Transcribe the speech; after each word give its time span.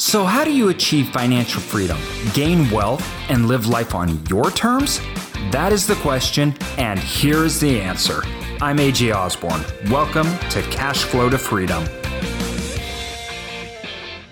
So, 0.00 0.24
how 0.24 0.44
do 0.44 0.50
you 0.50 0.70
achieve 0.70 1.10
financial 1.10 1.60
freedom, 1.60 1.98
gain 2.32 2.70
wealth, 2.70 3.06
and 3.28 3.46
live 3.46 3.66
life 3.66 3.94
on 3.94 4.24
your 4.28 4.50
terms? 4.50 4.98
That 5.50 5.74
is 5.74 5.86
the 5.86 5.94
question, 5.96 6.54
and 6.78 6.98
here 6.98 7.44
is 7.44 7.60
the 7.60 7.78
answer. 7.78 8.22
I'm 8.62 8.78
AJ 8.78 9.14
Osborne. 9.14 9.62
Welcome 9.90 10.26
to 10.48 10.62
Cash 10.70 11.04
Flow 11.04 11.28
to 11.28 11.36
Freedom. 11.36 11.84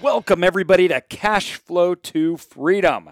Welcome, 0.00 0.42
everybody, 0.42 0.88
to 0.88 1.02
Cash 1.02 1.56
Flow 1.56 1.94
to 1.94 2.38
Freedom, 2.38 3.10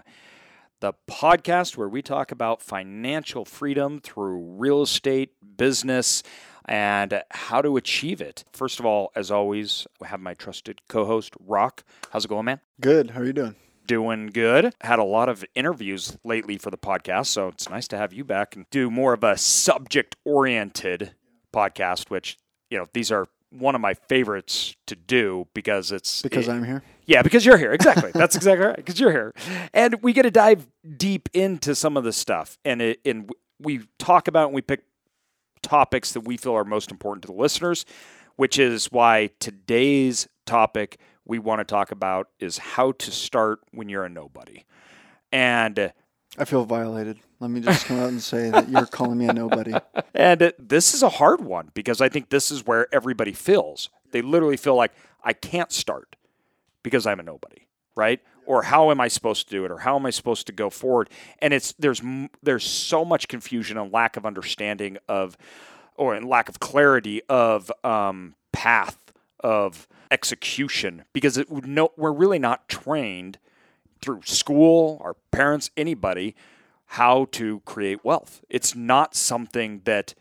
the 0.79 0.93
podcast 1.07 1.77
where 1.77 1.87
we 1.87 2.01
talk 2.01 2.31
about 2.31 2.63
financial 2.63 3.45
freedom 3.45 3.99
through 3.99 4.55
real 4.57 4.81
estate, 4.81 5.29
business, 5.57 6.23
and 6.67 7.21
how 7.31 7.61
to 7.61 7.77
achieve 7.77 8.21
it. 8.21 8.43
First 8.53 8.79
of 8.79 8.85
all, 8.85 9.11
as 9.15 9.31
always, 9.31 9.87
I 10.01 10.07
have 10.07 10.19
my 10.19 10.33
trusted 10.33 10.81
co 10.87 11.05
host, 11.05 11.33
Rock. 11.39 11.83
How's 12.11 12.25
it 12.25 12.27
going, 12.27 12.45
man? 12.45 12.59
Good. 12.81 13.11
How 13.11 13.21
are 13.21 13.25
you 13.25 13.33
doing? 13.33 13.55
Doing 13.85 14.27
good. 14.27 14.73
Had 14.81 14.99
a 14.99 15.03
lot 15.03 15.29
of 15.29 15.45
interviews 15.55 16.17
lately 16.25 16.57
for 16.57 16.69
the 16.71 16.77
podcast, 16.77 17.27
so 17.27 17.47
it's 17.47 17.69
nice 17.69 17.87
to 17.89 17.97
have 17.97 18.11
you 18.11 18.23
back 18.25 18.55
and 18.55 18.65
do 18.69 18.91
more 18.91 19.13
of 19.13 19.23
a 19.23 19.37
subject 19.37 20.15
oriented 20.25 21.13
podcast, 21.53 22.09
which, 22.09 22.37
you 22.69 22.77
know, 22.77 22.85
these 22.93 23.11
are 23.11 23.27
one 23.49 23.75
of 23.75 23.79
my 23.81 23.93
favorites 23.93 24.75
to 24.87 24.95
do 24.95 25.47
because 25.53 25.93
it's 25.93 26.21
Because 26.21 26.49
it- 26.49 26.51
I'm 26.51 26.65
here. 26.65 26.83
yeah, 27.05 27.21
because 27.21 27.45
you're 27.45 27.57
here. 27.57 27.71
Exactly. 27.71 28.11
That's 28.13 28.35
exactly 28.35 28.65
right. 28.65 28.75
Because 28.75 28.99
you're 28.99 29.11
here, 29.11 29.33
and 29.73 29.95
we 30.03 30.11
get 30.11 30.23
to 30.23 30.31
dive 30.31 30.67
deep 30.97 31.29
into 31.33 31.73
some 31.73 31.95
of 31.95 32.03
the 32.03 32.11
stuff, 32.11 32.57
and 32.65 32.81
it, 32.81 32.99
and 33.05 33.31
we 33.57 33.87
talk 33.99 34.27
about 34.27 34.47
and 34.47 34.53
we 34.55 34.61
pick 34.61 34.81
topics 35.61 36.13
that 36.13 36.21
we 36.21 36.37
feel 36.37 36.53
are 36.53 36.63
most 36.63 36.91
important 36.91 37.23
to 37.23 37.27
the 37.27 37.37
listeners, 37.37 37.85
which 38.35 38.59
is 38.59 38.91
why 38.91 39.29
today's 39.39 40.27
topic 40.45 40.97
we 41.25 41.39
want 41.39 41.59
to 41.59 41.65
talk 41.65 41.91
about 41.91 42.29
is 42.39 42.57
how 42.57 42.93
to 42.93 43.11
start 43.11 43.59
when 43.71 43.89
you're 43.89 44.05
a 44.05 44.09
nobody, 44.09 44.63
and 45.31 45.91
I 46.37 46.45
feel 46.45 46.65
violated. 46.65 47.19
Let 47.39 47.51
me 47.51 47.59
just 47.59 47.85
come 47.85 47.99
out 47.99 48.09
and 48.09 48.21
say 48.21 48.49
that 48.49 48.69
you're 48.69 48.85
calling 48.85 49.17
me 49.17 49.27
a 49.27 49.33
nobody. 49.33 49.73
And 50.13 50.41
uh, 50.41 50.51
this 50.57 50.95
is 50.95 51.03
a 51.03 51.09
hard 51.09 51.41
one 51.41 51.69
because 51.75 52.01
I 52.01 52.09
think 52.09 52.29
this 52.29 52.49
is 52.49 52.65
where 52.65 52.87
everybody 52.91 53.33
feels. 53.33 53.91
They 54.11 54.23
literally 54.23 54.57
feel 54.57 54.75
like 54.75 54.91
I 55.23 55.33
can't 55.33 55.71
start 55.71 56.15
because 56.81 57.05
I'm 57.05 57.19
a 57.19 57.23
nobody, 57.23 57.67
right? 57.95 58.19
Or 58.47 58.63
how 58.63 58.91
am 58.91 59.01
I 59.01 59.09
supposed 59.09 59.47
to 59.47 59.51
do 59.51 59.65
it? 59.65 59.71
Or 59.71 59.79
how 59.79 59.97
am 59.97 60.05
I 60.05 60.09
supposed 60.09 60.47
to 60.47 60.53
go 60.53 60.69
forward? 60.69 61.09
And 61.39 61.53
it's 61.53 61.73
there's 61.73 62.01
there's 62.41 62.63
so 62.63 63.03
much 63.03 63.27
confusion 63.27 63.77
and 63.77 63.91
lack 63.91 64.15
of 64.15 64.25
understanding 64.25 64.97
of, 65.07 65.37
or 65.95 66.19
lack 66.21 66.47
of 66.47 66.59
clarity 66.59 67.21
of 67.29 67.71
um, 67.83 68.35
path 68.53 68.97
of 69.41 69.87
execution 70.09 71.03
because 71.11 71.37
it 71.37 71.51
no 71.51 71.91
we're 71.97 72.13
really 72.13 72.39
not 72.39 72.69
trained 72.69 73.37
through 74.01 74.21
school, 74.23 75.01
our 75.03 75.15
parents, 75.31 75.69
anybody, 75.75 76.35
how 76.85 77.25
to 77.31 77.61
create 77.65 78.05
wealth. 78.05 78.41
It's 78.49 78.75
not 78.75 79.15
something 79.15 79.81
that 79.83 80.13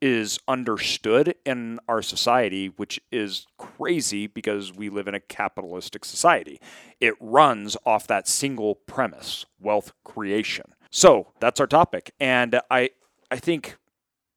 is 0.00 0.38
understood 0.46 1.34
in 1.44 1.78
our 1.88 2.02
society, 2.02 2.68
which 2.68 3.00
is 3.10 3.46
crazy 3.56 4.26
because 4.26 4.72
we 4.72 4.88
live 4.88 5.08
in 5.08 5.14
a 5.14 5.20
capitalistic 5.20 6.04
society. 6.04 6.60
It 7.00 7.14
runs 7.20 7.76
off 7.84 8.06
that 8.06 8.28
single 8.28 8.74
premise 8.74 9.46
wealth 9.60 9.92
creation. 10.04 10.74
So 10.90 11.32
that's 11.40 11.60
our 11.60 11.66
topic. 11.66 12.12
And 12.18 12.60
I, 12.70 12.90
I 13.30 13.36
think 13.36 13.76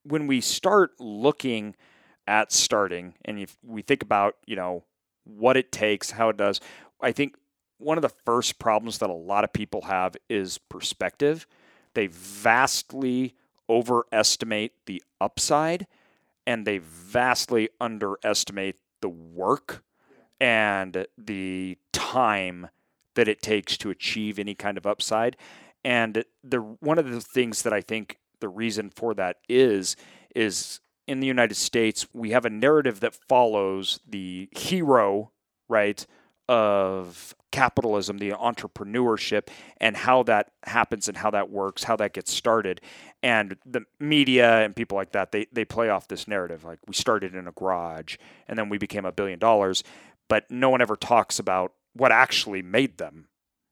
when 0.03 0.27
we 0.27 0.41
start 0.41 0.91
looking 0.99 1.75
at 2.27 2.51
starting 2.51 3.15
and 3.25 3.39
if 3.39 3.57
we 3.63 3.81
think 3.81 4.03
about, 4.03 4.35
you 4.45 4.55
know, 4.55 4.83
what 5.23 5.57
it 5.57 5.71
takes, 5.71 6.11
how 6.11 6.29
it 6.29 6.37
does, 6.37 6.59
I 7.01 7.11
think 7.11 7.35
one 7.77 7.97
of 7.97 8.01
the 8.01 8.09
first 8.09 8.59
problems 8.59 8.99
that 8.99 9.09
a 9.09 9.13
lot 9.13 9.43
of 9.43 9.53
people 9.53 9.81
have 9.83 10.15
is 10.29 10.57
perspective. 10.57 11.47
They 11.93 12.07
vastly 12.07 13.35
overestimate 13.69 14.73
the 14.85 15.03
upside 15.19 15.87
and 16.45 16.65
they 16.65 16.79
vastly 16.79 17.69
underestimate 17.79 18.77
the 19.01 19.09
work 19.09 19.83
and 20.39 21.05
the 21.17 21.77
time 21.93 22.69
that 23.15 23.27
it 23.27 23.41
takes 23.41 23.77
to 23.77 23.89
achieve 23.89 24.39
any 24.39 24.55
kind 24.55 24.77
of 24.77 24.87
upside. 24.87 25.37
And 25.83 26.23
the 26.43 26.57
one 26.59 26.97
of 26.97 27.09
the 27.09 27.21
things 27.21 27.61
that 27.63 27.73
I 27.73 27.81
think 27.81 28.17
the 28.39 28.49
reason 28.49 28.89
for 28.89 29.13
that 29.13 29.37
is 29.47 29.95
is 30.35 30.79
in 31.07 31.19
the 31.19 31.27
United 31.27 31.55
States 31.55 32.07
we 32.13 32.31
have 32.31 32.45
a 32.45 32.49
narrative 32.49 32.99
that 33.01 33.15
follows 33.27 33.99
the 34.07 34.49
hero, 34.51 35.31
right, 35.67 36.05
of 36.51 37.33
capitalism, 37.53 38.17
the 38.17 38.31
entrepreneurship, 38.31 39.47
and 39.77 39.95
how 39.95 40.21
that 40.23 40.51
happens 40.63 41.07
and 41.07 41.15
how 41.15 41.31
that 41.31 41.49
works, 41.49 41.85
how 41.85 41.95
that 41.95 42.11
gets 42.11 42.33
started. 42.33 42.81
And 43.23 43.55
the 43.65 43.85
media 44.01 44.59
and 44.59 44.75
people 44.75 44.97
like 44.97 45.13
that, 45.13 45.31
they, 45.31 45.47
they 45.53 45.63
play 45.63 45.87
off 45.87 46.09
this 46.09 46.27
narrative. 46.27 46.65
Like 46.65 46.79
we 46.85 46.93
started 46.93 47.35
in 47.35 47.47
a 47.47 47.53
garage 47.53 48.17
and 48.49 48.59
then 48.59 48.67
we 48.67 48.77
became 48.77 49.05
a 49.05 49.13
billion 49.13 49.39
dollars, 49.39 49.81
but 50.27 50.51
no 50.51 50.69
one 50.69 50.81
ever 50.81 50.97
talks 50.97 51.39
about 51.39 51.71
what 51.93 52.11
actually 52.11 52.61
made 52.61 52.97
them 52.97 53.29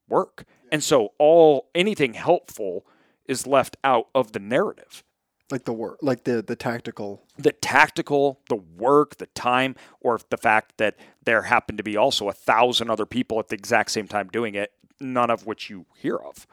work. 0.07 0.45
And 0.71 0.81
so 0.81 1.09
all 1.19 1.69
anything 1.75 2.13
helpful 2.13 2.85
is 3.25 3.45
left 3.45 3.75
out 3.83 4.07
of 4.15 4.31
the 4.31 4.39
narrative 4.39 5.03
Like 5.51 5.65
the 5.65 5.73
work, 5.73 5.97
like 6.01 6.25
the 6.25 6.41
the 6.43 6.55
tactical. 6.55 7.23
the 7.37 7.51
tactical, 7.51 8.39
the 8.49 8.55
work, 8.55 9.17
the 9.17 9.25
time, 9.27 9.75
or 9.99 10.19
the 10.29 10.37
fact 10.37 10.77
that 10.77 10.95
there 11.23 11.43
happened 11.43 11.79
to 11.79 11.83
be 11.83 11.97
also 11.97 12.29
a 12.29 12.33
thousand 12.33 12.89
other 12.91 13.05
people 13.07 13.39
at 13.39 13.47
the 13.47 13.55
exact 13.55 13.89
same 13.91 14.07
time 14.07 14.27
doing 14.27 14.53
it, 14.53 14.71
none 14.99 15.31
of 15.31 15.47
which 15.47 15.69
you 15.69 15.85
hear 15.97 16.17
of, 16.17 16.45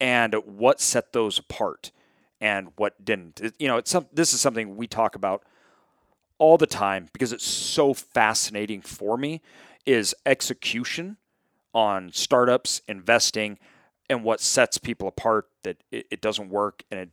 and 0.00 0.34
what 0.44 0.80
set 0.82 1.12
those 1.14 1.38
apart 1.38 1.92
and 2.42 2.68
what 2.76 3.02
didn't. 3.04 3.40
It- 3.40 3.54
you 3.58 3.68
know, 3.68 3.78
it's 3.78 3.90
some, 3.90 4.06
this 4.12 4.34
is 4.34 4.40
something 4.42 4.76
we 4.76 4.86
talk 4.86 5.14
about 5.14 5.44
all 6.38 6.58
the 6.58 6.66
time 6.66 7.08
because 7.14 7.32
it's 7.32 7.46
so 7.46 7.94
fascinating 7.94 8.82
for 8.82 9.16
me 9.16 9.40
is 9.86 10.14
execution 10.26 11.16
on 11.72 12.10
startups, 12.12 12.82
investing, 12.86 13.58
and 14.10 14.24
what 14.24 14.40
sets 14.40 14.76
people 14.76 15.08
apart 15.08 15.48
that 15.62 15.78
it, 15.90 16.06
it 16.10 16.20
doesn't 16.20 16.50
work 16.50 16.82
and 16.90 17.00
it, 17.00 17.08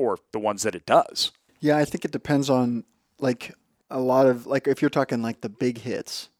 or 0.00 0.18
the 0.32 0.38
ones 0.38 0.62
that 0.62 0.74
it 0.74 0.86
does. 0.86 1.30
Yeah, 1.60 1.76
I 1.76 1.84
think 1.84 2.04
it 2.04 2.10
depends 2.10 2.48
on 2.48 2.84
like 3.18 3.54
a 3.90 4.00
lot 4.00 4.26
of 4.26 4.46
like 4.46 4.66
if 4.66 4.80
you're 4.80 4.88
talking 4.88 5.22
like 5.22 5.42
the 5.42 5.48
big 5.48 5.78
hits, 5.78 6.30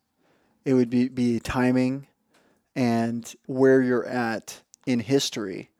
it 0.64 0.74
would 0.74 0.90
be 0.90 1.08
be 1.08 1.38
timing 1.40 2.06
and 2.74 3.34
where 3.46 3.82
you're 3.82 4.06
at 4.06 4.62
in 4.86 5.00
history, 5.00 5.70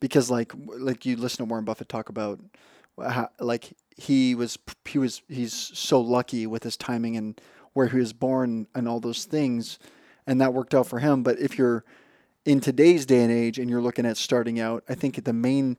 because 0.00 0.30
like 0.30 0.52
like 0.56 1.04
you 1.04 1.16
listen 1.16 1.38
to 1.38 1.50
Warren 1.50 1.64
Buffett 1.64 1.88
talk 1.88 2.08
about 2.08 2.38
how, 2.98 3.28
like 3.40 3.76
he 3.96 4.34
was 4.34 4.58
he 4.84 4.98
was 4.98 5.22
he's 5.28 5.52
so 5.52 6.00
lucky 6.00 6.46
with 6.46 6.62
his 6.62 6.76
timing 6.76 7.16
and 7.16 7.40
where 7.72 7.88
he 7.88 7.98
was 7.98 8.12
born 8.12 8.68
and 8.74 8.86
all 8.86 9.00
those 9.00 9.24
things, 9.24 9.78
and 10.26 10.40
that 10.40 10.54
worked 10.54 10.74
out 10.74 10.86
for 10.86 11.00
him. 11.00 11.22
But 11.24 11.38
if 11.40 11.58
you're 11.58 11.84
in 12.44 12.60
today's 12.60 13.06
day 13.06 13.22
and 13.22 13.32
age 13.32 13.58
and 13.58 13.68
you're 13.68 13.80
looking 13.80 14.06
at 14.06 14.16
starting 14.16 14.60
out, 14.60 14.84
I 14.88 14.94
think 14.94 15.24
the 15.24 15.32
main 15.32 15.78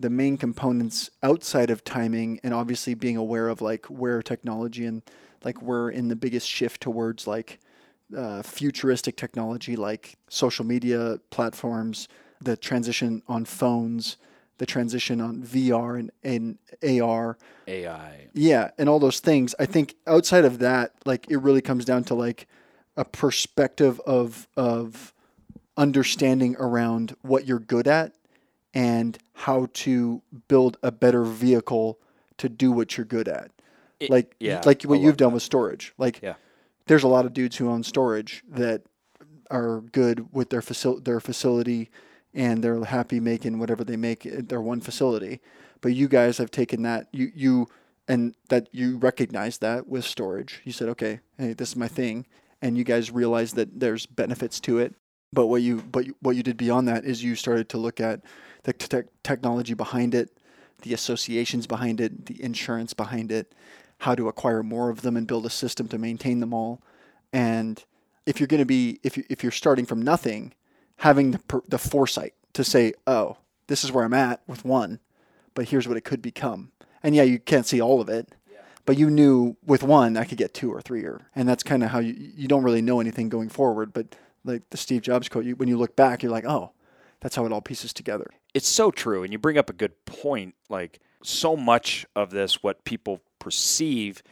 the 0.00 0.10
main 0.10 0.36
components 0.36 1.10
outside 1.22 1.70
of 1.70 1.84
timing 1.84 2.40
and 2.42 2.54
obviously 2.54 2.94
being 2.94 3.16
aware 3.16 3.48
of 3.48 3.60
like 3.60 3.86
where 3.86 4.22
technology 4.22 4.86
and 4.86 5.02
like 5.44 5.60
we're 5.60 5.90
in 5.90 6.08
the 6.08 6.16
biggest 6.16 6.48
shift 6.48 6.80
towards 6.80 7.26
like 7.26 7.60
uh, 8.16 8.42
futuristic 8.42 9.16
technology 9.16 9.76
like 9.76 10.16
social 10.28 10.64
media 10.64 11.18
platforms, 11.30 12.08
the 12.40 12.56
transition 12.56 13.22
on 13.28 13.44
phones, 13.44 14.16
the 14.58 14.66
transition 14.66 15.20
on 15.20 15.42
VR 15.42 15.98
and, 15.98 16.58
and 16.82 17.00
AR. 17.02 17.36
AI. 17.68 18.28
Yeah, 18.32 18.70
and 18.78 18.88
all 18.88 18.98
those 18.98 19.20
things. 19.20 19.54
I 19.58 19.66
think 19.66 19.94
outside 20.06 20.44
of 20.44 20.58
that, 20.60 20.92
like 21.04 21.30
it 21.30 21.38
really 21.38 21.62
comes 21.62 21.84
down 21.84 22.04
to 22.04 22.14
like 22.14 22.46
a 22.96 23.04
perspective 23.04 24.00
of 24.00 24.48
of 24.56 25.14
understanding 25.76 26.56
around 26.58 27.16
what 27.22 27.46
you're 27.46 27.58
good 27.58 27.86
at 27.86 28.12
and 28.74 29.18
how 29.34 29.68
to 29.72 30.22
build 30.48 30.78
a 30.82 30.92
better 30.92 31.24
vehicle 31.24 31.98
to 32.38 32.48
do 32.48 32.70
what 32.72 32.96
you're 32.96 33.04
good 33.06 33.28
at. 33.28 33.50
It- 33.98 34.10
like 34.10 34.34
yeah, 34.40 34.62
like 34.64 34.82
what 34.82 35.00
you've 35.00 35.16
done 35.16 35.32
with 35.32 35.42
storage. 35.42 35.92
Like 35.98 36.20
Yeah. 36.22 36.34
there's 36.86 37.02
a 37.02 37.08
lot 37.08 37.26
of 37.26 37.32
dudes 37.32 37.56
who 37.56 37.68
own 37.68 37.82
storage 37.82 38.42
that 38.48 38.82
are 39.50 39.80
good 39.92 40.32
with 40.32 40.50
their 40.50 40.60
facil- 40.60 41.04
their 41.04 41.20
facility 41.20 41.90
and 42.32 42.62
they're 42.62 42.84
happy 42.84 43.18
making 43.18 43.58
whatever 43.58 43.82
they 43.84 43.96
make 43.96 44.24
at 44.24 44.48
their 44.48 44.60
one 44.62 44.80
facility. 44.80 45.40
But 45.80 45.94
you 45.94 46.08
guys 46.08 46.38
have 46.38 46.50
taken 46.50 46.82
that 46.82 47.08
you 47.12 47.32
you 47.34 47.68
and 48.08 48.34
that 48.48 48.68
you 48.72 48.96
recognize 48.98 49.58
that 49.58 49.86
with 49.88 50.04
storage. 50.04 50.60
You 50.64 50.72
said, 50.72 50.88
okay, 50.90 51.20
hey, 51.38 51.52
this 51.52 51.70
is 51.70 51.76
my 51.76 51.88
thing, 51.88 52.26
and 52.62 52.76
you 52.78 52.84
guys 52.84 53.10
realized 53.10 53.54
that 53.56 53.78
there's 53.80 54.06
benefits 54.06 54.58
to 54.60 54.78
it. 54.78 54.94
But 55.32 55.46
what 55.46 55.62
you 55.62 55.76
but 55.82 56.06
you- 56.06 56.16
what 56.20 56.36
you 56.36 56.42
did 56.42 56.56
beyond 56.56 56.88
that 56.88 57.04
is 57.04 57.22
you 57.24 57.34
started 57.34 57.68
to 57.70 57.78
look 57.78 58.00
at 58.00 58.20
the 58.64 58.72
te- 58.72 59.08
technology 59.22 59.74
behind 59.74 60.14
it, 60.14 60.30
the 60.82 60.94
associations 60.94 61.66
behind 61.66 62.00
it, 62.00 62.26
the 62.26 62.42
insurance 62.42 62.94
behind 62.94 63.30
it, 63.32 63.52
how 63.98 64.14
to 64.14 64.28
acquire 64.28 64.62
more 64.62 64.90
of 64.90 65.02
them 65.02 65.16
and 65.16 65.26
build 65.26 65.46
a 65.46 65.50
system 65.50 65.88
to 65.88 65.98
maintain 65.98 66.40
them 66.40 66.54
all. 66.54 66.82
And 67.32 67.82
if 68.26 68.40
you're 68.40 68.46
going 68.46 68.60
to 68.60 68.66
be 68.66 68.98
if 69.02 69.16
you 69.16 69.24
if 69.28 69.42
you're 69.42 69.52
starting 69.52 69.86
from 69.86 70.02
nothing, 70.02 70.54
having 70.98 71.32
the 71.32 71.38
per, 71.40 71.60
the 71.68 71.78
foresight 71.78 72.34
to 72.54 72.64
say, 72.64 72.92
"Oh, 73.06 73.38
this 73.66 73.84
is 73.84 73.92
where 73.92 74.04
I'm 74.04 74.14
at 74.14 74.40
with 74.46 74.64
one, 74.64 75.00
but 75.54 75.68
here's 75.68 75.86
what 75.86 75.96
it 75.96 76.04
could 76.04 76.22
become." 76.22 76.72
And 77.02 77.14
yeah, 77.14 77.22
you 77.22 77.38
can't 77.38 77.66
see 77.66 77.80
all 77.80 78.00
of 78.00 78.08
it. 78.08 78.34
But 78.86 78.98
you 78.98 79.10
knew 79.10 79.56
with 79.64 79.82
one 79.82 80.16
I 80.16 80.24
could 80.24 80.38
get 80.38 80.54
two 80.54 80.72
or 80.72 80.80
three 80.80 81.04
or 81.04 81.20
and 81.36 81.48
that's 81.48 81.62
kind 81.62 81.84
of 81.84 81.90
how 81.90 81.98
you 81.98 82.14
you 82.16 82.48
don't 82.48 82.64
really 82.64 82.82
know 82.82 83.00
anything 83.00 83.28
going 83.28 83.48
forward, 83.48 83.92
but 83.92 84.16
like 84.44 84.68
the 84.70 84.76
Steve 84.76 85.02
Jobs 85.02 85.28
quote, 85.28 85.44
you, 85.44 85.54
when 85.54 85.68
you 85.68 85.76
look 85.76 85.94
back, 85.94 86.22
you're 86.22 86.32
like, 86.32 86.46
"Oh, 86.46 86.72
that's 87.20 87.36
how 87.36 87.44
it 87.44 87.52
all 87.52 87.60
pieces 87.60 87.92
together." 87.92 88.30
It's 88.54 88.68
so 88.68 88.90
true 88.90 89.22
and 89.22 89.32
you 89.32 89.38
bring 89.38 89.58
up 89.58 89.70
a 89.70 89.72
good 89.74 89.92
point 90.06 90.54
like 90.68 91.00
so 91.22 91.56
much 91.56 92.06
of 92.16 92.30
this 92.30 92.62
what 92.62 92.84
people 92.84 93.20
perceive 93.38 94.22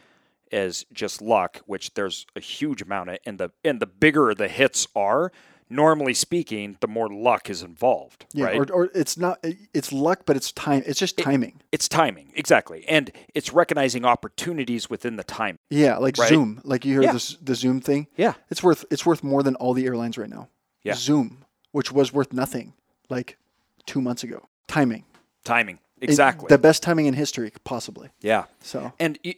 as 0.51 0.85
just 0.91 1.21
luck 1.21 1.61
which 1.65 1.93
there's 1.93 2.25
a 2.35 2.39
huge 2.39 2.81
amount 2.81 3.09
of 3.09 3.17
and 3.25 3.37
the 3.39 3.51
and 3.63 3.79
the 3.79 3.85
bigger 3.85 4.33
the 4.33 4.47
hits 4.47 4.87
are 4.95 5.31
normally 5.69 6.15
speaking 6.15 6.75
the 6.81 6.87
more 6.87 7.07
luck 7.07 7.47
is 7.47 7.61
involved 7.61 8.25
Yeah, 8.33 8.45
right 8.45 8.57
or, 8.71 8.73
or 8.73 8.89
it's 8.95 9.17
not 9.17 9.37
it's 9.71 9.93
luck, 9.93 10.21
but 10.25 10.35
it's 10.35 10.51
time. 10.51 10.81
It's 10.87 10.97
just 10.99 11.15
timing. 11.15 11.61
it's 11.71 11.87
timing 11.87 12.31
exactly 12.35 12.83
and 12.87 13.11
it's 13.35 13.53
recognizing 13.53 14.03
opportunities 14.03 14.89
within 14.89 15.15
the 15.15 15.23
time 15.23 15.59
Yeah, 15.69 15.97
like 15.97 16.17
Right? 16.17 16.27
Zoom. 16.29 16.59
Like 16.63 16.85
you 16.85 16.93
hear 16.93 17.03
Yeah. 17.03 17.13
this 17.13 17.37
the 17.39 17.53
Zoom 17.53 17.81
thing. 17.81 18.07
Yeah. 18.17 18.33
It's 18.49 18.63
worth 18.63 18.83
it's 18.89 19.05
worth 19.05 19.23
more 19.23 19.43
than 19.43 19.53
all 19.57 19.75
the 19.75 19.85
airlines 19.85 20.17
right 20.17 20.29
now. 20.29 20.49
Yeah. 20.81 20.95
Zoom, 20.95 21.45
which 21.71 21.91
was 21.91 22.11
worth 22.11 22.33
nothing 22.33 22.73
like 23.07 23.37
two 23.89 24.01
months 24.01 24.23
ago. 24.23 24.47
Timing. 24.67 25.03
timing. 25.43 25.79
It- 25.99 26.09
exactly. 26.09 26.47
the 26.47 26.59
best 26.59 26.83
timing 26.83 27.07
in 27.07 27.15
history, 27.15 27.51
possibly. 27.63 28.09
yeah. 28.21 28.45
So. 28.61 28.93
And 28.99 29.17
y- 29.25 29.35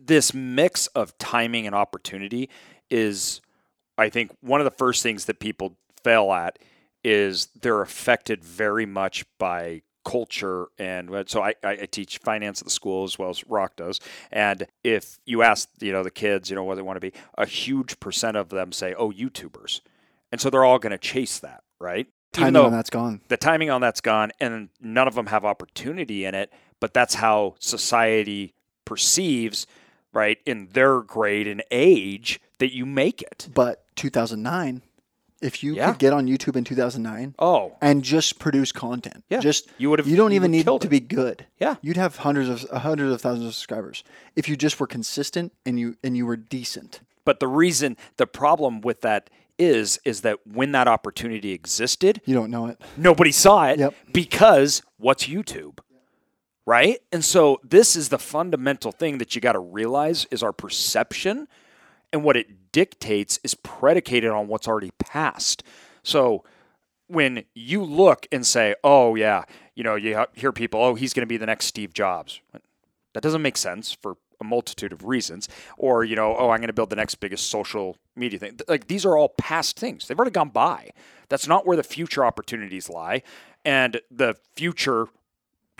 this 0.00 0.32
mix 0.32 0.86
of 0.88 1.16
timing 1.18 1.66
and 1.66 1.74
opportunity 1.74 2.48
is, 2.90 3.40
I 3.98 4.08
think, 4.08 4.32
one 4.40 4.60
of 4.60 4.64
the 4.64 4.70
first 4.70 5.02
things 5.02 5.26
that 5.26 5.38
people 5.38 5.76
fail 6.02 6.32
at 6.32 6.58
is 7.04 7.48
they're 7.60 7.82
affected 7.82 8.42
very 8.42 8.86
much 8.86 9.24
by 9.38 9.82
culture 10.02 10.68
and 10.78 11.10
so 11.26 11.42
I, 11.42 11.54
I 11.62 11.72
I 11.72 11.86
teach 11.90 12.18
finance 12.18 12.62
at 12.62 12.64
the 12.64 12.70
school 12.70 13.04
as 13.04 13.18
well 13.18 13.28
as 13.28 13.46
Rock 13.46 13.76
does. 13.76 14.00
And 14.32 14.66
if 14.82 15.18
you 15.26 15.42
ask 15.42 15.68
you 15.78 15.92
know 15.92 16.02
the 16.02 16.10
kids 16.10 16.48
you 16.48 16.56
know 16.56 16.64
what 16.64 16.76
they 16.76 16.82
want 16.82 16.96
to 16.96 17.00
be 17.00 17.12
a 17.36 17.44
huge 17.44 18.00
percent 18.00 18.36
of 18.38 18.48
them 18.48 18.72
say 18.72 18.94
oh 18.94 19.10
YouTubers. 19.10 19.80
And 20.32 20.40
so 20.40 20.48
they're 20.48 20.64
all 20.64 20.78
going 20.78 20.92
to 20.92 20.98
chase 20.98 21.38
that 21.40 21.64
right 21.78 22.06
timing 22.32 22.62
on 22.62 22.72
that's 22.72 22.90
gone. 22.90 23.20
the 23.28 23.36
timing 23.36 23.70
on 23.70 23.80
that's 23.80 24.00
gone 24.00 24.30
and 24.40 24.68
none 24.80 25.08
of 25.08 25.14
them 25.14 25.26
have 25.26 25.44
opportunity 25.44 26.24
in 26.24 26.34
it 26.34 26.52
but 26.80 26.94
that's 26.94 27.14
how 27.16 27.54
society 27.58 28.54
perceives 28.84 29.66
right 30.12 30.38
in 30.46 30.68
their 30.72 31.00
grade 31.02 31.46
and 31.46 31.62
age 31.70 32.40
that 32.58 32.74
you 32.74 32.84
make 32.84 33.22
it 33.22 33.48
But 33.54 33.84
2009, 33.96 34.82
if 35.40 35.62
you 35.62 35.74
Yeah. 35.74 35.90
could 35.90 35.98
get 35.98 36.12
on 36.12 36.26
YouTube 36.26 36.56
in 36.56 36.64
2009 36.64 37.34
oh 37.38 37.72
and 37.80 38.02
just 38.02 38.38
produce 38.38 38.72
content, 38.72 39.24
Yeah. 39.30 39.38
just 39.40 39.68
You 39.78 39.88
would've- 39.90 40.06
you 40.08 40.16
don't 40.16 40.32
you 40.32 40.36
even 40.36 40.50
need 40.50 40.66
to 40.66 40.74
it. 40.74 40.88
be 40.90 41.00
good. 41.00 41.46
Yeah. 41.58 41.76
you'd 41.80 41.96
have 41.96 42.16
hundreds 42.16 42.48
of 42.48 42.66
uh, 42.70 42.80
hundreds 42.80 43.12
of 43.14 43.20
thousands 43.20 43.46
of 43.46 43.54
subscribers 43.54 44.02
if 44.36 44.48
you 44.48 44.56
just 44.56 44.78
were 44.80 44.86
consistent 44.86 45.52
and 45.64 45.78
you 45.78 45.96
and 46.02 46.16
you 46.16 46.26
were 46.26 46.36
decent. 46.36 47.00
but 47.24 47.38
the 47.40 47.48
reason 47.48 47.96
the 48.16 48.26
problem 48.26 48.80
with 48.80 49.00
that 49.02 49.30
is 49.60 50.00
is 50.04 50.22
that 50.22 50.38
when 50.46 50.72
that 50.72 50.88
opportunity 50.88 51.52
existed 51.52 52.20
You 52.24 52.34
don't 52.34 52.50
know 52.50 52.66
it. 52.66 52.80
nobody 52.96 53.30
saw 53.32 53.66
it 53.68 53.78
Yep. 53.78 53.94
because 54.12 54.82
what's 54.98 55.26
YouTube? 55.28 55.78
Right? 56.66 56.98
And 57.10 57.24
so 57.24 57.60
this 57.64 57.96
is 57.96 58.08
the 58.10 58.18
fundamental 58.18 58.92
thing 58.92 59.18
that 59.18 59.34
you 59.34 59.40
got 59.40 59.52
to 59.52 59.58
realize 59.58 60.26
is 60.30 60.42
our 60.42 60.52
perception 60.52 61.48
and 62.12 62.22
what 62.24 62.36
it 62.36 62.72
dictates 62.72 63.38
is 63.42 63.54
predicated 63.54 64.30
on 64.30 64.46
what's 64.48 64.68
already 64.68 64.92
passed. 64.98 65.62
So 66.02 66.44
when 67.08 67.44
you 67.54 67.82
look 67.82 68.26
and 68.30 68.46
say, 68.46 68.74
"Oh 68.84 69.14
yeah, 69.16 69.44
you 69.74 69.82
know, 69.82 69.96
you 69.96 70.24
hear 70.34 70.52
people, 70.52 70.80
"Oh, 70.80 70.94
he's 70.94 71.12
going 71.12 71.22
to 71.22 71.26
be 71.28 71.36
the 71.36 71.46
next 71.46 71.66
Steve 71.66 71.92
Jobs." 71.92 72.40
That 73.14 73.22
doesn't 73.22 73.42
make 73.42 73.56
sense 73.56 73.92
for 73.92 74.16
a 74.40 74.44
multitude 74.44 74.92
of 74.92 75.04
reasons. 75.04 75.48
Or, 75.76 76.04
you 76.04 76.14
know, 76.14 76.36
oh, 76.38 76.50
I'm 76.50 76.60
going 76.60 76.68
to 76.68 76.72
build 76.72 76.90
the 76.90 76.96
next 76.96 77.16
biggest 77.16 77.50
social 77.50 77.96
media 78.20 78.38
thing. 78.38 78.58
Like 78.68 78.86
these 78.86 79.04
are 79.04 79.16
all 79.16 79.30
past 79.30 79.78
things. 79.78 80.06
They've 80.06 80.18
already 80.18 80.30
gone 80.30 80.50
by. 80.50 80.90
That's 81.28 81.48
not 81.48 81.66
where 81.66 81.76
the 81.76 81.82
future 81.82 82.24
opportunities 82.24 82.88
lie. 82.88 83.22
And 83.64 84.00
the 84.10 84.36
future, 84.54 85.08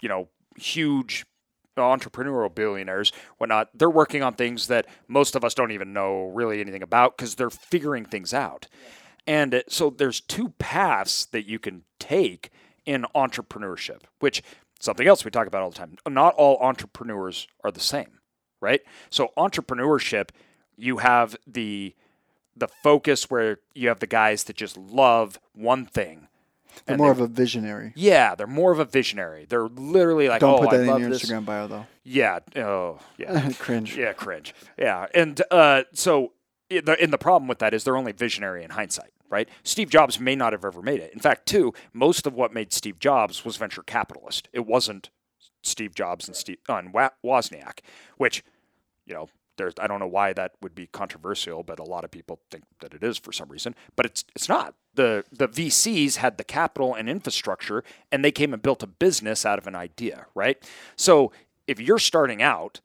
you 0.03 0.09
know, 0.09 0.29
huge 0.57 1.25
entrepreneurial 1.77 2.55
billionaires, 2.55 3.13
whatnot, 3.39 3.71
they're 3.75 3.91
working 3.91 4.23
on 4.23 4.35
things 4.35 4.67
that 4.67 4.87
most 5.09 5.35
of 5.35 5.45
us 5.45 5.55
don't 5.55 5.71
even 5.71 5.93
know 5.93 6.27
really 6.29 6.61
anything 6.61 6.83
about 6.83 7.17
because 7.17 7.37
they're 7.37 7.51
figuring 7.51 8.05
things 8.05 8.35
out. 8.35 8.67
And 9.27 9.55
uh, 9.55 9.63
so 9.69 9.91
there's 9.91 10.21
two 10.21 10.51
paths 10.59 11.27
that 11.27 11.47
you 11.47 11.59
can 11.59 11.85
take 11.99 12.51
in 12.87 13.07
entrepreneurship, 13.15 14.01
which 14.19 14.43
something 14.81 15.07
else 15.07 15.25
we 15.25 15.31
talk 15.31 15.47
about 15.47 15.63
all 15.63 15.71
the 15.71 15.77
time. 15.77 15.97
Not 16.09 16.35
all 16.35 16.59
entrepreneurs 16.61 17.47
are 17.63 17.71
the 17.71 17.81
same, 17.81 18.21
right? 18.61 18.81
So 19.11 19.31
entrepreneurship, 19.37 20.31
you 20.77 20.99
have 20.99 21.37
the 21.47 21.95
the 22.61 22.69
focus 22.69 23.29
where 23.29 23.59
you 23.75 23.89
have 23.89 23.99
the 24.01 24.07
guys 24.07 24.45
that 24.45 24.57
just 24.57 24.77
love 24.77 25.39
one 25.53 25.85
thing. 25.87 26.29
They're 26.87 26.97
more 26.97 27.13
they- 27.13 27.23
of 27.23 27.31
a 27.31 27.33
visionary. 27.33 27.93
Yeah, 27.97 28.35
they're 28.35 28.47
more 28.47 28.73
of 28.73 28.79
a 28.79 28.85
visionary. 28.85 29.45
They're 29.49 29.69
literally 29.69 30.29
like, 30.29 30.41
Don't 30.41 30.61
oh, 30.61 30.63
put 30.63 30.71
that 30.71 30.89
I 30.89 30.95
in 30.95 31.01
your 31.01 31.11
this. 31.11 31.25
Instagram 31.25 31.45
bio 31.45 31.67
though. 31.67 31.87
Yeah. 32.05 32.39
Oh, 32.57 33.01
yeah. 33.19 33.51
Cringe. 33.59 33.97
Yeah, 33.97 34.13
cringe. 34.13 34.55
Yeah, 34.79 35.07
and 35.15 35.43
uh, 35.51 35.83
so 35.93 36.33
and 36.71 37.13
the 37.13 37.19
problem 37.19 37.49
with 37.49 37.59
that 37.59 37.75
is 37.75 37.83
they're 37.85 37.97
only 37.97 38.13
visionary 38.13 38.63
in 38.63 38.71
hindsight, 38.71 39.11
right? 39.29 39.49
Steve 39.65 39.91
Jobs 39.91 40.21
may 40.21 40.37
not 40.37 40.53
have 40.53 40.65
ever 40.65 40.81
made 40.81 41.01
it. 41.01 41.13
In 41.13 41.19
fact, 41.19 41.47
too, 41.47 41.75
most 41.93 42.27
of 42.27 42.35
what 42.35 42.55
made 42.55 42.73
Steve 42.73 43.01
Jobs 43.01 43.45
was 43.45 43.57
venture 43.57 43.83
capitalist. 43.83 44.49
It 44.53 44.67
wasn't 44.67 45.11
Steve 45.63 45.95
Jobs 45.95 46.29
and 46.29 46.37
Steve 46.37 46.59
uh, 46.69 46.75
and 46.77 46.95
Wozniak, 46.95 47.81
which 48.17 48.45
you 49.05 49.15
know. 49.15 49.29
There's, 49.61 49.75
I 49.79 49.87
don't 49.87 50.01
know 50.01 50.07
why 50.07 50.33
that 50.33 50.53
would 50.63 50.75
be 50.75 50.87
controversial, 50.87 51.63
but 51.63 51.79
a 51.79 51.85
lot 51.85 52.03
of 52.03 52.11
people 52.11 52.41
think 52.51 52.65
that 52.81 52.95
it 52.95 53.03
is 53.03 53.19
for 53.19 53.31
some 53.31 53.49
reason. 53.49 53.75
But 53.95 54.07
it's 54.07 54.25
it's 54.35 54.49
not. 54.49 54.75
the 54.95 55.25
The 55.31 55.49
VCs 55.49 56.17
had 56.17 56.39
the 56.39 56.45
capital 56.45 56.95
and 56.95 57.11
infrastructure, 57.11 57.85
and 58.11 58.25
they 58.25 58.33
came 58.33 58.55
and 58.55 58.63
built 58.63 58.83
a 58.83 58.87
business 58.87 59.45
out 59.45 59.59
of 59.59 59.67
an 59.67 59.75
idea, 59.75 60.27
right? 60.35 60.57
So 60.97 61.31
if 61.67 61.79
you're 61.79 61.99
starting 61.99 62.41
out, 62.41 62.81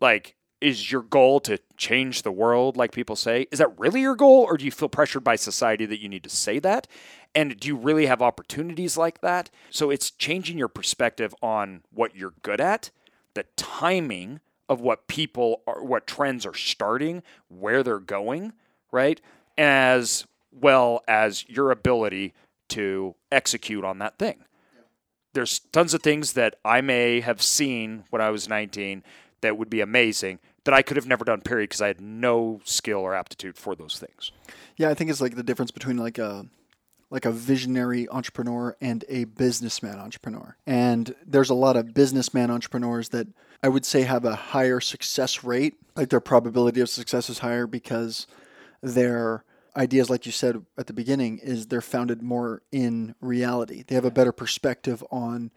like 0.00 0.36
is 0.60 0.92
your 0.92 1.02
goal 1.02 1.40
to 1.40 1.58
change 1.76 2.22
the 2.22 2.30
world 2.30 2.76
like 2.76 2.92
people 2.92 3.16
say 3.16 3.46
is 3.50 3.58
that 3.58 3.78
really 3.78 4.02
your 4.02 4.14
goal 4.14 4.42
or 4.42 4.56
do 4.58 4.64
you 4.64 4.70
feel 4.70 4.90
pressured 4.90 5.24
by 5.24 5.34
society 5.34 5.86
that 5.86 6.00
you 6.00 6.08
need 6.08 6.22
to 6.22 6.28
say 6.28 6.58
that 6.58 6.86
and 7.34 7.58
do 7.58 7.68
you 7.68 7.76
really 7.76 8.04
have 8.04 8.20
opportunities 8.20 8.98
like 8.98 9.22
that 9.22 9.48
so 9.70 9.88
it's 9.88 10.10
changing 10.10 10.58
your 10.58 10.68
perspective 10.68 11.34
on 11.42 11.82
what 11.90 12.14
you're 12.14 12.34
good 12.42 12.60
at 12.60 12.90
the 13.32 13.44
timing 13.56 14.40
of 14.70 14.80
what 14.80 15.06
people 15.06 15.60
are 15.66 15.84
what 15.84 16.06
trends 16.06 16.46
are 16.46 16.54
starting 16.54 17.22
where 17.48 17.82
they're 17.82 17.98
going 17.98 18.54
right 18.90 19.20
as 19.58 20.24
well 20.50 21.02
as 21.06 21.46
your 21.48 21.70
ability 21.70 22.32
to 22.68 23.14
execute 23.30 23.84
on 23.84 23.98
that 23.98 24.18
thing 24.18 24.44
there's 25.32 25.58
tons 25.58 25.94
of 25.94 26.02
things 26.02 26.32
that 26.32 26.56
I 26.64 26.80
may 26.80 27.20
have 27.20 27.42
seen 27.42 28.04
when 28.10 28.22
I 28.22 28.30
was 28.30 28.48
19 28.48 29.04
that 29.42 29.56
would 29.56 29.70
be 29.70 29.80
amazing 29.80 30.38
that 30.64 30.74
I 30.74 30.82
could 30.82 30.96
have 30.96 31.06
never 31.06 31.24
done, 31.24 31.40
period, 31.40 31.70
because 31.70 31.80
I 31.80 31.86
had 31.86 32.00
no 32.00 32.60
skill 32.64 32.98
or 32.98 33.14
aptitude 33.14 33.56
for 33.56 33.74
those 33.74 33.98
things. 33.98 34.32
Yeah, 34.76 34.90
I 34.90 34.94
think 34.94 35.10
it's 35.10 35.20
like 35.20 35.36
the 35.36 35.42
difference 35.42 35.70
between 35.70 35.96
like 35.96 36.18
a 36.18 36.46
like 37.10 37.24
a 37.24 37.32
visionary 37.32 38.08
entrepreneur 38.08 38.76
and 38.80 39.04
a 39.08 39.24
businessman 39.24 39.98
entrepreneur. 39.98 40.56
And 40.64 41.12
there's 41.26 41.50
a 41.50 41.54
lot 41.54 41.76
of 41.76 41.92
businessman 41.92 42.52
entrepreneurs 42.52 43.08
that 43.08 43.26
I 43.62 43.68
would 43.68 43.84
say 43.84 44.02
have 44.02 44.24
a 44.24 44.34
higher 44.34 44.80
success 44.80 45.44
rate. 45.44 45.74
Like 45.96 46.08
their 46.08 46.20
probability 46.20 46.80
of 46.80 46.88
success 46.88 47.28
is 47.28 47.40
higher 47.40 47.66
because 47.66 48.26
their 48.82 49.44
ideas, 49.76 50.08
like 50.08 50.26
you 50.26 50.32
said 50.32 50.64
at 50.78 50.86
the 50.86 50.92
beginning, 50.92 51.38
is 51.38 51.66
they're 51.66 51.80
founded 51.80 52.22
more 52.22 52.62
in 52.72 53.14
reality. 53.20 53.84
They 53.86 53.94
have 53.94 54.04
a 54.04 54.10
better 54.10 54.32
perspective 54.32 55.04
on 55.10 55.50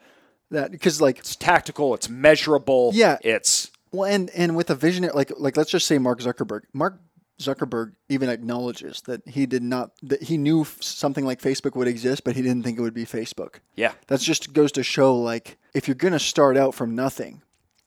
that 0.52 0.72
because 0.72 1.02
like 1.02 1.20
It's 1.20 1.36
tactical, 1.36 1.94
it's 1.94 2.10
measurable. 2.10 2.92
Yeah. 2.94 3.18
It's 3.22 3.72
well, 3.92 4.12
and 4.12 4.30
and 4.32 4.56
with 4.56 4.70
a 4.70 4.76
visionary, 4.76 5.14
like 5.14 5.32
like 5.38 5.56
let's 5.56 5.72
just 5.72 5.88
say 5.88 5.98
Mark 5.98 6.20
Zuckerberg. 6.20 6.62
Mark 6.74 7.00
Zuckerberg 7.40 7.94
even 8.10 8.30
acknowledges 8.30 9.02
that 9.02 9.28
he 9.28 9.46
did 9.46 9.64
not 9.64 9.92
that 10.04 10.24
he 10.24 10.38
knew 10.38 10.66
something 10.80 11.26
like 11.26 11.42
Facebook 11.42 11.76
would 11.76 11.88
exist, 11.88 12.24
but 12.24 12.36
he 12.36 12.42
didn't 12.42 12.64
think 12.64 12.78
it 12.78 12.82
would 12.82 12.94
be 12.94 13.06
Facebook. 13.06 13.56
yeah. 13.76 13.94
That 14.08 14.20
just 14.20 14.52
goes 14.54 14.72
to 14.74 14.84
show 14.84 15.16
like 15.16 15.58
if 15.74 15.88
you're 15.88 15.96
gonna 15.96 16.20
start 16.20 16.58
out 16.58 16.76
from 16.76 16.96
nothing, 16.96 17.42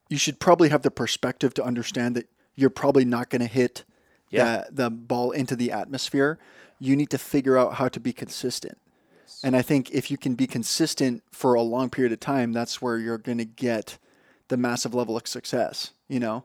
you 0.09 0.19
should 0.19 0.39
probably 0.41 0.69
have 0.69 0.83
the 0.83 0.91
perspective 0.91 1.55
to 1.55 1.65
understand 1.65 2.17
that 2.17 2.29
you're 2.55 2.71
probably 2.71 3.05
not 3.05 3.31
gonna 3.31 3.47
hit 3.47 3.85
Yeah. 4.31 4.65
the, 4.71 4.85
the 4.85 4.91
ball 4.91 5.31
into 5.31 5.57
the 5.57 5.73
atmosphere. 5.73 6.39
You 6.79 6.97
need 6.97 7.11
to 7.11 7.19
figure 7.19 7.57
out 7.57 7.75
how 7.75 7.89
to 7.89 8.01
be 8.01 8.13
consistent. 8.13 8.79
And 9.43 9.57
I 9.57 9.63
think 9.63 9.91
if 9.91 10.11
you 10.11 10.17
can 10.17 10.35
be 10.35 10.47
consistent 10.47 11.23
for 11.31 11.55
a 11.55 11.63
long 11.63 11.91
period 11.91 12.13
of 12.13 12.21
time, 12.21 12.53
that's 12.53 12.81
where 12.81 12.99
you're 12.99 13.19
going 13.19 13.39
to 13.39 13.45
get 13.45 13.99
the 14.49 14.57
massive 14.57 14.95
level 14.95 15.17
of 15.17 15.27
success. 15.27 15.91
You 16.09 16.21
know, 16.21 16.45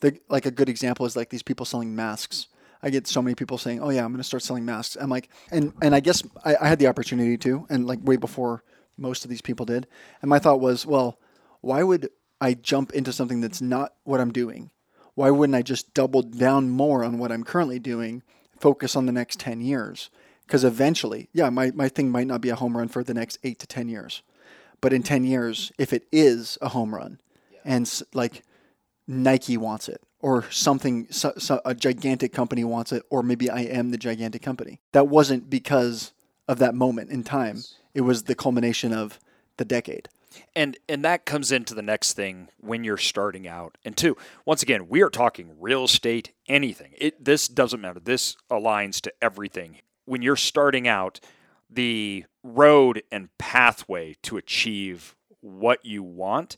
the, 0.00 0.18
like 0.28 0.46
a 0.46 0.50
good 0.50 0.68
example 0.68 1.06
is 1.06 1.16
like 1.16 1.30
these 1.30 1.42
people 1.42 1.64
selling 1.66 1.96
masks. 1.96 2.46
I 2.82 2.90
get 2.90 3.06
so 3.08 3.20
many 3.22 3.34
people 3.34 3.58
saying, 3.58 3.80
"Oh 3.82 3.90
yeah, 3.90 4.04
I'm 4.04 4.12
going 4.12 4.18
to 4.18 4.24
start 4.24 4.42
selling 4.42 4.64
masks." 4.64 4.96
I'm 5.00 5.10
like, 5.10 5.28
and 5.50 5.72
and 5.82 5.94
I 5.94 6.00
guess 6.00 6.22
I, 6.44 6.54
I 6.60 6.68
had 6.68 6.78
the 6.78 6.86
opportunity 6.86 7.36
to, 7.38 7.66
and 7.70 7.86
like 7.86 7.98
way 8.02 8.16
before 8.16 8.62
most 8.96 9.24
of 9.24 9.30
these 9.30 9.42
people 9.42 9.66
did. 9.66 9.86
And 10.22 10.28
my 10.28 10.38
thought 10.38 10.60
was, 10.60 10.86
well, 10.86 11.18
why 11.60 11.82
would 11.82 12.10
I 12.40 12.54
jump 12.54 12.92
into 12.92 13.12
something 13.12 13.40
that's 13.40 13.60
not 13.60 13.94
what 14.04 14.20
I'm 14.20 14.32
doing? 14.32 14.70
Why 15.14 15.30
wouldn't 15.30 15.56
I 15.56 15.62
just 15.62 15.94
double 15.94 16.22
down 16.22 16.70
more 16.70 17.02
on 17.02 17.18
what 17.18 17.32
I'm 17.32 17.42
currently 17.42 17.78
doing, 17.78 18.22
focus 18.58 18.94
on 18.94 19.06
the 19.06 19.12
next 19.12 19.40
10 19.40 19.60
years? 19.60 20.10
Because 20.46 20.64
eventually, 20.64 21.28
yeah, 21.32 21.50
my, 21.50 21.72
my 21.72 21.88
thing 21.88 22.10
might 22.10 22.26
not 22.26 22.40
be 22.40 22.50
a 22.50 22.54
home 22.54 22.76
run 22.76 22.88
for 22.88 23.02
the 23.02 23.14
next 23.14 23.38
eight 23.42 23.58
to 23.58 23.66
10 23.66 23.88
years. 23.88 24.22
But 24.80 24.92
in 24.92 25.02
10 25.02 25.24
years, 25.24 25.72
if 25.76 25.92
it 25.92 26.06
is 26.12 26.56
a 26.62 26.68
home 26.68 26.94
run 26.94 27.20
and 27.64 28.02
like 28.14 28.44
Nike 29.06 29.56
wants 29.56 29.88
it 29.88 30.00
or 30.20 30.48
something, 30.50 31.08
so, 31.10 31.32
so 31.36 31.60
a 31.64 31.74
gigantic 31.74 32.32
company 32.32 32.64
wants 32.64 32.92
it, 32.92 33.02
or 33.10 33.22
maybe 33.22 33.50
I 33.50 33.60
am 33.62 33.90
the 33.90 33.98
gigantic 33.98 34.42
company, 34.42 34.80
that 34.92 35.08
wasn't 35.08 35.50
because 35.50 36.12
of 36.46 36.58
that 36.60 36.74
moment 36.74 37.10
in 37.10 37.24
time. 37.24 37.62
It 37.92 38.02
was 38.02 38.24
the 38.24 38.34
culmination 38.34 38.92
of 38.92 39.18
the 39.56 39.64
decade. 39.64 40.08
And 40.54 40.76
and 40.88 41.04
that 41.04 41.24
comes 41.24 41.52
into 41.52 41.74
the 41.74 41.82
next 41.82 42.14
thing 42.14 42.48
when 42.58 42.84
you're 42.84 42.96
starting 42.96 43.46
out. 43.46 43.78
And 43.84 43.96
two, 43.96 44.16
once 44.44 44.62
again, 44.62 44.88
we 44.88 45.02
are 45.02 45.10
talking 45.10 45.56
real 45.58 45.84
estate, 45.84 46.32
anything. 46.48 46.92
It 46.96 47.24
this 47.24 47.48
doesn't 47.48 47.80
matter. 47.80 48.00
This 48.00 48.36
aligns 48.50 49.00
to 49.02 49.12
everything. 49.22 49.78
When 50.04 50.22
you're 50.22 50.36
starting 50.36 50.88
out, 50.88 51.20
the 51.70 52.24
road 52.42 53.02
and 53.12 53.28
pathway 53.38 54.16
to 54.22 54.36
achieve 54.36 55.14
what 55.40 55.84
you 55.84 56.02
want 56.02 56.56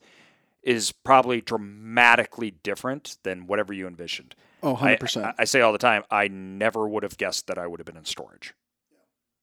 is 0.63 0.93
probably 0.93 1.41
dramatically 1.41 2.51
different 2.51 3.17
than 3.23 3.47
whatever 3.47 3.73
you 3.73 3.87
envisioned. 3.87 4.35
Oh, 4.63 4.77
100%. 4.77 5.25
I, 5.25 5.35
I 5.39 5.45
say 5.45 5.63
all 5.63 5.73
the 5.73 5.79
time, 5.79 6.05
I 6.11 6.29
never 6.29 6.87
would 6.87 7.03
have 7.03 7.17
guessed 7.17 7.47
that 7.47 7.59
I 7.59 7.67
would 7.67 7.81
have 7.81 7.87
been 7.87 7.97
in 7.97 8.05
storage. 8.05 8.55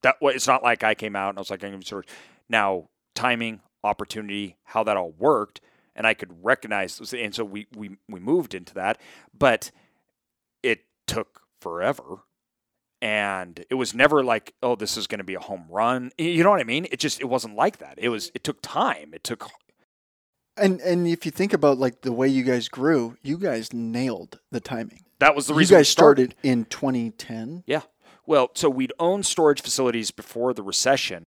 That 0.04 0.22
way, 0.22 0.34
it's 0.34 0.48
not 0.48 0.64
like 0.64 0.84
I 0.84 0.94
came 0.94 1.16
out 1.16 1.30
and 1.30 1.40
I 1.40 1.42
was 1.42 1.50
like, 1.50 1.64
I'm 1.64 1.74
in 1.74 1.82
storage. 1.82 2.08
Now, 2.50 2.90
timing, 3.16 3.62
opportunity, 3.88 4.58
how 4.66 4.84
that 4.84 4.98
all 4.98 5.14
worked, 5.18 5.62
and 5.96 6.06
I 6.06 6.14
could 6.14 6.44
recognize, 6.44 7.14
and 7.14 7.34
so 7.34 7.44
we 7.44 7.68
we 7.76 7.98
we 8.08 8.20
moved 8.20 8.54
into 8.54 8.74
that, 8.76 9.00
but 9.38 9.72
it 10.62 10.86
took 11.08 11.42
forever. 11.60 12.20
And 13.00 13.64
it 13.70 13.76
was 13.76 13.94
never 13.94 14.24
like, 14.24 14.56
oh, 14.64 14.76
this 14.76 14.98
is 14.98 15.06
going 15.06 15.20
to 15.20 15.24
be 15.24 15.36
a 15.36 15.40
home 15.40 15.66
run. 15.70 16.10
You 16.18 16.44
know 16.44 16.50
what 16.50 16.60
I 16.60 16.64
mean? 16.64 16.88
It 16.92 17.00
just 17.00 17.22
it 17.22 17.26
wasn't 17.26 17.56
like 17.56 17.78
that. 17.78 17.94
It 17.98 18.10
was 18.10 18.32
it 18.34 18.44
took 18.44 18.60
time. 18.64 19.14
It 19.14 19.24
took 19.24 19.48
and 20.58 20.82
and 20.82 21.08
if 21.08 21.26
you 21.26 21.32
think 21.32 21.54
about 21.54 21.78
like 21.78 22.02
the 22.02 22.12
way 22.12 22.28
you 22.28 22.44
guys 22.44 22.68
grew, 22.68 23.18
you 23.22 23.38
guys 23.38 23.72
nailed 23.72 24.40
the 24.52 24.60
timing. 24.60 25.04
That 25.20 25.36
was 25.36 25.48
the 25.48 25.54
You 25.54 25.60
reason 25.60 25.76
we 25.76 25.80
guys 25.80 25.90
started 25.90 26.36
in 26.44 26.66
2010. 26.66 27.64
Yeah. 27.66 27.82
Well, 28.26 28.50
so 28.56 28.70
we'd 28.70 28.94
owned 29.00 29.26
storage 29.26 29.62
facilities 29.62 30.12
before 30.12 30.54
the 30.54 30.64
recession, 30.64 31.24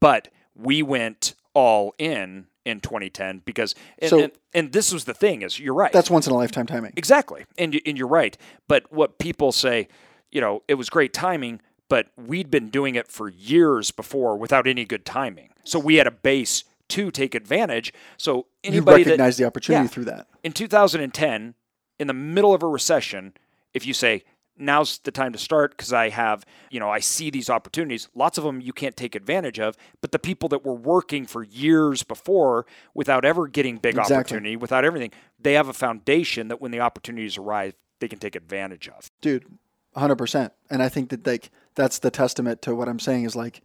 but 0.00 0.28
we 0.54 0.82
went 0.82 1.34
all 1.54 1.94
in 1.98 2.46
in 2.64 2.80
2010 2.80 3.42
because 3.44 3.74
and, 3.98 4.08
So- 4.10 4.20
and, 4.20 4.32
and 4.54 4.72
this 4.72 4.92
was 4.92 5.04
the 5.04 5.14
thing 5.14 5.42
is 5.42 5.58
you're 5.58 5.74
right. 5.74 5.92
That's 5.92 6.10
once 6.10 6.26
in 6.26 6.32
a 6.32 6.36
lifetime 6.36 6.66
timing. 6.66 6.92
exactly. 6.96 7.44
And 7.58 7.74
you- 7.74 7.80
and 7.84 7.98
you're 7.98 8.06
right. 8.08 8.36
But 8.68 8.92
what 8.92 9.18
people 9.18 9.50
say, 9.52 9.88
you 10.30 10.40
know, 10.40 10.62
it 10.68 10.74
was 10.74 10.88
great 10.88 11.12
timing, 11.12 11.60
but 11.88 12.06
we'd 12.16 12.50
been 12.50 12.68
doing 12.70 12.94
it 12.94 13.08
for 13.08 13.28
years 13.28 13.90
before 13.90 14.36
without 14.36 14.66
any 14.66 14.84
good 14.84 15.04
timing. 15.04 15.50
So 15.64 15.78
we 15.78 15.96
had 15.96 16.06
a 16.06 16.10
base 16.12 16.64
to 16.88 17.10
take 17.10 17.34
advantage. 17.34 17.92
So 18.16 18.46
You 18.62 18.70
anybody 18.72 19.02
that 19.04 19.10
recognize 19.10 19.36
the 19.38 19.44
opportunity 19.44 19.84
yeah. 19.84 19.88
through 19.88 20.04
that. 20.06 20.26
in 20.42 20.52
2010, 20.52 21.54
in 21.98 22.06
the 22.06 22.14
middle 22.14 22.54
of 22.54 22.62
a 22.62 22.68
recession, 22.68 23.32
if 23.74 23.86
you 23.86 23.94
say, 23.94 24.24
now's 24.58 24.98
the 24.98 25.10
time 25.10 25.32
to 25.32 25.38
start 25.38 25.72
because 25.76 25.92
I 25.92 26.08
have, 26.10 26.44
you 26.70 26.78
know, 26.80 26.90
I 26.90 27.00
see 27.00 27.30
these 27.30 27.48
opportunities, 27.50 28.08
lots 28.14 28.38
of 28.38 28.44
them 28.44 28.60
you 28.60 28.72
can't 28.72 28.96
take 28.96 29.14
advantage 29.14 29.58
of. 29.58 29.76
But 30.00 30.12
the 30.12 30.18
people 30.18 30.48
that 30.50 30.64
were 30.64 30.74
working 30.74 31.26
for 31.26 31.42
years 31.42 32.02
before 32.02 32.66
without 32.94 33.24
ever 33.24 33.48
getting 33.48 33.76
big 33.78 33.96
Exactly. 33.96 34.16
opportunity, 34.16 34.56
without 34.56 34.84
everything, 34.84 35.10
they 35.40 35.54
have 35.54 35.68
a 35.68 35.72
foundation 35.72 36.48
that 36.48 36.60
when 36.60 36.70
the 36.70 36.80
opportunities 36.80 37.36
arrive, 37.38 37.74
they 38.00 38.08
can 38.08 38.18
take 38.18 38.34
advantage 38.36 38.88
of. 38.88 39.10
dude 39.20 39.44
100% 39.96 40.50
and 40.70 40.82
i 40.82 40.88
think 40.88 41.10
that 41.10 41.26
like 41.26 41.50
that's 41.74 41.98
the 41.98 42.10
testament 42.10 42.62
to 42.62 42.74
what 42.74 42.88
i'm 42.88 42.98
saying 42.98 43.24
is 43.24 43.36
like 43.36 43.60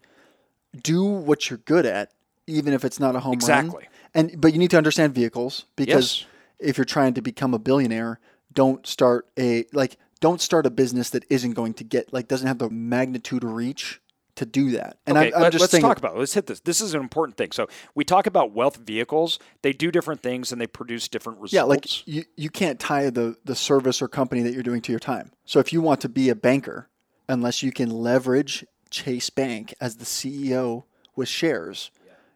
do 0.84 1.04
what 1.04 1.50
you're 1.50 1.58
good 1.60 1.86
at 1.86 2.12
even 2.46 2.74
if 2.74 2.84
it's 2.86 3.00
not 3.00 3.16
a 3.16 3.20
home 3.22 3.32
run 3.32 3.36
Exactly. 3.66 3.88
and 4.14 4.40
but 4.40 4.54
you 4.54 4.60
need 4.60 4.70
to 4.72 4.78
understand 4.78 5.16
vehicles 5.16 5.66
because 5.76 6.20
Yes. 6.22 6.70
if 6.70 6.78
you're 6.78 6.86
trying 6.86 7.14
to 7.16 7.22
become 7.22 7.54
a 7.54 7.60
billionaire 7.60 8.20
don't 8.54 8.86
start 8.86 9.28
a 9.40 9.66
like 9.74 9.98
don't 10.18 10.42
start 10.42 10.66
a 10.66 10.70
business 10.70 11.10
that 11.12 11.26
isn't 11.30 11.54
going 11.54 11.74
to 11.76 11.84
get 11.84 12.12
like 12.14 12.28
doesn't 12.28 12.48
have 12.48 12.60
the 12.60 12.70
magnitude 12.70 13.44
or 13.44 13.50
reach 13.50 14.02
to 14.36 14.46
do 14.46 14.72
that 14.72 15.00
and 15.08 15.18
okay, 15.18 15.32
I, 15.32 15.36
i'm 15.36 15.42
let, 15.44 15.52
just 15.52 15.64
us 15.64 15.72
saying 15.72 15.82
talk 15.82 15.98
about 15.98 16.16
it. 16.16 16.20
Let's 16.20 16.34
hit 16.34 16.46
this. 16.46 16.60
This 16.60 16.80
is 16.80 16.94
an 16.94 17.02
important 17.02 17.38
thing. 17.38 17.52
So 17.52 17.68
we 17.96 18.04
talk 18.04 18.28
about 18.28 18.52
wealth 18.52 18.78
vehicles. 18.78 19.40
They 19.64 19.74
do 19.74 19.92
different 19.92 20.22
things 20.22 20.52
and 20.52 20.62
they 20.62 20.68
produce 20.68 21.08
different 21.08 21.40
results. 21.40 21.54
Yeah, 21.54 21.64
like 21.64 22.08
you, 22.08 22.24
you 22.36 22.52
can't 22.52 22.80
tie 22.80 23.10
the, 23.10 23.36
the 23.46 23.56
service 23.56 24.00
or 24.00 24.08
company 24.08 24.44
that 24.44 24.54
you're 24.54 24.64
doing 24.64 24.82
to 24.82 24.92
your 24.92 25.00
time. 25.00 25.32
So 25.46 25.60
if 25.60 25.74
you 25.74 25.82
want 25.82 26.02
to 26.02 26.10
be 26.10 26.30
a 26.30 26.36
banker, 26.36 26.88
unless 27.28 27.64
you 27.64 27.72
can 27.72 27.90
leverage 27.90 28.64
Chase 28.92 29.32
Bank 29.32 29.74
as 29.82 29.96
the 29.96 30.06
CEO 30.06 30.84
with 31.16 31.28
shares, 31.28 31.90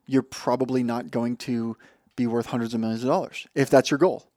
you're 0.08 0.24
probably 0.24 0.82
not 0.82 1.12
going 1.12 1.38
to 1.38 1.78
be 2.16 2.28
worth 2.28 2.48
hundreds 2.48 2.74
of 2.74 2.80
millions 2.80 3.04
of 3.04 3.10
dollars 3.10 3.48
if 3.56 3.70
that's 3.70 3.92
your 3.92 3.98
goal. 3.98 4.28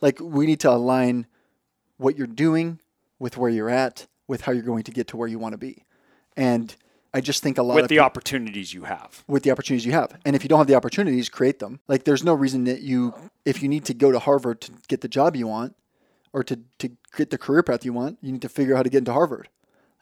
Like 0.00 0.18
we 0.20 0.46
need 0.46 0.60
to 0.60 0.70
align 0.70 1.26
what 1.96 2.18
you're 2.18 2.26
doing 2.26 2.80
with 3.22 3.38
where 3.38 3.48
you're 3.48 3.70
at, 3.70 4.08
with 4.26 4.40
how 4.40 4.50
you're 4.50 4.64
going 4.64 4.82
to 4.82 4.90
get 4.90 5.06
to 5.06 5.16
where 5.16 5.28
you 5.28 5.38
want 5.38 5.52
to 5.52 5.56
be. 5.56 5.84
And 6.36 6.74
I 7.14 7.20
just 7.20 7.40
think 7.40 7.56
a 7.56 7.62
lot 7.62 7.74
of 7.74 7.82
with 7.82 7.88
the 7.88 7.96
peop- 7.96 8.04
opportunities 8.04 8.74
you 8.74 8.82
have. 8.82 9.22
with 9.28 9.44
the 9.44 9.52
opportunities 9.52 9.86
you 9.86 9.92
have. 9.92 10.18
And 10.24 10.34
if 10.34 10.42
you 10.42 10.48
don't 10.48 10.58
have 10.58 10.66
the 10.66 10.74
opportunities, 10.74 11.28
create 11.28 11.60
them. 11.60 11.78
Like 11.86 12.02
there's 12.02 12.24
no 12.24 12.34
reason 12.34 12.64
that 12.64 12.82
you 12.82 13.14
if 13.44 13.62
you 13.62 13.68
need 13.68 13.84
to 13.84 13.94
go 13.94 14.10
to 14.10 14.18
Harvard 14.18 14.60
to 14.62 14.72
get 14.88 15.02
the 15.02 15.08
job 15.08 15.36
you 15.36 15.46
want 15.46 15.76
or 16.32 16.42
to, 16.42 16.58
to 16.80 16.90
get 17.16 17.30
the 17.30 17.38
career 17.38 17.62
path 17.62 17.84
you 17.84 17.92
want, 17.92 18.18
you 18.22 18.32
need 18.32 18.42
to 18.42 18.48
figure 18.48 18.74
out 18.74 18.78
how 18.78 18.82
to 18.82 18.90
get 18.90 18.98
into 18.98 19.12
Harvard. 19.12 19.48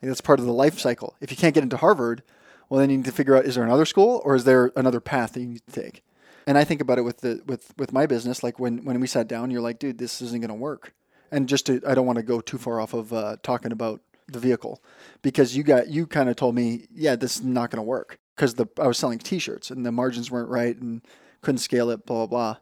Like 0.01 0.09
that's 0.09 0.23
part 0.23 0.41
of 0.41 0.47
the 0.47 0.53
life 0.53 0.79
cycle. 0.79 1.15
If 1.21 1.31
you 1.31 1.37
can't 1.37 1.55
get 1.55 1.63
into 1.63 1.77
Harvard, 1.77 2.23
well 2.71 2.81
then 2.81 2.89
you 2.89 2.97
need 2.97 3.07
to 3.07 3.13
figure 3.13 3.37
out 3.37 3.45
is 3.45 3.57
there 3.57 3.65
another 3.65 3.85
school 3.85 4.23
or 4.25 4.35
is 4.35 4.45
there 4.45 4.73
another 4.77 5.01
path 5.01 5.35
that 5.35 5.41
you 5.41 5.49
need 5.49 5.67
to 5.67 5.83
take? 5.83 6.03
And 6.47 6.57
I 6.57 6.65
think 6.65 6.81
about 6.81 6.97
it 6.97 7.03
with 7.03 7.19
the 7.19 7.43
with 7.45 7.75
with 7.77 7.93
my 7.93 8.07
business. 8.07 8.43
Like 8.43 8.59
when 8.59 8.83
when 8.87 8.99
we 8.99 9.07
sat 9.07 9.29
down, 9.29 9.51
you're 9.51 9.61
like, 9.61 9.79
dude, 9.79 9.99
this 9.99 10.23
isn't 10.23 10.41
going 10.41 10.49
to 10.49 10.55
work. 10.55 10.95
And 11.31 11.49
just 11.49 11.67
to, 11.67 11.81
I 11.87 11.95
don't 11.95 12.07
want 12.07 12.17
to 12.17 12.23
go 12.23 12.41
too 12.41 12.59
far 12.59 12.81
off 12.81 12.93
of 12.93 13.13
uh, 13.13 13.37
talking 13.43 13.73
about 13.73 14.01
the 14.27 14.39
vehicle 14.39 14.83
because 15.23 15.57
you 15.57 15.63
got 15.63 15.89
you 15.89 16.07
kind 16.07 16.29
of 16.29 16.37
told 16.37 16.55
me, 16.55 16.87
yeah, 16.93 17.17
this 17.17 17.37
is 17.37 17.43
not 17.43 17.71
going 17.71 17.79
to 17.79 17.83
work 17.83 18.19
because 18.37 18.55
the 18.55 18.67
I 18.79 18.87
was 18.87 18.99
selling 18.99 19.19
T-shirts 19.19 19.71
and 19.71 19.85
the 19.85 19.93
margins 19.93 20.31
weren't 20.31 20.49
right 20.49 20.77
and 20.77 21.03
couldn't 21.43 21.59
scale 21.59 21.91
it, 21.91 22.07
blah 22.07 22.27
blah 22.27 22.55
blah. 22.55 22.57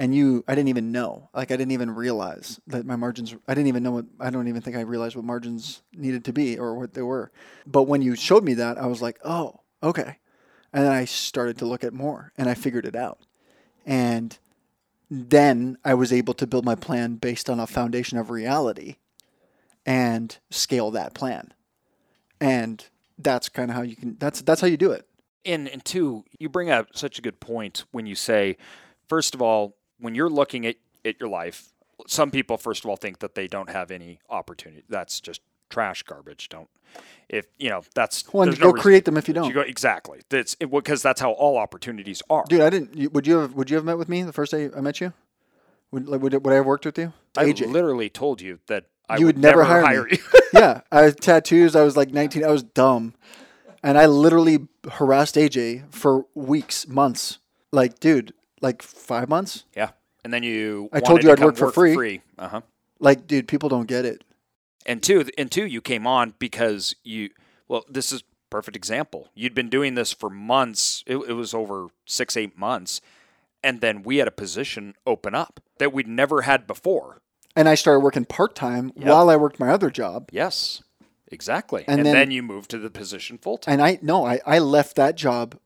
And 0.00 0.14
you, 0.14 0.44
I 0.46 0.54
didn't 0.54 0.68
even 0.68 0.92
know, 0.92 1.28
like 1.34 1.50
I 1.50 1.56
didn't 1.56 1.72
even 1.72 1.90
realize 1.90 2.60
that 2.68 2.86
my 2.86 2.94
margins. 2.94 3.34
I 3.48 3.54
didn't 3.54 3.66
even 3.66 3.82
know 3.82 3.90
what. 3.90 4.06
I 4.20 4.30
don't 4.30 4.46
even 4.46 4.62
think 4.62 4.76
I 4.76 4.80
realized 4.80 5.16
what 5.16 5.24
margins 5.24 5.82
needed 5.92 6.24
to 6.26 6.32
be 6.32 6.56
or 6.56 6.76
what 6.76 6.94
they 6.94 7.02
were. 7.02 7.32
But 7.66 7.84
when 7.84 8.00
you 8.00 8.14
showed 8.14 8.44
me 8.44 8.54
that, 8.54 8.78
I 8.78 8.86
was 8.86 9.02
like, 9.02 9.18
oh, 9.24 9.60
okay. 9.82 10.18
And 10.72 10.84
then 10.84 10.92
I 10.92 11.04
started 11.04 11.58
to 11.58 11.66
look 11.66 11.82
at 11.82 11.92
more 11.92 12.32
and 12.38 12.48
I 12.48 12.54
figured 12.54 12.86
it 12.86 12.94
out. 12.94 13.18
And 13.84 14.38
then 15.10 15.78
I 15.84 15.94
was 15.94 16.12
able 16.12 16.34
to 16.34 16.46
build 16.46 16.64
my 16.64 16.74
plan 16.74 17.16
based 17.16 17.48
on 17.48 17.58
a 17.58 17.66
foundation 17.66 18.18
of 18.18 18.30
reality 18.30 18.96
and 19.86 20.36
scale 20.50 20.90
that 20.90 21.14
plan. 21.14 21.54
And 22.40 22.84
that's 23.18 23.48
kind 23.48 23.70
of 23.70 23.76
how 23.76 23.82
you 23.82 23.96
can 23.96 24.16
that's 24.18 24.42
that's 24.42 24.60
how 24.60 24.66
you 24.66 24.76
do 24.76 24.92
it. 24.92 25.06
And 25.44 25.68
and 25.68 25.84
two, 25.84 26.24
you 26.38 26.48
bring 26.48 26.70
up 26.70 26.88
such 26.94 27.18
a 27.18 27.22
good 27.22 27.40
point 27.40 27.84
when 27.90 28.06
you 28.06 28.14
say, 28.14 28.56
first 29.08 29.34
of 29.34 29.42
all, 29.42 29.76
when 29.98 30.14
you're 30.14 30.30
looking 30.30 30.66
at, 30.66 30.76
at 31.04 31.18
your 31.18 31.28
life, 31.28 31.72
some 32.06 32.30
people 32.30 32.58
first 32.58 32.84
of 32.84 32.90
all 32.90 32.96
think 32.96 33.20
that 33.20 33.34
they 33.34 33.48
don't 33.48 33.70
have 33.70 33.90
any 33.90 34.20
opportunity. 34.28 34.84
That's 34.88 35.20
just 35.20 35.40
trash 35.68 36.02
garbage. 36.02 36.48
Don't 36.48 36.68
if 37.28 37.46
you 37.58 37.68
know 37.68 37.82
that's 37.94 38.32
Well, 38.32 38.48
and 38.48 38.58
go 38.58 38.70
no 38.70 38.80
create 38.80 39.04
them 39.04 39.16
if 39.16 39.28
you 39.28 39.34
don't. 39.34 39.48
You 39.48 39.54
go 39.54 39.60
exactly. 39.60 40.20
That's 40.28 40.54
because 40.54 41.02
that's 41.02 41.20
how 41.20 41.32
all 41.32 41.56
opportunities 41.58 42.22
are. 42.30 42.44
Dude, 42.48 42.60
I 42.60 42.70
didn't 42.70 43.12
would 43.12 43.26
you 43.26 43.38
have 43.38 43.54
would 43.54 43.70
you 43.70 43.76
have 43.76 43.84
met 43.84 43.98
with 43.98 44.08
me 44.08 44.22
the 44.22 44.32
first 44.32 44.52
day 44.52 44.70
I 44.76 44.80
met 44.80 45.00
you? 45.00 45.12
Would 45.90 46.06
like, 46.08 46.20
would, 46.20 46.32
would 46.44 46.52
I 46.52 46.56
have 46.56 46.66
worked 46.66 46.84
with 46.84 46.98
you? 46.98 47.12
I 47.36 47.44
AJ. 47.46 47.70
literally 47.70 48.10
told 48.10 48.40
you 48.40 48.58
that 48.66 48.86
I 49.08 49.16
You 49.16 49.26
would, 49.26 49.36
would 49.36 49.42
never 49.42 49.64
hire 49.64 50.04
me. 50.04 50.12
you. 50.12 50.40
yeah, 50.52 50.82
I 50.92 51.02
had 51.02 51.20
tattoos. 51.20 51.74
I 51.74 51.82
was 51.82 51.96
like 51.96 52.12
19. 52.12 52.44
I 52.44 52.48
was 52.48 52.62
dumb, 52.62 53.14
and 53.82 53.96
I 53.96 54.04
literally 54.06 54.68
harassed 54.92 55.36
AJ 55.36 55.84
for 55.94 56.26
weeks, 56.34 56.86
months. 56.86 57.38
Like, 57.72 58.00
dude, 58.00 58.34
like 58.60 58.82
five 58.82 59.28
months. 59.30 59.64
yeah, 59.74 59.90
and 60.24 60.32
then 60.32 60.42
you. 60.42 60.90
I 60.92 61.00
told 61.00 61.22
you 61.22 61.28
to 61.28 61.32
I'd 61.32 61.38
come 61.38 61.46
work 61.46 61.56
for 61.56 61.72
free. 61.72 61.94
free. 61.94 62.20
Uh 62.38 62.48
huh. 62.48 62.60
Like, 63.00 63.26
dude, 63.26 63.48
people 63.48 63.68
don't 63.70 63.86
get 63.86 64.04
it. 64.04 64.24
And 64.88 65.02
two, 65.02 65.28
and 65.38 65.52
two, 65.52 65.66
you 65.66 65.80
came 65.80 66.06
on 66.06 66.34
because 66.40 66.96
you. 67.04 67.30
Well, 67.68 67.84
this 67.88 68.10
is 68.10 68.24
perfect 68.50 68.76
example. 68.76 69.28
You'd 69.34 69.54
been 69.54 69.68
doing 69.68 69.94
this 69.94 70.12
for 70.12 70.30
months. 70.30 71.04
It, 71.06 71.18
it 71.18 71.34
was 71.34 71.52
over 71.54 71.88
six, 72.06 72.36
eight 72.36 72.56
months, 72.58 73.00
and 73.62 73.80
then 73.82 74.02
we 74.02 74.16
had 74.16 74.26
a 74.26 74.32
position 74.32 74.94
open 75.06 75.34
up 75.34 75.60
that 75.78 75.92
we'd 75.92 76.08
never 76.08 76.42
had 76.42 76.66
before. 76.66 77.20
And 77.54 77.68
I 77.68 77.74
started 77.74 78.00
working 78.00 78.24
part 78.24 78.54
time 78.54 78.90
while 78.96 79.28
I 79.30 79.36
worked 79.36 79.60
my 79.60 79.70
other 79.70 79.90
job. 79.90 80.30
Yes, 80.32 80.82
Exactly. 81.30 81.84
And 81.86 81.98
And, 81.98 82.06
then- 82.06 82.14
then, 82.14 82.30
you 82.30 82.42
moved 82.42 82.70
to 82.70 82.78
the 82.78 82.88
position 82.88 83.36
full 83.36 83.58
time. 83.58 83.74
And 83.74 83.82
I 83.82 83.98
no, 84.00 84.24
I, 84.24 84.40
I 84.46 84.58
left 84.60 84.96
that 84.96 85.14
job 85.14 85.58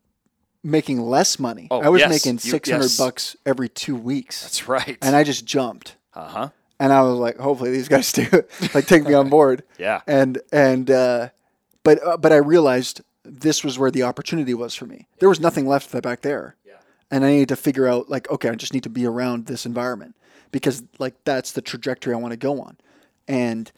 making 0.65 1.01
less 1.01 1.39
money. 1.39 1.69
Oh, 1.71 1.81
I 1.81 1.89
was 1.89 2.01
yes, 2.01 2.11
making 2.11 2.35
you- 2.35 2.51
six 2.51 2.69
hundred 2.69 2.85
yes. 2.85 2.99
bucks 2.99 3.37
every 3.47 3.69
two 3.69 3.95
weeks, 3.95 4.43
That's 4.43 4.67
right. 4.67 4.99
and 5.01 5.15
I 5.15 5.23
just 5.23 5.45
jumped. 5.45 5.95
uh 6.15 6.27
huh. 6.29 6.49
And 6.83 6.93
I 6.93 7.01
was 7.03 7.17
like, 7.19 7.37
hopefully 7.37 7.71
these 7.71 7.87
guys 7.87 8.11
do 8.19 8.27
like 8.75 8.87
take 8.87 9.05
me 9.05 9.15
on 9.15 9.29
board. 9.29 9.63
Yeah. 9.79 10.01
And 10.07 10.41
and 10.53 10.91
uh, 10.91 11.29
but 11.85 12.05
uh, 12.05 12.17
but 12.17 12.33
I 12.33 12.37
realized 12.37 13.03
this 13.25 13.63
was 13.63 13.79
where 13.79 13.91
the 13.93 14.03
opportunity 14.03 14.53
was 14.55 14.75
for 14.75 14.87
me. 14.87 15.07
There 15.21 15.29
was 15.29 15.39
nothing 15.39 15.67
left 15.69 15.91
back 16.03 16.23
there. 16.23 16.57
Yeah. 16.67 16.73
And 17.11 17.25
I 17.25 17.31
needed 17.31 17.49
to 17.51 17.57
figure 17.57 17.87
out 17.87 18.11
like, 18.11 18.29
okay, 18.31 18.49
I 18.49 18.55
just 18.57 18.75
need 18.75 18.83
to 18.83 18.89
be 18.91 19.07
around 19.07 19.47
this 19.47 19.65
environment 19.65 20.17
because 20.51 20.83
like 20.99 21.15
that's 21.25 21.53
the 21.53 21.63
trajectory 21.63 22.15
I 22.15 22.17
want 22.17 22.33
to 22.33 22.37
go 22.37 22.61
on. 22.61 22.77
And 23.29 23.71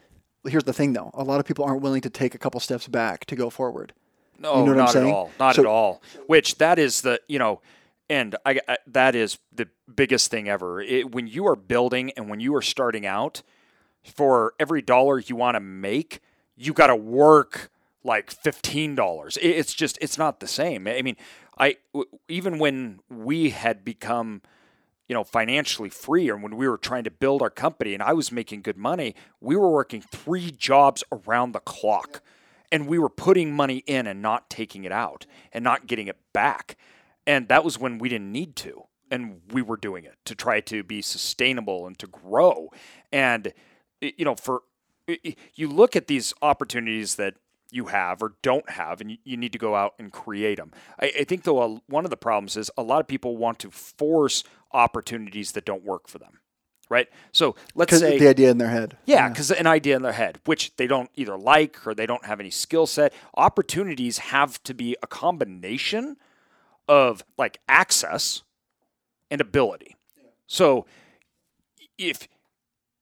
here's 0.47 0.65
the 0.65 0.73
thing 0.73 0.95
though, 0.95 1.11
a 1.15 1.25
lot 1.25 1.41
of 1.41 1.47
people 1.47 1.65
aren't 1.67 1.83
willing 1.83 2.01
to 2.03 2.11
take 2.11 2.35
a 2.35 2.39
couple 2.39 2.59
steps 2.61 2.89
back 2.89 3.27
to 3.27 3.37
go 3.37 3.51
forward. 3.51 3.93
No, 4.39 4.61
You 4.61 4.67
know 4.67 4.75
not 4.75 4.97
at 4.97 5.05
all. 5.05 5.31
Not 5.39 5.55
So- 5.57 5.63
at 5.63 5.67
all. 5.67 6.03
Which 6.27 6.57
that 6.59 6.79
is 6.79 7.03
the 7.03 7.21
you 7.29 7.39
know, 7.39 7.61
and 8.09 8.37
I, 8.45 8.61
I 8.69 8.79
that 8.87 9.15
is 9.15 9.39
the 9.53 9.69
biggest 9.95 10.31
thing 10.31 10.49
ever. 10.49 10.81
It, 10.81 11.13
when 11.13 11.27
you 11.27 11.47
are 11.47 11.57
building 11.57 12.13
and 12.17 12.29
when 12.29 12.41
you 12.41 12.55
are 12.55 12.63
starting 12.63 13.07
out, 13.07 13.43
for 14.03 14.55
every 14.59 14.83
dollar 14.83 15.19
you 15.19 15.37
want 15.37 15.55
to 15.57 15.61
make, 15.61 16.21
you 16.57 16.73
got 16.73 16.89
to 16.89 16.97
work 16.97 17.71
like 18.03 18.31
fifteen 18.31 18.95
dollars. 18.95 19.37
It, 19.39 19.49
it's 19.49 19.75
just 19.75 19.99
it's 20.01 20.19
not 20.19 20.41
the 20.41 20.49
same. 20.49 20.87
I 20.87 21.03
mean, 21.03 21.17
I 21.59 21.77
w- 21.93 22.11
even 22.29 22.59
when 22.59 23.01
we 23.09 23.51
had 23.51 23.85
become 23.85 24.43
you 25.09 25.15
know, 25.15 25.25
financially 25.25 25.91
free 25.91 26.31
and 26.31 26.43
when 26.43 26.57
we 26.57 26.67
were 26.67 26.79
trying 26.79 27.05
to 27.05 27.11
build 27.11 27.43
our 27.43 27.51
company 27.51 27.93
and 27.95 28.03
I 28.03 28.13
was 28.15 28.33
making 28.33 28.63
good 28.63 28.79
money, 28.79 29.15
we 29.41 29.55
were 29.57 29.71
working 29.71 30.01
three 30.01 30.51
jobs 30.51 31.05
around 31.13 31.53
the 31.53 31.61
clock. 31.61 32.23
And 32.73 32.89
we 32.89 32.99
were 32.99 33.11
putting 33.11 33.55
money 33.55 33.85
in 33.87 34.07
and 34.07 34.21
not 34.21 34.51
taking 34.51 34.85
it 34.85 34.91
out 34.91 35.27
and 35.53 35.63
not 35.63 35.87
getting 35.87 36.09
it 36.09 36.17
back. 36.33 36.77
And 37.27 37.49
that 37.49 37.65
was 37.65 37.79
when 37.79 37.99
we 37.99 38.09
didn't 38.09 38.33
need 38.33 38.57
to. 38.57 38.85
And 39.11 39.41
we 39.53 39.63
were 39.63 39.77
doing 39.77 40.05
it 40.05 40.17
to 40.25 40.35
try 40.35 40.61
to 40.63 40.83
be 40.83 41.03
sustainable 41.03 41.87
and 41.87 41.99
to 41.99 42.07
grow. 42.07 42.71
And, 43.13 43.53
you 44.01 44.25
know, 44.25 44.35
for 44.35 44.63
you 45.55 45.69
look 45.69 45.95
at 45.95 46.07
these 46.07 46.33
opportunities 46.43 47.17
that 47.17 47.35
you 47.71 47.87
have 47.87 48.23
or 48.23 48.35
don't 48.43 48.71
have, 48.71 49.01
and 49.01 49.19
you, 49.25 49.37
need 49.37 49.53
to 49.53 49.59
go 49.59 49.75
out 49.75 49.95
and 49.99 50.13
create 50.13 50.59
them. 50.59 50.71
I, 51.01 51.13
I 51.21 51.25
think, 51.25 51.43
though, 51.43 51.61
a, 51.61 51.81
one 51.89 52.05
of 52.05 52.11
the 52.11 52.17
problems 52.17 52.57
is 52.57 52.71
a 52.77 52.83
lot 52.83 53.01
of 53.01 53.09
people 53.09 53.37
want 53.37 53.59
to 53.61 53.71
force 53.71 54.45
opportunities 54.73 55.53
that 55.53 55.65
don't 55.65 55.85
work 55.85 56.07
for 56.07 56.19
them, 56.19 56.39
right? 56.89 57.09
So 57.33 57.57
let's 57.75 57.99
say 57.99 58.19
the 58.19 58.29
idea 58.29 58.51
in 58.51 58.59
their 58.59 58.69
head. 58.69 58.97
yeah, 59.07 59.29
because 59.29 59.51
an 59.51 59.67
idea 59.67 59.97
in 59.97 60.03
their 60.03 60.13
head, 60.13 60.39
which 60.45 60.77
they 60.77 60.87
don't 60.87 61.11
either 61.17 61.37
like 61.37 61.85
or 61.87 61.95
they 61.95 62.07
don't 62.07 62.25
have 62.25 62.39
any 62.39 62.51
skill 62.51 62.87
set. 62.87 63.13
Opportunities 63.37 64.19
have 64.19 64.63
to 64.63 64.73
be 64.73 64.97
a 65.03 65.07
combination 65.09 66.17
of 66.89 67.25
like 67.39 67.61
access 67.69 68.43
and 69.31 69.41
ability. 69.41 69.97
So 70.47 70.87
if 71.99 72.29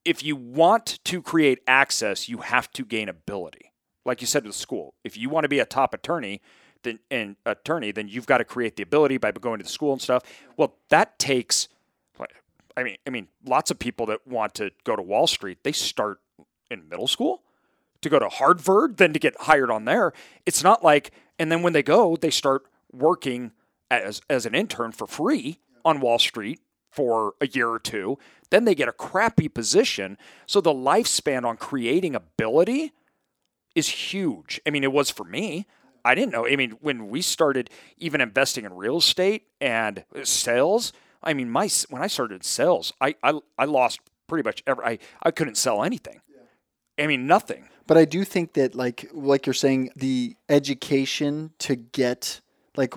if 0.05 0.25
you 0.25 0.35
want 0.35 0.99
to 1.05 1.23
create 1.23 1.61
access, 1.67 2.29
you 2.29 2.39
have 2.39 2.71
to 2.73 2.85
gain 2.85 3.09
ability. 3.09 3.73
Like 4.05 4.21
you 4.21 4.27
said 4.27 4.45
with 4.45 4.57
school, 4.57 4.95
if 5.05 5.17
you 5.17 5.29
want 5.29 5.45
to 5.45 5.49
be 5.49 5.61
a 5.61 5.65
top 5.65 5.95
attorney, 5.95 6.41
then 6.83 6.99
and 7.11 7.37
attorney, 7.47 7.93
then 7.93 8.09
you've 8.09 8.27
got 8.27 8.39
to 8.39 8.45
create 8.45 8.77
the 8.77 8.83
ability 8.83 9.19
by 9.19 9.31
going 9.33 9.59
to 9.59 9.65
the 9.65 9.71
school 9.71 9.93
and 9.93 10.03
stuff. 10.03 10.23
Well, 10.57 10.77
that 10.91 11.19
takes 11.19 11.69
I 12.77 12.83
mean, 12.83 12.97
I 13.07 13.11
mean, 13.11 13.29
lots 13.45 13.71
of 13.71 13.79
people 13.79 14.07
that 14.07 14.27
want 14.27 14.55
to 14.55 14.71
go 14.85 14.97
to 14.97 15.03
Wall 15.03 15.27
Street, 15.27 15.59
they 15.63 15.73
start 15.73 16.21
in 16.71 16.89
middle 16.89 17.09
school 17.09 17.43
to 18.01 18.09
go 18.09 18.19
to 18.19 18.29
Harvard, 18.29 18.97
then 18.97 19.13
to 19.13 19.19
get 19.19 19.35
hired 19.41 19.71
on 19.71 19.85
there. 19.85 20.13
It's 20.47 20.63
not 20.63 20.83
like, 20.83 21.13
and 21.39 21.53
then 21.53 21.63
when 21.63 21.73
they 21.73 21.83
go, 21.83 22.17
they 22.17 22.31
start 22.31 22.65
working 22.93 23.53
as 24.01 24.21
as 24.29 24.47
an 24.47 24.55
intern 24.55 24.93
for 24.93 25.07
free 25.07 25.59
on 25.85 26.01
Wall 26.01 26.19
Street 26.19 26.61
for 26.91 27.35
a 27.41 27.47
year 27.47 27.69
or 27.69 27.79
two. 27.79 28.19
Then 28.51 28.65
they 28.65 28.75
get 28.75 28.89
a 28.89 28.93
crappy 28.93 29.49
position. 29.49 30.19
So 30.47 30.61
the 30.61 30.75
lifespan 30.75 31.45
on 31.45 31.57
creating 31.57 32.15
ability 32.15 32.93
is 33.75 33.89
huge. 33.89 34.61
I 34.67 34.71
mean, 34.71 34.85
it 34.85 34.93
was 34.93 35.11
for 35.11 35.25
me. 35.25 35.67
I 36.05 36.15
didn't 36.15 36.33
know. 36.33 36.47
I 36.47 36.57
mean, 36.57 36.73
when 36.81 37.09
we 37.09 37.23
started 37.23 37.71
even 37.97 38.21
investing 38.21 38.65
in 38.65 38.75
real 38.75 38.99
estate 38.99 39.47
and 39.61 40.05
sales, 40.25 40.93
I 41.23 41.33
mean, 41.33 41.49
my 41.49 41.69
when 41.89 42.03
I 42.03 42.09
started 42.09 42.45
sales, 42.45 42.93
I 43.01 43.15
I, 43.23 43.41
I 43.59 43.65
lost 43.65 44.01
pretty 44.27 44.47
much 44.47 44.63
every. 44.67 44.85
I, 44.85 44.99
I 45.23 45.31
couldn't 45.31 45.57
sell 45.57 45.83
anything. 45.83 46.21
I 46.99 47.07
mean, 47.07 47.27
nothing. 47.27 47.69
But 47.87 47.97
I 47.97 48.05
do 48.05 48.25
think 48.25 48.55
that 48.55 48.75
like 48.75 49.09
like 49.13 49.47
you're 49.47 49.55
saying, 49.55 49.91
the 49.97 50.37
education 50.49 51.53
to 51.61 51.77
get 51.77 52.41
like 52.77 52.95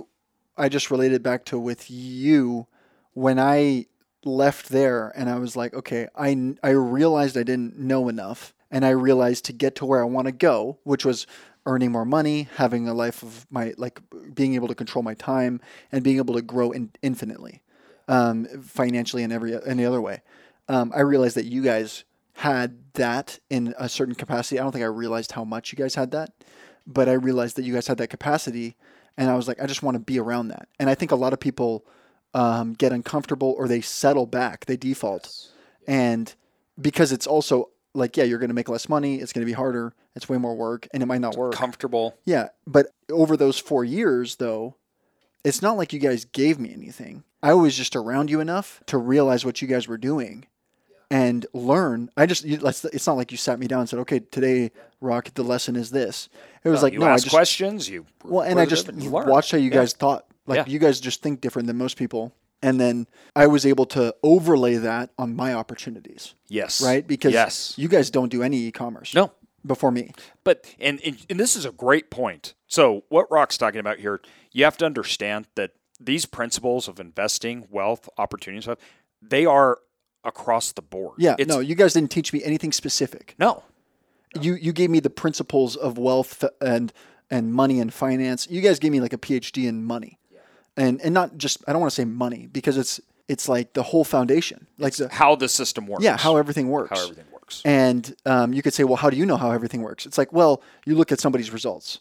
I 0.58 0.70
just 0.70 0.92
related 0.92 1.22
back 1.24 1.46
to 1.46 1.60
with 1.60 1.90
you 1.90 2.68
when 3.14 3.40
I 3.40 3.86
left 4.24 4.70
there 4.70 5.12
and 5.16 5.30
I 5.30 5.38
was 5.38 5.56
like, 5.56 5.74
okay, 5.74 6.08
I 6.16 6.56
I 6.64 6.70
realized 6.70 7.38
I 7.38 7.44
didn't 7.44 7.78
know 7.78 8.10
enough 8.10 8.54
and 8.72 8.86
I 8.86 8.90
realized 8.90 9.46
to 9.46 9.54
get 9.54 9.76
to 9.76 9.86
where 9.86 10.02
I 10.02 10.06
want 10.06 10.28
to 10.28 10.32
go, 10.32 10.80
which 10.84 11.06
was 11.06 11.28
earning 11.66 11.92
more 11.92 12.06
money, 12.06 12.48
having 12.58 12.88
a 12.88 12.94
life 12.94 13.24
of 13.24 13.46
my 13.50 13.74
like 13.78 14.00
being 14.34 14.56
able 14.56 14.68
to 14.68 14.76
control 14.76 15.04
my 15.04 15.14
time 15.14 15.62
and 15.92 16.04
being 16.04 16.18
able 16.18 16.36
to 16.36 16.42
grow 16.42 16.72
in, 16.72 16.92
infinitely, 17.02 17.62
um, 18.08 18.46
financially 18.62 19.24
and 19.24 19.34
every 19.34 19.58
any 19.66 19.86
other 19.86 20.02
way. 20.02 20.22
Um, 20.68 20.92
I 20.96 21.02
realized 21.02 21.36
that 21.38 21.46
you 21.46 21.62
guys 21.62 22.04
had 22.34 22.94
that 22.94 23.40
in 23.50 23.74
a 23.78 23.88
certain 23.88 24.16
capacity. 24.16 24.60
I 24.60 24.64
don't 24.64 24.72
think 24.72 24.84
I 24.84 24.88
realized 24.88 25.32
how 25.34 25.44
much 25.44 25.72
you 25.72 25.78
guys 25.78 25.96
had 25.96 26.12
that, 26.12 26.32
but 26.88 27.10
I 27.10 27.14
realized 27.14 27.56
that 27.58 27.64
you 27.64 27.74
guys 27.74 27.88
had 27.88 27.98
that 27.98 28.10
capacity, 28.10 28.76
and 29.18 29.30
I 29.30 29.36
was 29.36 29.48
like, 29.48 29.62
I 29.62 29.66
just 29.66 29.84
want 29.84 29.96
to 29.96 30.00
be 30.00 30.20
around 30.20 30.50
that. 30.50 30.68
And 30.80 30.90
I 30.90 30.96
think 30.96 31.12
a 31.12 31.16
lot 31.16 31.34
of 31.34 31.40
people 31.40 31.86
um, 32.34 32.74
get 32.74 32.92
uncomfortable 32.92 33.56
or 33.58 33.68
they 33.68 33.82
settle 33.82 34.26
back, 34.26 34.66
they 34.66 34.78
default, 34.78 35.50
and 35.88 36.34
because 36.80 37.12
it's 37.12 37.28
also 37.28 37.70
like, 37.94 38.18
yeah, 38.18 38.26
you're 38.26 38.40
going 38.40 38.50
to 38.50 38.56
make 38.56 38.70
less 38.70 38.90
money, 38.90 39.16
it's 39.16 39.32
going 39.32 39.42
to 39.42 39.50
be 39.50 39.54
harder, 39.54 39.94
it's 40.16 40.28
way 40.28 40.38
more 40.38 40.56
work, 40.56 40.88
and 40.94 41.02
it 41.02 41.06
might 41.06 41.22
not 41.22 41.38
work. 41.38 41.54
Comfortable. 41.54 42.18
Yeah, 42.26 42.50
but 42.68 42.88
over 43.10 43.38
those 43.38 43.58
four 43.58 43.86
years, 43.86 44.36
though, 44.36 44.76
it's 45.44 45.62
not 45.62 45.78
like 45.78 45.94
you 45.94 46.00
guys 46.00 46.26
gave 46.26 46.60
me 46.60 46.74
anything. 46.74 47.24
I 47.42 47.54
was 47.54 47.78
just 47.78 47.96
around 47.96 48.30
you 48.30 48.40
enough 48.40 48.82
to 48.88 48.98
realize 48.98 49.46
what 49.46 49.62
you 49.62 49.68
guys 49.68 49.88
were 49.88 49.98
doing 49.98 50.48
and 51.12 51.46
learn. 51.54 52.10
I 52.18 52.26
just 52.26 52.46
let's 52.46 52.84
it's 52.86 53.08
not 53.08 53.18
like 53.18 53.32
you 53.32 53.38
sat 53.38 53.60
me 53.60 53.68
down 53.68 53.82
and 53.82 53.90
said, 53.90 54.00
okay, 54.00 54.20
today, 54.20 54.72
Rock, 55.02 55.34
the 55.34 55.44
lesson 55.44 55.76
is 55.76 55.92
this. 55.92 56.30
It 56.64 56.70
was 56.70 56.82
like, 56.84 56.94
no, 56.94 57.06
I 57.06 57.18
just, 57.18 57.30
questions. 57.30 57.90
You 57.90 58.06
well, 58.24 58.42
and 58.42 58.60
I 58.60 58.66
just 58.66 58.92
you 58.94 59.10
watched 59.12 59.52
how 59.52 59.58
you 59.58 59.70
Yeah. 59.70 59.76
guys 59.78 59.94
thought. 59.94 60.26
Like, 60.48 60.58
Yeah. 60.68 60.74
you 60.74 60.80
guys 60.80 61.00
just 61.00 61.22
think 61.22 61.42
different 61.42 61.68
than 61.68 61.78
most 61.78 61.98
people. 61.98 62.34
And 62.62 62.80
then 62.80 63.08
I 63.36 63.48
was 63.48 63.66
able 63.66 63.86
to 63.88 64.16
overlay 64.24 64.76
that 64.76 65.12
on 65.20 65.36
my 65.36 65.54
opportunities, 65.54 66.34
Yes. 66.48 66.82
right? 66.82 67.06
Because 67.06 67.34
yes. 67.34 67.74
you 67.78 67.88
guys 67.88 68.10
don't 68.10 68.30
do 68.30 68.42
any 68.42 68.58
e-commerce. 68.58 69.14
No. 69.14 69.32
Before 69.66 69.92
me. 69.92 70.12
But 70.44 70.66
and, 70.80 71.02
and 71.04 71.18
and 71.30 71.40
this 71.40 71.56
is 71.56 71.66
a 71.66 71.72
great 71.72 72.10
point. 72.12 72.54
So 72.68 73.04
what 73.10 73.30
Rock's 73.32 73.58
talking 73.58 73.80
about 73.80 74.00
here, 74.00 74.22
you 74.52 74.64
have 74.64 74.78
to 74.78 74.86
understand 74.86 75.48
that 75.56 75.72
these 76.00 76.26
principles 76.28 76.88
of 76.88 77.00
investing, 77.00 77.68
wealth, 77.72 78.08
opportunities, 78.18 78.66
stuff, 78.66 78.78
they 79.22 79.46
are 79.46 79.80
across 80.26 80.72
the 80.72 80.82
board. 80.82 81.16
Yeah, 81.18 81.36
It's, 81.38 81.48
no, 81.50 81.60
you 81.60 81.76
guys 81.76 81.94
didn't 81.94 82.12
teach 82.12 82.34
me 82.34 82.44
anything 82.44 82.72
specific. 82.72 83.36
no. 83.38 83.64
You 84.42 84.56
you 84.56 84.74
gave 84.74 84.90
me 84.90 85.00
the 85.00 85.10
principles 85.10 85.78
of 85.78 85.98
wealth 85.98 86.44
and 86.60 86.92
and 87.32 87.54
money 87.54 87.80
and 87.80 87.94
finance. 87.94 88.48
You 88.50 88.60
guys 88.60 88.80
gave 88.80 88.92
me 88.92 89.00
like 89.00 89.14
a 89.14 89.18
PhD 89.18 89.66
in 89.66 89.86
money, 89.86 90.20
and 90.76 91.00
and 91.02 91.14
not 91.14 91.38
just 91.38 91.64
I 91.68 91.72
don't 91.72 91.80
want 91.80 91.92
to 91.92 91.96
say 91.96 92.04
money 92.04 92.48
because 92.52 92.76
it's 92.78 93.00
it's 93.30 93.48
like 93.48 93.72
the 93.74 93.82
whole 93.84 94.04
foundation, 94.04 94.68
like 94.78 94.94
the, 94.96 95.08
How 95.08 95.36
the 95.38 95.48
system 95.48 95.88
works. 95.88 96.04
yeah 96.04 96.18
how 96.18 96.36
everything 96.36 96.68
works. 96.68 96.90
how 97.00 97.02
everything 97.06 97.24
works. 97.32 97.62
And 97.64 98.14
um, 98.26 98.52
you 98.52 98.62
could 98.62 98.74
say, 98.74 98.84
well, 98.84 98.98
how 98.98 99.10
do 99.10 99.16
you 99.16 99.26
know 99.26 99.38
how 99.38 99.52
everything 99.52 99.82
works? 99.84 100.06
It's 100.06 100.18
like, 100.18 100.34
well, 100.34 100.62
you 100.86 100.96
look 100.96 101.12
at 101.14 101.20
somebody's 101.22 101.52
results. 101.52 102.00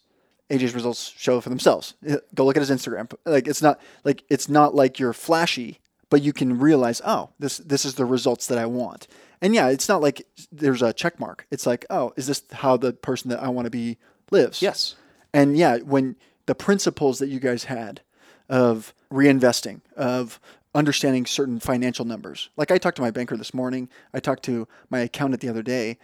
AJ's 0.50 0.74
results 0.74 1.14
show 1.16 1.40
for 1.40 1.50
themselves. 1.50 1.94
Go 2.34 2.44
look 2.44 2.56
at 2.56 2.66
his 2.66 2.70
Instagram. 2.70 3.10
Like 3.24 3.46
it's 3.46 3.62
not 3.62 3.80
like 4.02 4.24
it's 4.28 4.48
not 4.48 4.74
like 4.74 4.98
you're 4.98 5.12
flashy, 5.12 5.78
but 6.10 6.22
you 6.22 6.32
can 6.32 6.58
realize, 6.58 7.00
oh, 7.04 7.30
this 7.38 7.58
this 7.58 7.84
is 7.84 7.94
the 7.94 8.04
results 8.04 8.46
that 8.48 8.58
I 8.58 8.66
want. 8.66 9.08
And 9.40 9.54
yeah, 9.54 9.68
it's 9.68 9.88
not 9.88 10.00
like 10.00 10.26
there's 10.50 10.82
a 10.82 10.92
check 10.92 11.20
mark. 11.20 11.46
It's 11.50 11.66
like, 11.66 11.84
oh, 11.90 12.12
is 12.16 12.26
this 12.26 12.42
how 12.52 12.76
the 12.76 12.92
person 12.92 13.30
that 13.30 13.42
I 13.42 13.48
want 13.48 13.66
to 13.66 13.70
be 13.70 13.98
lives? 14.30 14.62
Yes. 14.62 14.96
And 15.32 15.56
yeah, 15.56 15.78
when 15.78 16.16
the 16.46 16.54
principles 16.54 17.18
that 17.18 17.28
you 17.28 17.40
guys 17.40 17.64
had 17.64 18.00
of 18.48 18.94
reinvesting, 19.12 19.80
of 19.96 20.40
understanding 20.74 21.24
certain 21.24 21.60
financial 21.60 22.04
numbers. 22.04 22.50
Like 22.56 22.70
I 22.70 22.78
talked 22.78 22.96
to 22.96 23.02
my 23.02 23.10
banker 23.10 23.36
this 23.36 23.54
morning, 23.54 23.88
I 24.12 24.20
talked 24.20 24.42
to 24.44 24.66
my 24.90 25.00
accountant 25.00 25.40
the 25.40 25.48
other 25.48 25.62
day. 25.62 25.98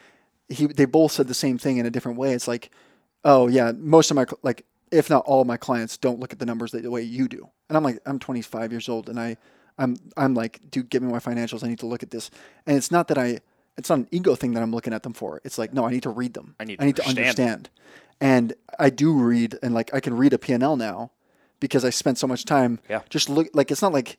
He 0.48 0.66
they 0.66 0.84
both 0.84 1.12
said 1.12 1.28
the 1.28 1.34
same 1.34 1.58
thing 1.58 1.78
in 1.78 1.86
a 1.86 1.90
different 1.90 2.18
way. 2.18 2.32
It's 2.32 2.48
like, 2.48 2.70
"Oh, 3.24 3.48
yeah, 3.48 3.72
most 3.72 4.10
of 4.10 4.16
my 4.16 4.26
like 4.42 4.64
if 4.90 5.10
not 5.10 5.24
all 5.26 5.40
of 5.40 5.46
my 5.46 5.56
clients 5.56 5.96
don't 5.96 6.18
look 6.20 6.32
at 6.32 6.38
the 6.38 6.46
numbers 6.46 6.72
the 6.72 6.90
way 6.90 7.02
you 7.02 7.28
do." 7.28 7.48
And 7.68 7.76
I'm 7.76 7.84
like, 7.84 8.00
"I'm 8.06 8.18
25 8.18 8.72
years 8.72 8.88
old 8.88 9.08
and 9.08 9.18
I 9.18 9.36
I'm 9.78 9.96
I'm 10.16 10.34
like, 10.34 10.60
dude, 10.70 10.90
give 10.90 11.02
me 11.02 11.10
my 11.12 11.18
financials. 11.20 11.64
I 11.64 11.68
need 11.68 11.78
to 11.80 11.86
look 11.86 12.02
at 12.02 12.10
this." 12.10 12.30
And 12.66 12.76
it's 12.76 12.90
not 12.90 13.08
that 13.08 13.18
I 13.18 13.40
it's 13.76 13.88
not 13.88 13.98
an 14.00 14.08
ego 14.10 14.34
thing 14.34 14.52
that 14.54 14.62
I'm 14.62 14.72
looking 14.72 14.92
at 14.92 15.02
them 15.04 15.12
for. 15.14 15.40
It's 15.44 15.56
like, 15.58 15.72
no, 15.72 15.86
I 15.86 15.90
need 15.90 16.02
to 16.02 16.10
read 16.10 16.34
them. 16.34 16.54
I 16.60 16.64
need 16.64 16.76
to 16.78 16.82
I 16.82 16.86
need 16.86 16.96
to 16.96 17.06
understand 17.08 17.38
understand. 17.40 17.70
And 18.20 18.52
I 18.78 18.90
do 18.90 19.14
read, 19.14 19.58
and 19.62 19.72
like 19.72 19.94
I 19.94 20.00
can 20.00 20.14
read 20.16 20.34
a 20.34 20.38
P&L 20.38 20.76
now 20.76 21.12
because 21.60 21.84
I 21.86 21.90
spent 21.90 22.18
so 22.18 22.26
much 22.26 22.44
time 22.44 22.78
Yeah. 22.88 23.00
just 23.08 23.30
look. 23.30 23.48
Like 23.54 23.70
it's 23.70 23.80
not 23.80 23.92
like 23.92 24.18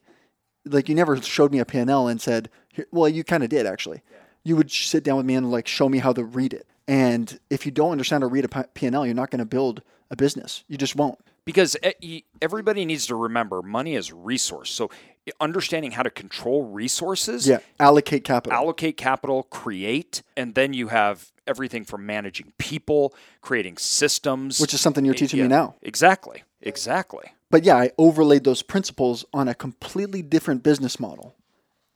like 0.64 0.88
you 0.88 0.94
never 0.94 1.20
showed 1.22 1.52
me 1.52 1.58
a 1.60 1.64
P&L 1.64 2.08
and 2.08 2.20
said, 2.20 2.48
well, 2.90 3.08
you 3.08 3.22
kind 3.24 3.42
of 3.44 3.50
did 3.50 3.66
actually. 3.66 4.02
Yeah. 4.10 4.18
You 4.44 4.56
would 4.56 4.70
sit 4.72 5.04
down 5.04 5.16
with 5.18 5.26
me 5.26 5.34
and 5.34 5.50
like 5.52 5.68
show 5.68 5.88
me 5.88 5.98
how 5.98 6.12
to 6.12 6.24
read 6.24 6.52
it. 6.52 6.66
And 6.88 7.38
if 7.50 7.64
you 7.64 7.70
don't 7.72 7.92
understand 7.92 8.22
how 8.24 8.28
to 8.28 8.32
read 8.32 8.44
a 8.44 8.64
P&L, 8.74 9.06
you're 9.06 9.14
not 9.14 9.30
going 9.30 9.38
to 9.38 9.44
build 9.44 9.82
a 10.10 10.16
business. 10.16 10.64
You 10.66 10.76
just 10.76 10.96
won't. 10.96 11.18
because 11.44 11.76
eh, 11.82 11.92
e- 12.00 12.06
e- 12.16 12.24
everybody 12.40 12.84
needs 12.84 13.06
to 13.06 13.14
remember 13.16 13.62
money 13.62 13.94
is 13.94 14.12
resource. 14.12 14.70
So 14.70 14.90
understanding 15.40 15.92
how 15.92 16.02
to 16.02 16.10
control 16.10 16.64
resources, 16.64 17.46
Yeah, 17.46 17.58
allocate 17.78 18.24
capital. 18.24 18.56
allocate 18.58 18.96
capital, 18.96 19.44
create, 19.44 20.22
and 20.36 20.54
then 20.54 20.72
you 20.72 20.88
have 20.88 21.32
everything 21.46 21.84
from 21.84 22.04
managing 22.06 22.52
people, 22.58 23.14
creating 23.40 23.76
systems, 23.76 24.58
which 24.60 24.74
is 24.74 24.80
something 24.80 25.04
you're 25.04 25.14
eh, 25.14 25.18
teaching 25.18 25.38
Yeah, 25.38 25.44
me 25.44 25.48
now. 25.50 25.74
Exactly. 25.82 26.42
Exactly. 26.60 27.32
But 27.50 27.64
yeah, 27.64 27.76
I 27.76 27.90
overlaid 27.98 28.44
those 28.44 28.62
principles 28.62 29.24
on 29.32 29.48
a 29.48 29.54
completely 29.54 30.22
different 30.22 30.62
business 30.62 30.98
model 30.98 31.34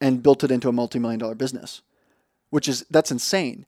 and 0.01 0.23
built 0.23 0.45
it 0.45 0.51
into 0.51 0.69
a 0.69 0.73
multi-million 0.73 1.19
dollar 1.21 1.35
business, 1.35 1.83
which 2.51 2.69
is 2.69 2.85
that's 2.91 3.11
insane. 3.11 3.67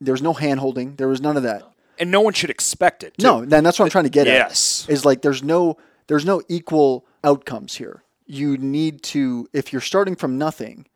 There 0.00 0.12
was 0.12 0.22
no 0.22 0.32
hand 0.34 0.60
holding. 0.60 0.96
There 0.96 1.08
was 1.08 1.20
none 1.20 1.36
of 1.36 1.42
that. 1.44 1.62
And 1.98 2.10
no 2.10 2.20
one 2.20 2.32
should 2.32 2.50
expect 2.50 3.02
it. 3.04 3.16
too. 3.18 3.24
No, 3.24 3.38
and 3.40 3.50
that's 3.50 3.78
what 3.78 3.84
I'm 3.86 3.90
trying 3.90 4.04
to 4.04 4.10
get 4.10 4.26
Yes. 4.26 4.84
at. 4.88 4.92
Is 4.92 5.04
like 5.04 5.22
there's 5.22 5.42
no 5.42 5.76
there's 6.06 6.24
no 6.24 6.42
equal 6.48 7.04
outcomes 7.24 7.76
here. 7.76 8.02
You 8.30 8.56
need 8.56 9.02
to 9.04 9.48
if 9.52 9.72
you're 9.72 9.80
starting 9.80 10.14
from 10.14 10.38
nothing, 10.38 10.86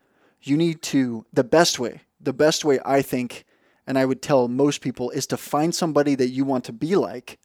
you 0.42 0.56
need 0.56 0.82
to 0.82 1.26
the 1.32 1.44
best 1.44 1.78
way. 1.78 2.02
The 2.20 2.32
best 2.32 2.64
way 2.64 2.78
I 2.84 3.02
think 3.02 3.44
and 3.86 3.98
I 3.98 4.04
would 4.04 4.22
tell 4.22 4.48
most 4.48 4.80
people 4.80 5.10
is 5.10 5.26
to 5.26 5.36
find 5.36 5.74
somebody 5.74 6.14
that 6.14 6.28
you 6.28 6.44
want 6.44 6.64
to 6.64 6.72
be 6.72 6.96
like 6.96 7.38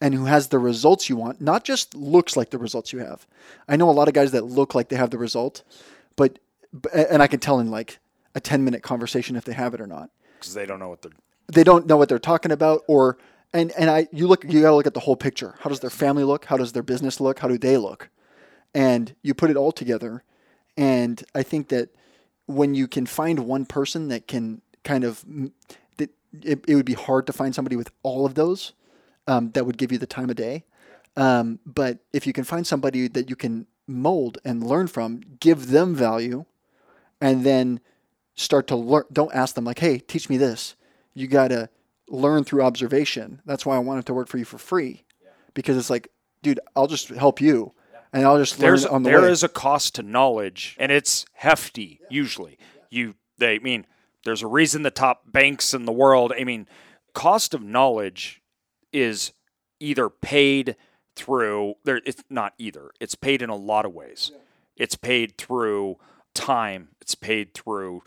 and 0.00 0.14
who 0.14 0.24
has 0.24 0.48
the 0.48 0.58
results 0.58 1.08
you 1.08 1.16
want, 1.16 1.40
not 1.40 1.64
just 1.64 1.94
looks 1.94 2.36
like 2.36 2.50
the 2.50 2.58
results 2.58 2.92
you 2.92 3.00
have. 3.00 3.26
I 3.68 3.76
know 3.76 3.90
a 3.90 3.92
lot 3.92 4.08
of 4.08 4.14
guys 4.14 4.32
that 4.32 4.46
look 4.46 4.74
like 4.74 4.88
they 4.88 4.96
have 4.96 5.10
the 5.10 5.18
result, 5.18 5.62
but 6.16 6.38
and 6.94 7.22
I 7.22 7.26
can 7.26 7.40
tell 7.40 7.60
in 7.60 7.70
like 7.70 7.98
a 8.34 8.40
10 8.40 8.64
minute 8.64 8.82
conversation 8.82 9.36
if 9.36 9.44
they 9.44 9.52
have 9.52 9.74
it 9.74 9.80
or 9.80 9.86
not 9.86 10.10
because 10.38 10.54
they 10.54 10.66
don't 10.66 10.78
know 10.78 10.88
what 10.88 11.02
they're. 11.02 11.12
they 11.52 11.64
don't 11.64 11.86
know 11.86 11.96
what 11.96 12.08
they're 12.08 12.18
talking 12.18 12.52
about 12.52 12.82
or 12.86 13.18
and 13.52 13.72
and 13.72 13.90
I 13.90 14.08
you 14.12 14.26
look 14.26 14.44
you 14.44 14.62
got 14.62 14.70
to 14.70 14.76
look 14.76 14.86
at 14.86 14.94
the 14.94 15.00
whole 15.00 15.16
picture. 15.16 15.56
How 15.60 15.68
does 15.68 15.80
their 15.80 15.90
family 15.90 16.24
look? 16.24 16.46
How 16.46 16.56
does 16.56 16.72
their 16.72 16.82
business 16.82 17.20
look? 17.20 17.40
How 17.40 17.48
do 17.48 17.58
they 17.58 17.76
look? 17.76 18.08
And 18.74 19.14
you 19.22 19.34
put 19.34 19.50
it 19.50 19.56
all 19.56 19.72
together 19.72 20.24
and 20.76 21.22
I 21.34 21.42
think 21.42 21.68
that 21.68 21.90
when 22.46 22.74
you 22.74 22.88
can 22.88 23.06
find 23.06 23.40
one 23.40 23.66
person 23.66 24.08
that 24.08 24.26
can 24.26 24.62
kind 24.82 25.04
of 25.04 25.24
that 25.98 26.10
it, 26.42 26.64
it 26.66 26.74
would 26.74 26.86
be 26.86 26.94
hard 26.94 27.26
to 27.26 27.32
find 27.32 27.54
somebody 27.54 27.76
with 27.76 27.90
all 28.02 28.24
of 28.24 28.34
those 28.34 28.72
um, 29.26 29.50
that 29.52 29.66
would 29.66 29.76
give 29.78 29.92
you 29.92 29.98
the 29.98 30.06
time 30.06 30.30
of 30.30 30.36
day. 30.36 30.64
Um, 31.16 31.58
but 31.66 31.98
if 32.12 32.26
you 32.26 32.32
can 32.32 32.44
find 32.44 32.66
somebody 32.66 33.08
that 33.08 33.28
you 33.28 33.36
can 33.36 33.66
mold 33.86 34.38
and 34.44 34.64
learn 34.64 34.86
from, 34.86 35.20
give 35.40 35.68
them 35.68 35.94
value, 35.94 36.44
and 37.20 37.44
then 37.44 37.80
start 38.36 38.66
to 38.68 38.76
learn. 38.76 39.04
Don't 39.12 39.34
ask 39.34 39.54
them 39.54 39.64
like, 39.64 39.80
"Hey, 39.80 39.98
teach 39.98 40.30
me 40.30 40.36
this." 40.36 40.76
You 41.12 41.26
gotta 41.26 41.68
learn 42.08 42.44
through 42.44 42.62
observation. 42.62 43.42
That's 43.44 43.66
why 43.66 43.76
I 43.76 43.80
wanted 43.80 44.06
to 44.06 44.14
work 44.14 44.28
for 44.28 44.38
you 44.38 44.44
for 44.44 44.58
free, 44.58 45.04
because 45.52 45.76
it's 45.76 45.90
like, 45.90 46.08
dude, 46.42 46.60
I'll 46.74 46.86
just 46.86 47.08
help 47.08 47.40
you, 47.40 47.74
and 48.12 48.24
I'll 48.24 48.38
just 48.38 48.58
learn 48.58 48.68
There's 48.68 48.86
on 48.86 49.02
the 49.02 49.10
there 49.10 49.22
way. 49.22 49.30
is 49.30 49.42
a 49.42 49.48
cost 49.48 49.94
to 49.96 50.02
knowledge, 50.02 50.76
and 50.78 50.90
it's 50.90 51.24
hefty. 51.34 52.00
Usually, 52.08 52.58
you 52.90 53.14
they 53.38 53.56
I 53.56 53.58
mean 53.58 53.86
there's 54.24 54.42
a 54.42 54.46
reason 54.46 54.82
the 54.82 54.90
top 54.90 55.30
banks 55.32 55.72
in 55.72 55.84
the 55.84 55.92
world. 55.92 56.32
I 56.38 56.44
mean, 56.44 56.66
cost 57.14 57.54
of 57.54 57.62
knowledge 57.62 58.42
is 58.92 59.32
either 59.78 60.08
paid 60.08 60.76
through 61.16 61.74
there. 61.84 62.00
It's 62.04 62.22
not 62.28 62.54
either. 62.58 62.90
It's 63.00 63.14
paid 63.14 63.42
in 63.42 63.50
a 63.50 63.56
lot 63.56 63.84
of 63.84 63.92
ways. 63.92 64.32
It's 64.76 64.96
paid 64.96 65.36
through 65.36 65.96
time. 66.34 66.88
It's 67.00 67.14
paid 67.14 67.54
through 67.54 68.02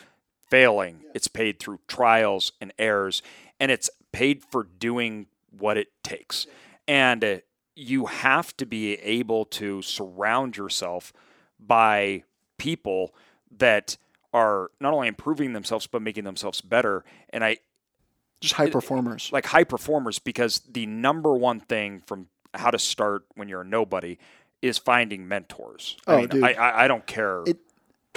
failing. 0.50 1.02
It's 1.14 1.28
paid 1.28 1.60
through 1.60 1.80
trials 1.88 2.52
and 2.62 2.74
errors, 2.78 3.22
and 3.60 3.72
it's 3.72 3.90
paid 4.12 4.44
for 4.44 4.64
doing 4.64 5.28
what 5.58 5.78
it 5.78 5.88
takes. 6.04 6.48
And 6.88 7.24
uh, 7.24 7.38
you 7.76 8.06
have 8.06 8.56
to 8.58 8.66
be 8.66 8.94
able 8.96 9.46
to 9.46 9.82
surround 9.82 10.58
yourself 10.58 11.12
by 11.60 12.24
people 12.58 13.14
that 13.58 13.98
are 14.34 14.72
not 14.80 14.94
only 14.94 15.08
improving 15.08 15.54
themselves 15.54 15.88
but 15.88 16.02
making 16.02 16.24
themselves 16.24 16.62
better. 16.62 17.04
And 17.32 17.44
I 17.44 17.58
just 18.42 18.56
high 18.56 18.70
performers. 18.70 19.30
like 19.32 19.46
high 19.46 19.64
performers 19.64 20.20
because 20.20 20.60
the 20.72 20.86
number 20.86 21.34
one 21.36 21.60
thing 21.60 22.02
from 22.06 22.28
how 22.54 22.70
to 22.72 22.78
start 22.80 23.26
when 23.36 23.48
you're 23.48 23.62
a 23.62 23.66
nobody 23.66 24.18
is 24.62 24.78
finding 24.78 25.28
mentors. 25.28 25.98
I 26.08 26.14
Oh, 26.14 26.18
mean, 26.20 26.28
dude. 26.30 26.44
I, 26.44 26.52
I, 26.54 26.84
I 26.84 26.88
don't 26.88 27.06
care 27.08 27.44
It- 27.48 27.60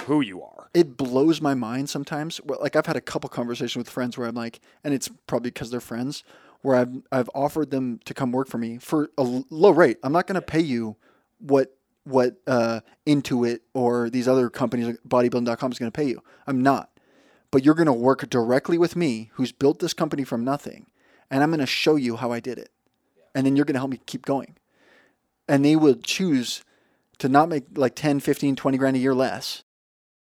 who 0.03 0.21
you 0.21 0.43
are. 0.43 0.69
it 0.75 0.95
blows 0.95 1.41
my 1.41 1.53
mind 1.55 1.89
sometimes. 1.89 2.39
Like 2.45 2.75
I've 2.75 2.85
had 2.85 2.95
a 2.95 3.01
couple 3.01 3.29
conversations 3.29 3.77
with 3.77 3.89
friends 3.89 4.17
where 4.17 4.27
I'm 4.27 4.35
like, 4.35 4.59
and 4.83 4.93
it's 4.93 5.09
probably 5.25 5.49
because 5.49 5.71
they're 5.71 5.79
friends, 5.79 6.23
where 6.61 6.75
I've 6.75 7.01
I've 7.11 7.29
offered 7.33 7.71
them 7.71 7.99
to 8.05 8.13
come 8.13 8.31
work 8.31 8.47
for 8.47 8.57
me 8.57 8.77
for 8.77 9.09
a 9.17 9.23
low 9.23 9.71
rate. 9.71 9.97
I'm 10.03 10.13
not 10.13 10.27
going 10.27 10.35
to 10.35 10.41
pay 10.41 10.59
you 10.59 10.95
what 11.39 11.73
what 12.03 12.37
uh, 12.47 12.79
Intuit 13.05 13.59
or 13.73 14.09
these 14.09 14.27
other 14.27 14.49
companies 14.49 14.87
like 14.87 14.99
bodybuilding.com 15.07 15.71
is 15.71 15.79
going 15.79 15.91
to 15.91 15.95
pay 15.95 16.07
you. 16.07 16.21
I'm 16.45 16.61
not. 16.61 16.89
But 17.51 17.63
you're 17.63 17.75
going 17.75 17.87
to 17.87 17.93
work 17.93 18.29
directly 18.29 18.77
with 18.77 18.95
me, 18.95 19.29
who's 19.33 19.51
built 19.51 19.79
this 19.79 19.93
company 19.93 20.23
from 20.23 20.43
nothing, 20.43 20.87
and 21.29 21.43
I'm 21.43 21.49
going 21.49 21.59
to 21.59 21.65
show 21.65 21.95
you 21.95 22.17
how 22.17 22.31
I 22.31 22.39
did 22.39 22.57
it, 22.57 22.71
and 23.33 23.45
then 23.45 23.55
you're 23.55 23.65
going 23.65 23.75
to 23.75 23.79
help 23.79 23.91
me 23.91 24.01
keep 24.05 24.25
going. 24.25 24.57
And 25.47 25.63
they 25.63 25.75
will 25.75 25.95
choose 25.95 26.63
to 27.19 27.29
not 27.29 27.49
make 27.49 27.63
like 27.75 27.95
10, 27.95 28.19
15, 28.19 28.55
20 28.55 28.77
grand 28.77 28.95
a 28.95 28.99
year 28.99 29.15
less 29.15 29.63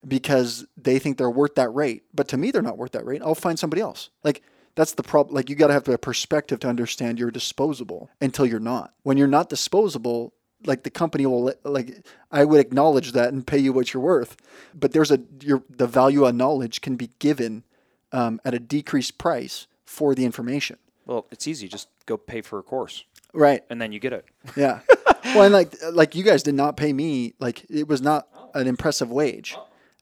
because 0.07 0.67
they 0.77 0.99
think 0.99 1.17
they're 1.19 1.31
worth 1.31 1.55
that 1.55 1.71
rate. 1.71 2.03
But 2.15 2.29
to 2.29 2.37
me, 2.37 2.51
they're 2.51 2.63
not 2.63 2.79
worth 2.79 2.93
that 2.93 3.07
rate. 3.07 3.23
I'll 3.23 3.35
find 3.35 3.59
somebody 3.59 3.83
else. 3.83 4.11
Like 4.25 4.43
that's 4.75 4.93
the 4.95 5.03
problem. 5.03 5.35
Like 5.35 5.51
you 5.51 5.57
got 5.57 5.67
to 5.69 5.73
have 5.75 5.89
a 5.89 5.99
perspective 5.99 6.61
to 6.61 6.69
understand 6.69 7.19
you're 7.19 7.31
disposable 7.31 8.11
until 8.21 8.47
you're 8.47 8.61
not. 8.61 8.95
When 9.03 9.17
you're 9.19 9.27
not 9.29 9.49
disposable, 9.49 10.33
like 10.65 10.83
the 10.85 10.91
company 10.91 11.27
will 11.27 11.53
like 11.65 12.05
I 12.31 12.45
would 12.45 12.61
acknowledge 12.61 13.13
that 13.13 13.33
and 13.33 13.47
pay 13.47 13.59
you 13.59 13.73
what 13.73 13.93
you're 13.93 14.03
worth. 14.03 14.37
But 14.75 14.93
there's 14.93 15.11
a 15.11 15.21
your 15.41 15.63
the 15.69 15.87
value 15.87 16.25
of 16.25 16.35
knowledge 16.35 16.81
can 16.81 16.97
be 16.97 17.11
given 17.19 17.65
um, 18.13 18.41
at 18.45 18.55
a 18.55 18.59
decreased 18.59 19.19
price 19.19 19.67
for 19.85 20.15
the 20.15 20.25
information. 20.25 20.79
Well, 21.07 21.27
it's 21.31 21.47
easy. 21.49 21.69
Just 21.69 21.89
go 22.07 22.17
pay 22.17 22.41
for 22.43 22.59
a 22.59 22.63
course 22.63 23.05
Right. 23.35 23.65
and 23.71 23.81
then 23.81 23.93
you 23.93 23.99
get 23.99 24.13
it. 24.13 24.25
Yeah. 24.57 24.81
well, 25.25 25.43
and 25.43 25.53
like 25.53 25.75
like 25.93 26.15
you 26.15 26.23
guys 26.23 26.43
did 26.43 26.55
not 26.55 26.77
pay 26.77 26.93
me 26.93 27.35
like 27.41 27.67
it 27.69 27.89
was 27.89 28.01
not 28.01 28.29
an 28.55 28.67
impressive 28.67 29.11
wage, 29.11 29.57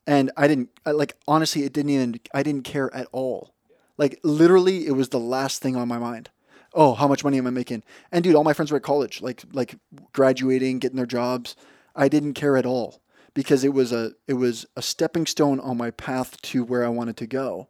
and 0.07 0.31
I 0.37 0.47
didn't 0.49 0.69
like 0.85 1.17
honestly 1.27 1.65
it 1.65 1.73
didn't 1.73 1.91
even 1.91 2.21
I 2.35 2.43
didn't 2.43 2.65
care 2.65 2.95
at 2.95 3.09
all. 3.13 3.55
Like 4.01 4.19
literally, 4.25 4.87
it 4.87 4.93
was 4.93 5.11
the 5.11 5.21
last 5.21 5.61
thing 5.61 5.77
on 5.77 5.87
my 5.87 5.99
mind. 5.99 6.31
Oh, 6.73 6.95
how 6.95 7.07
much 7.07 7.23
money 7.23 7.37
am 7.37 7.47
I 7.47 7.51
making? 7.51 7.83
And 8.11 8.25
dude, 8.25 8.35
all 8.35 8.45
my 8.45 8.55
friends 8.55 8.71
were 8.73 8.79
at 8.79 8.83
college, 8.83 9.21
like 9.21 9.43
like 9.53 9.75
graduating, 10.13 10.79
getting 10.79 10.97
their 10.97 11.05
jobs. 11.05 11.55
I 11.95 12.09
didn't 12.09 12.33
care 12.33 12.57
at 12.57 12.65
all 12.65 13.03
because 13.35 13.63
it 13.63 13.75
was 13.75 13.93
a 13.93 14.13
it 14.27 14.35
was 14.35 14.65
a 14.75 14.81
stepping 14.81 15.27
stone 15.27 15.61
on 15.61 15.77
my 15.77 15.91
path 15.91 16.41
to 16.43 16.65
where 16.65 16.83
I 16.83 16.89
wanted 16.89 17.19
to 17.19 17.27
go, 17.27 17.69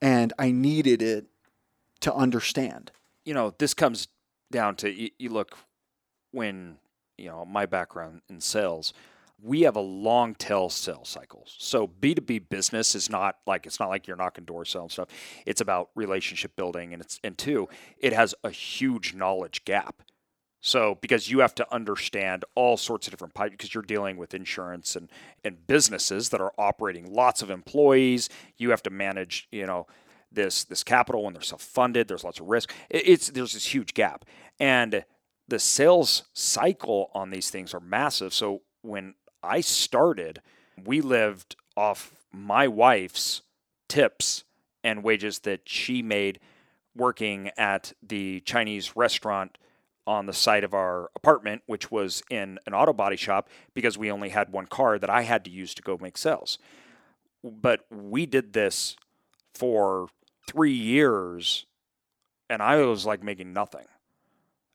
and 0.00 0.32
I 0.38 0.50
needed 0.52 1.02
it 1.02 1.26
to 2.00 2.14
understand. 2.14 2.90
you 3.26 3.34
know, 3.34 3.52
this 3.58 3.74
comes 3.74 4.08
down 4.50 4.74
to 4.76 4.90
you, 4.90 5.10
you 5.18 5.28
look 5.28 5.58
when 6.30 6.78
you 7.18 7.26
know 7.28 7.44
my 7.44 7.66
background 7.66 8.22
in 8.30 8.40
sales. 8.40 8.94
We 9.40 9.62
have 9.62 9.76
a 9.76 9.80
long 9.80 10.34
tail 10.34 10.68
sales 10.68 11.08
cycles. 11.08 11.54
So 11.58 11.86
B2B 11.86 12.48
business 12.48 12.94
is 12.96 13.08
not 13.08 13.36
like 13.46 13.66
it's 13.66 13.78
not 13.78 13.88
like 13.88 14.06
you're 14.08 14.16
knocking 14.16 14.44
doors 14.44 14.70
selling 14.70 14.88
stuff. 14.88 15.08
It's 15.46 15.60
about 15.60 15.90
relationship 15.94 16.56
building 16.56 16.92
and 16.92 17.00
it's 17.00 17.20
and 17.22 17.38
two, 17.38 17.68
it 17.98 18.12
has 18.12 18.34
a 18.42 18.50
huge 18.50 19.14
knowledge 19.14 19.64
gap. 19.64 20.02
So 20.60 20.96
because 21.00 21.30
you 21.30 21.38
have 21.38 21.54
to 21.54 21.72
understand 21.72 22.44
all 22.56 22.76
sorts 22.76 23.06
of 23.06 23.12
different 23.12 23.34
pipes 23.34 23.52
because 23.52 23.72
you're 23.72 23.82
dealing 23.84 24.16
with 24.16 24.34
insurance 24.34 24.96
and 24.96 25.08
and 25.44 25.64
businesses 25.68 26.30
that 26.30 26.40
are 26.40 26.52
operating 26.58 27.12
lots 27.12 27.40
of 27.40 27.48
employees, 27.50 28.28
you 28.56 28.70
have 28.70 28.82
to 28.82 28.90
manage, 28.90 29.46
you 29.52 29.66
know, 29.66 29.86
this 30.32 30.64
this 30.64 30.82
capital 30.82 31.22
when 31.22 31.32
they're 31.32 31.42
self-funded, 31.42 32.08
there's 32.08 32.24
lots 32.24 32.40
of 32.40 32.48
risk. 32.48 32.72
It- 32.90 33.06
It's 33.08 33.28
there's 33.30 33.52
this 33.54 33.72
huge 33.72 33.94
gap. 33.94 34.24
And 34.58 35.04
the 35.46 35.60
sales 35.60 36.24
cycle 36.32 37.10
on 37.14 37.30
these 37.30 37.50
things 37.50 37.72
are 37.72 37.80
massive. 37.80 38.34
So 38.34 38.62
when 38.82 39.14
I 39.42 39.60
started, 39.60 40.40
we 40.84 41.00
lived 41.00 41.56
off 41.76 42.14
my 42.32 42.68
wife's 42.68 43.42
tips 43.88 44.44
and 44.84 45.02
wages 45.02 45.40
that 45.40 45.62
she 45.68 46.02
made 46.02 46.40
working 46.94 47.50
at 47.56 47.92
the 48.02 48.40
Chinese 48.40 48.96
restaurant 48.96 49.58
on 50.06 50.26
the 50.26 50.32
side 50.32 50.64
of 50.64 50.74
our 50.74 51.10
apartment, 51.14 51.62
which 51.66 51.90
was 51.90 52.22
in 52.30 52.58
an 52.66 52.74
auto 52.74 52.92
body 52.92 53.16
shop 53.16 53.48
because 53.74 53.98
we 53.98 54.10
only 54.10 54.30
had 54.30 54.50
one 54.50 54.66
car 54.66 54.98
that 54.98 55.10
I 55.10 55.22
had 55.22 55.44
to 55.44 55.50
use 55.50 55.74
to 55.74 55.82
go 55.82 55.98
make 56.00 56.16
sales. 56.16 56.58
But 57.44 57.86
we 57.90 58.26
did 58.26 58.52
this 58.52 58.96
for 59.54 60.08
three 60.46 60.72
years, 60.72 61.66
and 62.48 62.62
I 62.62 62.78
was 62.78 63.04
like 63.04 63.22
making 63.22 63.52
nothing, 63.52 63.84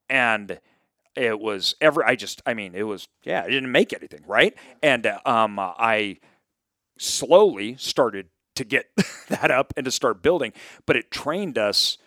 and 0.07 0.59
it 1.15 1.39
was 1.39 1.75
every. 1.81 2.03
I 2.05 2.15
just, 2.15 2.41
I 2.45 2.53
mean, 2.53 2.75
it 2.75 2.83
was 2.83 3.07
yeah, 3.23 3.43
I 3.43 3.49
didn't 3.49 3.71
make 3.71 3.93
anything, 3.93 4.23
right? 4.27 4.53
And 4.81 5.05
um, 5.25 5.59
I 5.59 6.17
slowly 6.97 7.75
started 7.77 8.27
to 8.55 8.63
get 8.63 8.87
that 9.29 9.51
up 9.51 9.73
and 9.75 9.85
to 9.85 9.91
start 9.91 10.21
building, 10.21 10.53
but 10.85 10.95
it 10.95 11.11
trained 11.11 11.57
us 11.57 11.97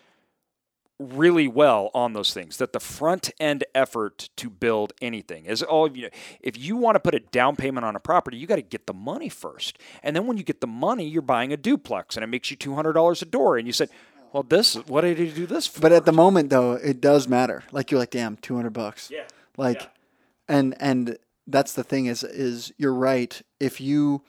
really 0.99 1.47
well 1.47 1.91
on 1.93 2.13
those 2.13 2.33
things 2.33 2.57
that 2.57 2.73
the 2.73 2.79
front 2.79 3.29
end 3.39 3.63
effort 3.75 4.29
to 4.35 4.49
build 4.49 4.93
anything 4.99 5.45
is 5.45 5.61
all 5.61 5.85
of 5.85 5.95
you 5.95 6.09
if 6.41 6.57
you 6.57 6.75
want 6.75 6.95
to 6.95 6.99
put 6.99 7.13
a 7.13 7.19
down 7.19 7.55
payment 7.55 7.85
on 7.85 7.95
a 7.95 7.99
property 7.99 8.35
you 8.35 8.47
got 8.47 8.55
to 8.55 8.63
get 8.63 8.87
the 8.87 8.93
money 8.93 9.29
first 9.29 9.77
and 10.01 10.15
then 10.15 10.25
when 10.25 10.37
you 10.37 10.43
get 10.43 10.59
the 10.59 10.65
money 10.65 11.07
you're 11.07 11.21
buying 11.21 11.53
a 11.53 11.57
duplex 11.57 12.17
and 12.17 12.23
it 12.23 12.27
makes 12.27 12.49
you 12.49 12.57
$200 12.57 13.21
a 13.21 13.25
door 13.25 13.57
and 13.57 13.67
you 13.67 13.73
said 13.73 13.89
well 14.37 14.43
this 14.43 14.75
what 14.87 15.01
did 15.01 15.17
he 15.17 15.31
do 15.31 15.45
this 15.47 15.65
for 15.67 15.81
But 15.81 15.91
at 15.91 16.05
the 16.05 16.11
moment, 16.11 16.49
though, 16.51 16.73
it 16.73 17.01
does 17.01 17.27
matter. 17.27 17.63
Like 17.71 17.89
you're 17.89 17.99
like, 17.99 18.11
damn, 18.11 18.37
two 18.37 18.55
hundred 18.55 18.73
bucks. 18.73 19.09
yeah 19.09 19.23
Like, 19.57 19.81
Yeah. 19.81 19.87
and 20.57 20.75
and 20.79 21.17
that's 21.47 21.73
the 21.73 21.83
thing 21.83 22.05
is 22.05 22.23
is 22.23 22.71
you're 22.77 22.93
right. 22.93 23.41
If 23.59 23.81
you 23.81 24.21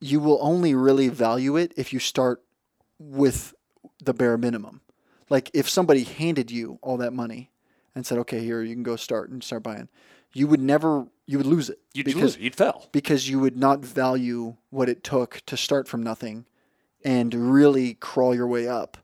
you 0.00 0.20
will 0.20 0.38
only 0.40 0.74
really 0.74 1.08
value 1.08 1.56
it 1.56 1.72
if 1.76 1.92
you 1.92 1.98
start 1.98 2.42
with 2.98 3.54
the 4.02 4.14
bare 4.14 4.36
minimum. 4.38 4.80
Like 5.30 5.50
if 5.54 5.68
somebody 5.68 6.04
handed 6.04 6.50
you 6.50 6.78
all 6.82 6.96
that 6.98 7.12
money 7.12 7.50
and 7.94 8.06
said, 8.06 8.18
"Okay, 8.18 8.40
here 8.44 8.62
you 8.62 8.74
can 8.74 8.82
go 8.84 8.96
start 8.96 9.30
and 9.30 9.42
start 9.42 9.62
buying," 9.64 9.88
you 10.34 10.46
would 10.46 10.60
never 10.60 11.06
you 11.26 11.38
would 11.38 11.46
lose 11.46 11.70
it 11.70 11.78
you'd 11.94 12.04
because 12.06 12.22
lose 12.22 12.36
it. 12.36 12.42
you'd 12.42 12.54
fail 12.54 12.86
because 12.92 13.28
you 13.30 13.40
would 13.40 13.56
not 13.56 13.80
value 13.80 14.56
what 14.70 14.88
it 14.90 15.02
took 15.02 15.40
to 15.46 15.56
start 15.56 15.88
from 15.88 16.02
nothing 16.02 16.44
and 17.04 17.34
really 17.34 17.94
crawl 17.94 18.34
your 18.34 18.46
way 18.46 18.66
up. 18.68 18.96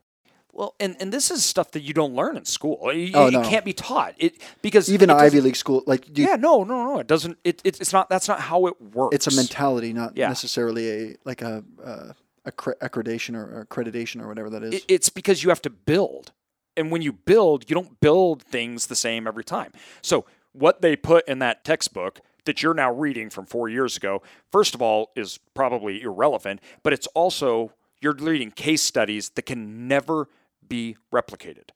well 0.53 0.75
and, 0.79 0.95
and 0.99 1.13
this 1.13 1.31
is 1.31 1.45
stuff 1.45 1.71
that 1.71 1.81
you 1.81 1.93
don't 1.93 2.13
learn 2.13 2.35
in 2.37 2.45
school 2.45 2.91
you, 2.93 3.11
Oh, 3.13 3.29
no. 3.29 3.41
can't 3.43 3.63
be 3.65 3.73
taught 3.73 4.15
it 4.17 4.33
because 4.61 4.91
Even 4.91 5.09
it 5.09 5.13
Ivy 5.15 5.39
League 5.41 5.55
school, 5.55 5.83
like 5.87 6.17
you, 6.17 6.25
yeah 6.27 6.35
no 6.35 6.63
no 6.63 6.83
no 6.83 6.99
it 6.99 7.07
doesn't 7.07 7.37
it, 7.43 7.61
it, 7.63 7.79
it's 7.79 7.93
not 7.93 8.09
that's 8.09 8.27
not 8.27 8.39
how 8.41 8.65
it 8.67 8.75
works 8.81 9.15
it's 9.15 9.27
a 9.27 9.35
mentality, 9.35 9.93
not 9.93 10.17
Yeah. 10.17 10.27
necessarily 10.27 10.89
a 10.91 11.15
like 11.25 11.41
a, 11.41 11.63
uh 11.83 12.13
accre- 12.47 12.77
accreditation 12.81 13.35
or 13.35 13.65
accreditation 13.65 14.21
or 14.21 14.27
whatever 14.27 14.49
that 14.49 14.63
is. 14.63 14.73
It- 14.73 14.85
it's 14.87 15.09
because 15.09 15.43
you 15.43 15.49
have 15.49 15.61
to 15.61 15.69
build. 15.69 16.31
And 16.77 16.89
when 16.91 17.01
you 17.01 17.11
build, 17.13 17.69
you 17.69 17.73
don't 17.75 17.99
build 17.99 18.41
things 18.41 18.87
the 18.87 18.95
same 18.95 19.27
every 19.27 19.43
time. 19.43 19.71
So, 20.01 20.25
what 20.53 20.81
they 20.81 20.95
put 20.95 21.27
in 21.27 21.39
that 21.39 21.63
textbook 21.63 22.19
that 22.45 22.63
you're 22.63 22.73
now 22.73 22.91
reading 22.91 23.29
from 23.29 23.45
four 23.45 23.69
years 23.69 23.95
ago, 23.97 24.21
first 24.51 24.73
of 24.73 24.81
all, 24.81 25.11
is 25.15 25.37
probably 25.53 26.01
irrelevant, 26.01 26.61
but 26.81 26.93
it's 26.93 27.07
also 27.07 27.73
you're 28.01 28.13
reading 28.13 28.51
case 28.51 28.81
studies 28.81 29.29
that 29.31 29.43
can 29.43 29.87
never 29.87 30.27
be 30.67 30.97
replicated. 31.13 31.69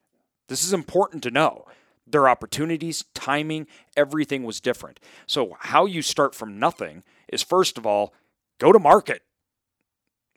This 0.48 0.64
is 0.66 0.74
important 0.74 1.24
to 1.24 1.32
know. 1.32 1.66
Their 2.08 2.28
opportunities, 2.28 3.04
timing, 3.14 3.68
everything 3.98 4.44
was 4.44 4.60
different. 4.60 5.00
So, 5.26 5.56
how 5.60 5.86
you 5.86 6.02
start 6.02 6.36
from 6.36 6.60
nothing 6.60 7.04
is 7.32 7.42
first 7.42 7.78
of 7.78 7.86
all, 7.86 8.14
go 8.60 8.72
to 8.72 8.78
market. 8.80 9.24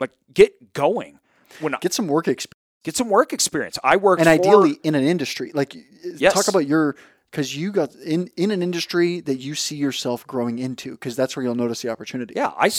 Like, 0.01 0.13
get 0.33 0.73
going. 0.73 1.19
When 1.61 1.75
Get 1.81 1.93
some 1.93 2.07
work 2.09 2.29
experience, 2.29 2.55
get 2.85 2.97
some 2.97 3.11
work 3.11 3.33
experience. 3.33 3.79
I 3.83 3.97
worked 3.97 4.21
and 4.21 4.27
for, 4.27 4.33
ideally 4.33 4.79
in 4.83 4.95
an 4.95 5.05
industry. 5.05 5.51
Like, 5.53 5.75
uh, 5.75 5.81
Yes. 6.17 6.33
talk 6.33 6.49
about 6.49 6.67
your 6.67 6.97
because 7.31 7.55
you 7.55 7.73
got 7.73 7.95
in 7.95 8.31
in 8.37 8.51
an 8.51 8.63
industry 8.63 9.21
that 9.21 9.37
you 9.37 9.55
see 9.55 9.77
yourself 9.77 10.27
growing 10.27 10.59
into, 10.59 10.93
because 10.93 11.17
that's 11.17 11.37
where 11.37 11.45
you'll 11.45 11.55
notice 11.55 11.83
the 11.83 11.91
opportunity. 11.91 12.35
yeah, 12.37 12.53
I, 12.57 12.71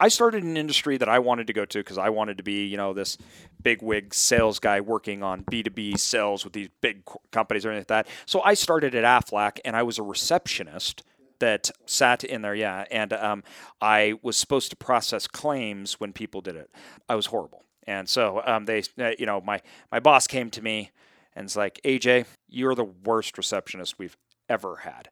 I 0.00 0.08
started 0.08 0.42
an 0.44 0.56
industry 0.56 0.96
that 0.96 1.08
I 1.08 1.18
wanted 1.18 1.46
to 1.48 1.52
go 1.52 1.64
to 1.64 1.78
because 1.78 1.98
I 1.98 2.08
wanted 2.08 2.38
to 2.38 2.42
be, 2.42 2.66
you 2.66 2.76
know, 2.76 2.92
this 2.92 3.18
big 3.62 3.82
wig 3.82 4.14
sales 4.14 4.58
guy 4.58 4.80
working 4.80 5.22
on 5.22 5.44
B2B 5.44 5.98
sales 5.98 6.44
with 6.44 6.52
these 6.52 6.68
big 6.80 7.02
companies 7.30 7.66
or 7.66 7.70
anything 7.70 7.94
like 7.94 8.06
that. 8.06 8.08
So 8.26 8.40
I 8.42 8.54
started 8.54 8.94
at 8.94 9.04
Aflac 9.04 9.58
and 9.64 9.76
I 9.76 9.82
was 9.82 9.98
a 9.98 10.02
receptionist 10.02 11.02
that 11.38 11.70
sat 11.86 12.22
in 12.22 12.42
there, 12.42 12.54
yeah, 12.54 12.84
and 12.90 13.12
um, 13.12 13.42
I 13.80 14.14
was 14.22 14.36
supposed 14.36 14.70
to 14.70 14.76
process 14.76 15.26
claims 15.26 15.98
when 15.98 16.12
people 16.12 16.40
did 16.40 16.54
it. 16.54 16.70
I 17.08 17.16
was 17.16 17.26
horrible. 17.26 17.64
And 17.84 18.08
so 18.08 18.42
um, 18.46 18.66
they, 18.66 18.84
uh, 18.98 19.10
you 19.18 19.26
know, 19.26 19.40
my, 19.40 19.60
my 19.90 19.98
boss 19.98 20.28
came 20.28 20.50
to 20.50 20.62
me 20.62 20.92
and 21.34 21.44
it's 21.44 21.56
like, 21.56 21.80
AJ, 21.84 22.26
you're 22.48 22.74
the 22.74 22.84
worst 22.84 23.36
receptionist 23.38 23.98
we've 23.98 24.16
ever 24.48 24.76
had. 24.76 25.08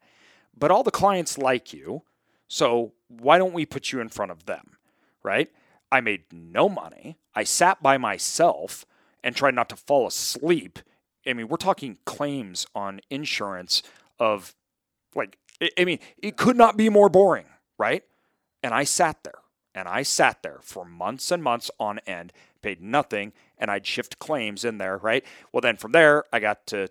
But 0.56 0.70
all 0.70 0.82
the 0.82 0.90
clients 0.90 1.38
like 1.38 1.72
you. 1.72 2.02
So 2.48 2.92
why 3.08 3.38
don't 3.38 3.54
we 3.54 3.64
put 3.64 3.92
you 3.92 4.00
in 4.00 4.08
front 4.08 4.32
of 4.32 4.46
them? 4.46 4.76
Right? 5.22 5.50
I 5.92 6.00
made 6.00 6.24
no 6.32 6.68
money. 6.68 7.18
I 7.34 7.44
sat 7.44 7.82
by 7.82 7.98
myself 7.98 8.84
and 9.22 9.36
tried 9.36 9.54
not 9.54 9.68
to 9.70 9.76
fall 9.76 10.06
asleep. 10.06 10.78
I 11.26 11.32
mean, 11.32 11.48
we're 11.48 11.56
talking 11.56 11.98
claims 12.04 12.66
on 12.74 13.00
insurance 13.10 13.82
of 14.18 14.54
like, 15.14 15.38
I- 15.78 15.84
mean, 15.84 15.98
it 16.18 16.36
could 16.36 16.56
not 16.56 16.76
be 16.76 16.88
more 16.88 17.08
boring, 17.08 17.46
right? 17.78 18.04
And 18.62 18.72
I 18.72 18.84
sat 18.84 19.24
there 19.24 19.40
and 19.74 19.88
I 19.88 20.02
sat 20.02 20.42
there 20.42 20.58
for 20.62 20.84
months 20.84 21.30
and 21.30 21.42
months 21.42 21.70
on 21.78 21.98
end, 22.00 22.32
paid 22.62 22.80
nothing, 22.82 23.32
and 23.60 23.70
I'd 23.70 23.86
shift 23.86 24.18
claims 24.18 24.64
in 24.64 24.78
there, 24.78 24.96
right? 24.98 25.24
Well, 25.52 25.60
then 25.60 25.76
from 25.76 25.92
there, 25.92 26.24
I 26.32 26.40
got 26.40 26.66
to 26.68 26.88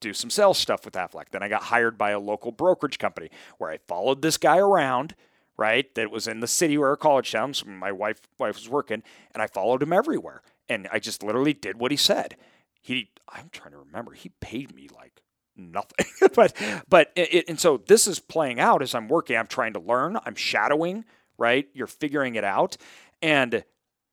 do 0.00 0.14
some 0.14 0.30
sales 0.30 0.56
stuff 0.58 0.84
with 0.86 0.94
Aflac. 0.94 1.26
Then 1.30 1.42
I 1.42 1.48
got 1.48 1.64
hired 1.64 1.98
by 1.98 2.10
a 2.12 2.18
local 2.18 2.50
brokerage 2.52 2.98
company 2.98 3.28
where 3.58 3.70
I 3.70 3.78
followed 3.86 4.22
this 4.22 4.38
guy 4.38 4.56
around, 4.58 5.14
right? 5.58 5.94
That 5.94 6.10
was 6.10 6.26
in 6.26 6.40
the 6.40 6.46
city 6.48 6.78
where 6.78 6.96
college 6.96 7.30
town. 7.30 7.52
So 7.54 7.66
my 7.66 7.92
wife 7.92 8.20
wife 8.38 8.54
was 8.56 8.68
working, 8.68 9.02
and 9.34 9.42
I 9.42 9.46
followed 9.46 9.82
him 9.82 9.92
everywhere. 9.92 10.42
And 10.68 10.88
I 10.90 10.98
just 11.00 11.22
literally 11.22 11.52
did 11.52 11.78
what 11.78 11.90
he 11.90 11.96
said. 11.98 12.36
He, 12.80 13.10
I'm 13.28 13.48
trying 13.52 13.72
to 13.72 13.78
remember, 13.78 14.12
he 14.12 14.30
paid 14.40 14.74
me 14.74 14.88
like 14.96 15.20
nothing. 15.56 16.06
but 16.34 16.56
but 16.88 17.12
it- 17.14 17.48
and 17.48 17.60
so 17.60 17.76
this 17.76 18.06
is 18.06 18.18
playing 18.18 18.58
out 18.58 18.82
as 18.82 18.94
I'm 18.94 19.08
working. 19.08 19.36
I'm 19.36 19.46
trying 19.46 19.74
to 19.74 19.80
learn. 19.80 20.18
I'm 20.24 20.34
shadowing. 20.34 21.04
Right, 21.38 21.66
you're 21.74 21.86
figuring 21.88 22.36
it 22.36 22.44
out, 22.44 22.76
and 23.20 23.64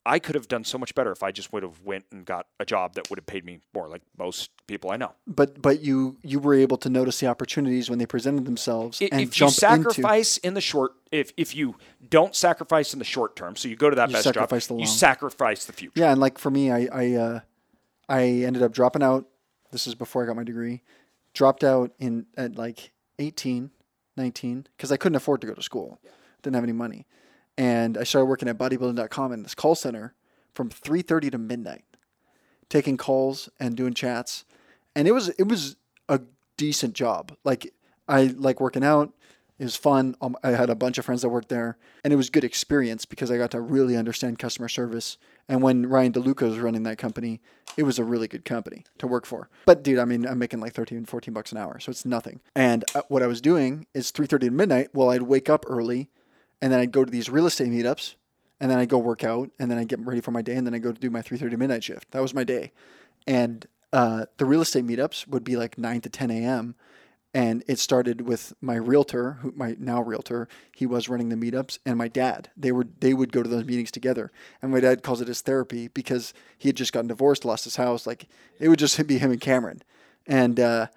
I 0.10 0.18
could 0.18 0.34
have 0.34 0.48
done 0.48 0.64
so 0.64 0.80
much 0.80 0.96
better 0.96 1.12
if 1.12 1.22
I 1.22 1.32
just 1.32 1.54
would 1.54 1.62
have 1.62 1.82
went 1.84 2.06
and 2.12 2.26
got 2.26 2.48
a 2.60 2.66
job 2.66 2.96
that 2.96 3.10
would 3.10 3.20
have 3.20 3.28
paid 3.28 3.46
me 3.46 3.60
more, 3.76 3.88
like 3.88 4.02
most 4.18 4.50
people 4.66 4.90
I 4.90 4.98
know. 4.98 5.14
But 5.28 5.62
but 5.62 5.82
you 5.82 6.18
you 6.24 6.40
were 6.40 6.56
able 6.56 6.78
to 6.78 6.90
notice 6.90 7.20
the 7.20 7.28
opportunities 7.28 7.90
when 7.92 8.00
they 8.00 8.08
presented 8.08 8.46
themselves 8.46 9.02
I- 9.02 9.10
and 9.12 9.22
if 9.22 9.28
you 9.40 9.48
jump 9.48 9.50
into. 9.52 9.94
sacrifice 9.94 10.38
in 10.38 10.56
the 10.56 10.62
short, 10.62 10.94
if 11.12 11.32
if 11.38 11.56
you 11.56 11.76
don't 12.10 12.36
sacrifice 12.36 12.92
in 12.92 13.00
the 13.00 13.06
short 13.06 13.36
term, 13.36 13.56
so 13.56 13.68
you 13.68 13.76
go 13.76 13.90
to 13.92 13.96
that 13.98 14.10
You 14.10 14.14
best 14.14 14.24
sacrifice 14.26 14.68
job, 14.68 14.78
the 14.78 14.82
you 14.82 14.88
sacrifice 14.88 15.66
the 15.66 15.74
future. 15.74 15.94
Yeah, 16.02 16.12
and 16.12 16.20
like 16.20 16.40
for 16.40 16.50
me, 16.50 16.72
I 16.72 16.88
I 16.92 17.14
uh, 17.14 17.40
I 18.10 18.24
ended 18.24 18.64
up 18.64 18.72
dropping 18.72 19.04
out. 19.04 19.28
This 19.72 19.86
is 19.86 19.94
before 19.94 20.24
I 20.24 20.26
got 20.26 20.36
my 20.36 20.44
degree. 20.44 20.82
Dropped 21.34 21.64
out 21.64 21.92
in 22.00 22.26
at 22.36 22.56
like 22.56 22.92
18, 23.20 23.70
19 24.18 24.68
because 24.76 24.92
I 24.92 24.98
couldn't 24.98 25.18
afford 25.18 25.42
to 25.42 25.48
go 25.48 25.54
to 25.54 25.62
school. 25.62 26.00
Didn't 26.42 26.56
have 26.56 26.64
any 26.64 26.74
money, 26.74 27.06
and 27.60 27.98
I 27.98 28.04
started 28.06 28.28
working 28.28 28.48
at 28.48 28.58
bodybuilding.com 28.58 29.34
in 29.34 29.44
this 29.44 29.54
call 29.54 29.76
center 29.76 30.16
from 30.54 30.70
3:30 30.70 31.32
to 31.32 31.38
midnight, 31.38 31.84
taking 32.70 32.96
calls 32.96 33.50
and 33.60 33.76
doing 33.76 33.94
chats, 33.94 34.46
and 34.96 35.08
it 35.08 35.12
was 35.12 35.28
it 35.30 35.48
was 35.48 35.76
a 36.08 36.22
decent 36.56 36.94
job. 36.94 37.36
Like 37.44 37.74
I 38.08 38.34
like 38.38 38.62
working 38.62 38.84
out. 38.84 39.14
It 39.60 39.66
was 39.66 39.76
fun. 39.76 40.16
Um, 40.22 40.38
I 40.42 40.52
had 40.52 40.70
a 40.70 40.76
bunch 40.76 40.98
of 40.98 41.04
friends 41.04 41.22
that 41.22 41.30
worked 41.30 41.50
there, 41.50 41.78
and 42.06 42.14
it 42.14 42.16
was 42.16 42.30
good 42.30 42.46
experience 42.46 43.04
because 43.04 43.30
I 43.30 43.36
got 43.36 43.52
to 43.52 43.60
really 43.60 43.98
understand 43.98 44.40
customer 44.40 44.70
service. 44.70 45.18
And 45.50 45.62
when 45.62 45.86
Ryan 45.86 46.14
DeLuca 46.14 46.44
was 46.44 46.60
running 46.60 46.84
that 46.84 46.98
company, 46.98 47.42
it 47.76 47.84
was 47.84 48.00
a 48.00 48.06
really 48.06 48.30
good 48.30 48.46
company 48.46 48.86
to 49.00 49.08
work 49.08 49.26
for. 49.26 49.50
But 49.66 49.84
dude, 49.84 50.00
I 50.00 50.06
mean, 50.06 50.26
I'm 50.26 50.40
making 50.40 50.62
like 50.62 50.74
13, 50.74 51.04
14 51.04 51.34
bucks 51.34 51.52
an 51.52 51.58
hour, 51.58 51.78
so 51.82 51.90
it's 51.90 52.06
nothing. 52.06 52.40
And 52.56 52.86
uh, 52.96 53.02
what 53.10 53.22
I 53.22 53.28
was 53.28 53.42
doing 53.42 53.86
is 53.94 54.14
3:30 54.14 54.40
to 54.40 54.52
midnight. 54.52 54.92
Well, 54.94 55.10
I'd 55.10 55.24
wake 55.24 55.50
up 55.50 55.66
early, 55.68 56.10
and 56.62 56.72
then 56.72 56.80
I'd 56.80 56.92
go 56.92 57.06
to 57.06 57.12
these 57.12 57.30
real 57.30 57.46
estate 57.46 57.70
meetups, 57.70 58.16
and 58.60 58.70
then 58.70 58.78
I'd 58.78 58.90
go 58.90 58.98
work 58.98 59.24
out, 59.24 59.50
and 59.60 59.70
then 59.70 59.78
I'd 59.78 59.88
get 59.88 60.00
ready 60.00 60.22
for 60.22 60.32
my 60.32 60.42
day, 60.42 60.56
and 60.56 60.66
then 60.66 60.74
I'd 60.74 60.84
go 60.84 60.92
to 60.92 61.00
do 61.00 61.10
my 61.10 61.22
3:30 61.22 61.58
midnight 61.58 61.84
shift. 61.84 62.12
That 62.12 62.22
was 62.22 62.34
my 62.34 62.44
day. 62.44 62.72
And 63.28 63.66
uh, 63.92 64.26
the 64.38 64.46
real 64.46 64.62
estate 64.62 64.86
meetups 64.86 65.28
would 65.28 65.44
be 65.44 65.56
like 65.56 65.78
9 65.78 66.02
to 66.02 66.10
10 66.10 66.32
a.m 66.32 66.76
and 67.34 67.64
it 67.68 67.78
started 67.78 68.22
with 68.22 68.54
my 68.60 68.76
realtor 68.76 69.34
who 69.42 69.54
my 69.56 69.76
now 69.80 70.02
realtor 70.02 70.48
he 70.76 70.86
was 70.86 71.10
running 71.10 71.30
the 71.30 71.36
meetups 71.36 71.78
and 71.86 71.98
my 71.98 72.08
dad 72.08 72.50
they 72.58 72.72
were 72.72 72.88
they 73.00 73.14
would 73.14 73.32
go 73.32 73.44
to 73.44 73.50
those 73.50 73.66
meetings 73.66 73.92
together 73.92 74.32
and 74.62 74.72
my 74.72 74.80
dad 74.80 75.04
calls 75.04 75.22
it 75.22 75.28
his 75.28 75.42
therapy 75.42 75.88
because 75.90 76.34
he 76.58 76.70
had 76.70 76.76
just 76.76 76.94
gotten 76.94 77.08
divorced 77.08 77.46
lost 77.46 77.64
his 77.64 77.76
house 77.76 78.08
like 78.08 78.28
it 78.60 78.70
would 78.70 78.80
just 78.80 79.06
be 79.08 79.18
him 79.18 79.32
and 79.32 79.42
cameron 79.42 79.82
and 80.26 80.60
uh, 80.60 80.88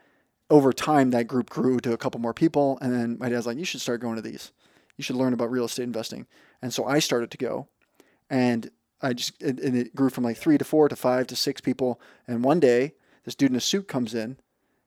over 0.50 0.72
time 0.72 1.10
that 1.10 1.26
group 1.26 1.50
grew 1.50 1.78
to 1.80 1.92
a 1.92 1.98
couple 1.98 2.20
more 2.20 2.34
people 2.34 2.78
and 2.80 2.92
then 2.92 3.16
my 3.18 3.28
dad's 3.28 3.46
like 3.46 3.58
you 3.58 3.64
should 3.64 3.80
start 3.80 4.00
going 4.00 4.16
to 4.16 4.22
these 4.22 4.52
you 4.96 5.04
should 5.04 5.16
learn 5.16 5.32
about 5.32 5.50
real 5.50 5.64
estate 5.64 5.84
investing 5.84 6.26
and 6.60 6.72
so 6.72 6.84
i 6.84 6.98
started 6.98 7.30
to 7.30 7.38
go 7.38 7.68
and 8.30 8.70
i 9.00 9.12
just 9.12 9.40
and 9.42 9.58
and 9.60 9.76
it 9.76 9.94
grew 9.94 10.10
from 10.10 10.24
like 10.24 10.36
three 10.36 10.58
to 10.58 10.64
four 10.64 10.88
to 10.88 10.96
five 10.96 11.26
to 11.26 11.36
six 11.36 11.60
people 11.60 12.00
and 12.26 12.44
one 12.44 12.60
day 12.60 12.92
this 13.24 13.34
dude 13.34 13.50
in 13.50 13.56
a 13.56 13.60
suit 13.60 13.88
comes 13.88 14.14
in 14.14 14.36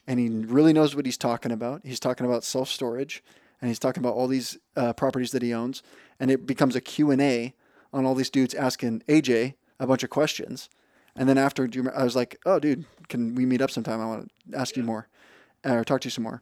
and 0.08 0.20
he 0.20 0.30
really 0.30 0.74
knows 0.74 0.96
what 0.96 1.06
he's 1.06 1.18
talking 1.18 1.52
about. 1.52 1.82
He's 1.84 2.00
talking 2.00 2.26
about 2.26 2.44
self 2.44 2.70
storage, 2.70 3.24
and 3.62 3.70
he's 3.70 3.80
talking 3.80 4.02
about 4.02 4.14
all 4.14 4.28
these 4.28 4.58
uh, 4.76 4.94
properties 4.94 5.32
that 5.32 5.42
he 5.42 5.54
owns, 5.54 5.82
and 6.20 6.30
it 6.30 6.46
becomes 6.46 6.76
a 6.76 6.82
Q 6.82 7.12
and 7.12 7.22
A 7.22 7.54
on 7.94 8.06
all 8.06 8.16
these 8.16 8.30
dudes 8.30 8.54
asking 8.54 9.02
AJ, 9.08 9.56
a 9.80 9.88
bunch 9.88 10.04
of 10.04 10.10
questions. 10.10 10.70
And 11.16 11.30
then 11.30 11.38
after, 11.38 11.66
do 11.66 11.84
you, 11.84 11.90
I 11.92 12.04
was 12.04 12.16
like, 12.16 12.40
"Oh, 12.46 12.60
dude, 12.60 12.86
can 13.08 13.36
we 13.36 13.46
meet 13.46 13.62
up 13.62 13.72
sometime? 13.72 14.02
I 14.02 14.06
want 14.06 14.32
to 14.52 14.58
ask 14.58 14.76
you 14.78 14.84
more, 14.84 15.08
or 15.64 15.84
talk 15.84 16.02
to 16.02 16.08
you 16.08 16.12
some 16.12 16.24
more." 16.24 16.42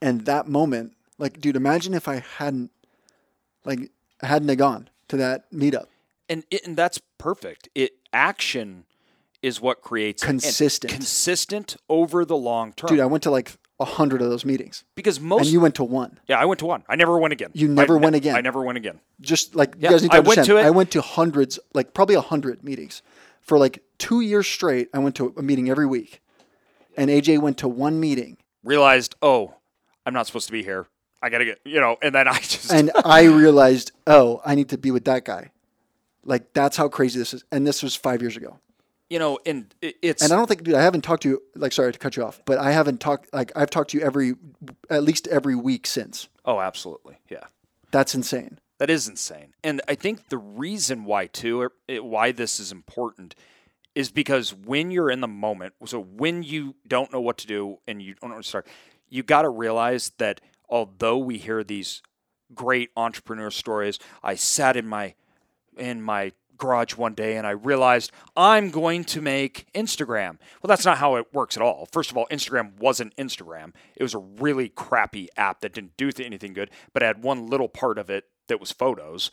And 0.00 0.22
that 0.22 0.46
moment, 0.46 0.94
like, 1.18 1.40
dude, 1.40 1.56
imagine 1.56 1.94
if 1.94 2.06
I 2.06 2.22
hadn't, 2.38 2.70
like, 3.64 3.90
hadn't 4.20 4.46
they 4.48 4.56
gone 4.56 4.88
to 5.08 5.16
that 5.16 5.50
meetup. 5.52 5.86
and 6.28 6.44
it, 6.50 6.66
and 6.66 6.76
that's 6.76 7.00
perfect. 7.18 7.68
It 7.74 7.92
action 8.12 8.84
is 9.42 9.60
what 9.60 9.82
creates 9.82 10.22
Consistent. 10.22 10.92
consistent 10.92 11.76
over 11.88 12.24
the 12.24 12.36
long 12.36 12.72
term. 12.72 12.88
Dude, 12.88 13.00
I 13.00 13.06
went 13.06 13.22
to 13.22 13.30
like 13.30 13.52
a 13.80 13.84
hundred 13.84 14.20
of 14.20 14.28
those 14.28 14.44
meetings, 14.44 14.82
because 14.96 15.20
most 15.20 15.42
and 15.42 15.50
you 15.52 15.60
went 15.60 15.76
to 15.76 15.84
one. 15.84 16.18
yeah, 16.26 16.40
I 16.40 16.44
went 16.46 16.58
to 16.60 16.66
one. 16.66 16.82
I 16.88 16.96
never 16.96 17.16
went 17.18 17.32
again. 17.32 17.50
You 17.54 17.68
never 17.68 17.94
I 17.94 17.98
ne- 18.00 18.04
went 18.04 18.16
again? 18.16 18.34
I 18.34 18.40
never 18.40 18.62
went 18.64 18.76
again. 18.76 18.98
Just 19.20 19.54
like 19.54 19.76
Yeah, 19.78 19.90
you 19.90 19.94
guys 19.94 20.02
need 20.02 20.10
to 20.10 20.16
I 20.16 20.18
went 20.18 20.28
understand, 20.38 20.46
to 20.46 20.56
it. 20.56 20.64
I 20.66 20.70
went 20.70 20.90
to 20.92 21.00
hundreds, 21.00 21.60
like 21.74 21.94
probably 21.94 22.16
a 22.16 22.20
hundred 22.20 22.64
meetings 22.64 23.02
for 23.40 23.56
like 23.56 23.82
two 23.98 24.20
years 24.20 24.48
straight. 24.48 24.88
I 24.92 24.98
went 24.98 25.14
to 25.16 25.32
a 25.36 25.42
meeting 25.42 25.70
every 25.70 25.86
week, 25.86 26.20
and 26.96 27.08
AJ 27.08 27.38
went 27.40 27.56
to 27.58 27.68
one 27.68 28.00
meeting, 28.00 28.38
Realized, 28.64 29.14
oh, 29.22 29.54
I'm 30.04 30.12
not 30.12 30.26
supposed 30.26 30.46
to 30.46 30.52
be 30.52 30.64
here. 30.64 30.88
I 31.22 31.30
gotta 31.30 31.44
get 31.44 31.60
you 31.64 31.80
know, 31.80 31.96
and 32.02 32.14
then 32.14 32.28
I 32.28 32.38
just 32.40 32.72
and 32.72 32.90
I 33.04 33.24
realized, 33.24 33.92
oh, 34.06 34.40
I 34.44 34.54
need 34.54 34.68
to 34.70 34.78
be 34.78 34.90
with 34.90 35.04
that 35.06 35.24
guy. 35.24 35.50
Like 36.24 36.52
that's 36.52 36.76
how 36.76 36.88
crazy 36.88 37.18
this 37.18 37.34
is, 37.34 37.44
and 37.50 37.66
this 37.66 37.82
was 37.82 37.94
five 37.96 38.20
years 38.22 38.36
ago. 38.36 38.58
you 39.10 39.18
know, 39.18 39.38
and 39.46 39.74
it's 39.80 40.22
And 40.22 40.32
I 40.32 40.36
don't 40.36 40.46
think, 40.46 40.62
dude, 40.64 40.74
I 40.74 40.82
haven't 40.82 41.02
talked 41.02 41.22
to 41.22 41.28
you. 41.30 41.42
Like, 41.54 41.72
sorry 41.72 41.92
to 41.92 41.98
cut 41.98 42.16
you 42.16 42.24
off, 42.24 42.40
but 42.44 42.58
I 42.58 42.72
haven't 42.72 43.00
talked. 43.00 43.32
Like, 43.32 43.50
I've 43.56 43.70
talked 43.70 43.90
to 43.90 43.98
you 43.98 44.04
every, 44.04 44.34
at 44.90 45.02
least 45.02 45.26
every 45.28 45.54
week 45.56 45.86
since. 45.86 46.28
oh, 46.44 46.60
absolutely, 46.60 47.16
yeah. 47.30 47.44
That's 47.90 48.14
insane. 48.14 48.58
That 48.78 48.90
is 48.90 49.08
insane. 49.08 49.54
And 49.64 49.80
I 49.88 49.94
think 49.94 50.28
the 50.28 50.38
reason 50.38 51.04
why 51.04 51.26
too, 51.26 51.60
or 51.62 51.72
it, 51.88 52.04
why 52.04 52.32
this 52.32 52.60
is 52.60 52.70
important, 52.70 53.34
is 53.94 54.10
because 54.10 54.54
when 54.54 54.90
you're 54.90 55.10
in 55.10 55.20
the 55.22 55.26
moment, 55.26 55.74
so 55.86 56.00
when 56.00 56.42
you 56.42 56.74
don't 56.86 57.10
know 57.12 57.20
what 57.20 57.38
to 57.38 57.46
do 57.46 57.78
and 57.88 58.02
you 58.02 58.14
don't 58.14 58.28
know 58.28 58.36
where 58.36 58.42
to 58.42 58.48
start, 58.48 58.66
you 59.08 59.22
got 59.22 59.42
to 59.42 59.48
realize 59.48 60.12
that 60.18 60.40
although 60.68 61.18
we 61.18 61.38
hear 61.38 61.62
these 61.64 62.02
great 62.54 62.90
entrepreneur 62.96 63.50
stories, 63.50 63.98
I 64.22 64.34
sat 64.34 64.76
in 64.76 64.86
my 64.86 65.14
in 65.76 66.02
my 66.02 66.32
garage 66.56 66.96
one 66.96 67.14
day 67.14 67.36
and 67.36 67.46
I 67.46 67.50
realized 67.50 68.10
I'm 68.36 68.70
going 68.70 69.04
to 69.04 69.20
make 69.20 69.66
Instagram. 69.74 70.38
Well, 70.60 70.66
that's 70.68 70.84
not 70.84 70.98
how 70.98 71.14
it 71.14 71.32
works 71.32 71.56
at 71.56 71.62
all. 71.62 71.86
First 71.92 72.10
of 72.10 72.16
all, 72.16 72.26
Instagram 72.32 72.76
wasn't 72.80 73.14
Instagram. 73.16 73.72
It 73.94 74.02
was 74.02 74.14
a 74.14 74.18
really 74.18 74.68
crappy 74.68 75.28
app 75.36 75.60
that 75.60 75.72
didn't 75.72 75.96
do 75.96 76.10
anything 76.18 76.54
good, 76.54 76.70
but 76.92 77.02
had 77.02 77.22
one 77.22 77.46
little 77.46 77.68
part 77.68 77.96
of 77.96 78.10
it 78.10 78.24
that 78.48 78.58
was 78.58 78.72
photos. 78.72 79.30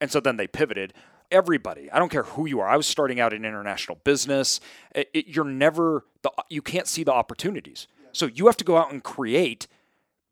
And 0.00 0.10
so 0.10 0.18
then 0.18 0.36
they 0.36 0.48
pivoted. 0.48 0.92
Everybody, 1.30 1.90
I 1.92 1.98
don't 2.00 2.10
care 2.10 2.24
who 2.24 2.46
you 2.46 2.60
are. 2.60 2.68
I 2.68 2.76
was 2.76 2.86
starting 2.88 3.20
out 3.20 3.32
in 3.32 3.44
international 3.44 3.98
business. 4.04 4.58
It, 4.94 5.08
it- 5.14 5.26
you're 5.28 5.44
never 5.44 6.04
the 6.22 6.30
you 6.48 6.60
can't 6.62 6.88
see 6.88 7.04
the 7.04 7.12
opportunities. 7.12 7.86
So 8.12 8.26
you 8.26 8.46
have 8.46 8.56
to 8.58 8.64
go 8.64 8.76
out 8.76 8.92
and 8.92 9.02
create 9.02 9.66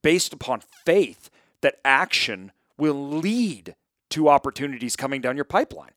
based 0.03 0.33
upon 0.33 0.63
faith 0.85 1.31
that 1.61 1.79
action 1.85 2.53
will 2.77 3.09
lead 3.09 3.75
to 4.11 4.29
opportunities 4.29 4.97
coming 4.97 5.21
down 5.21 5.37
your 5.37 5.45
pipeline. 5.45 5.93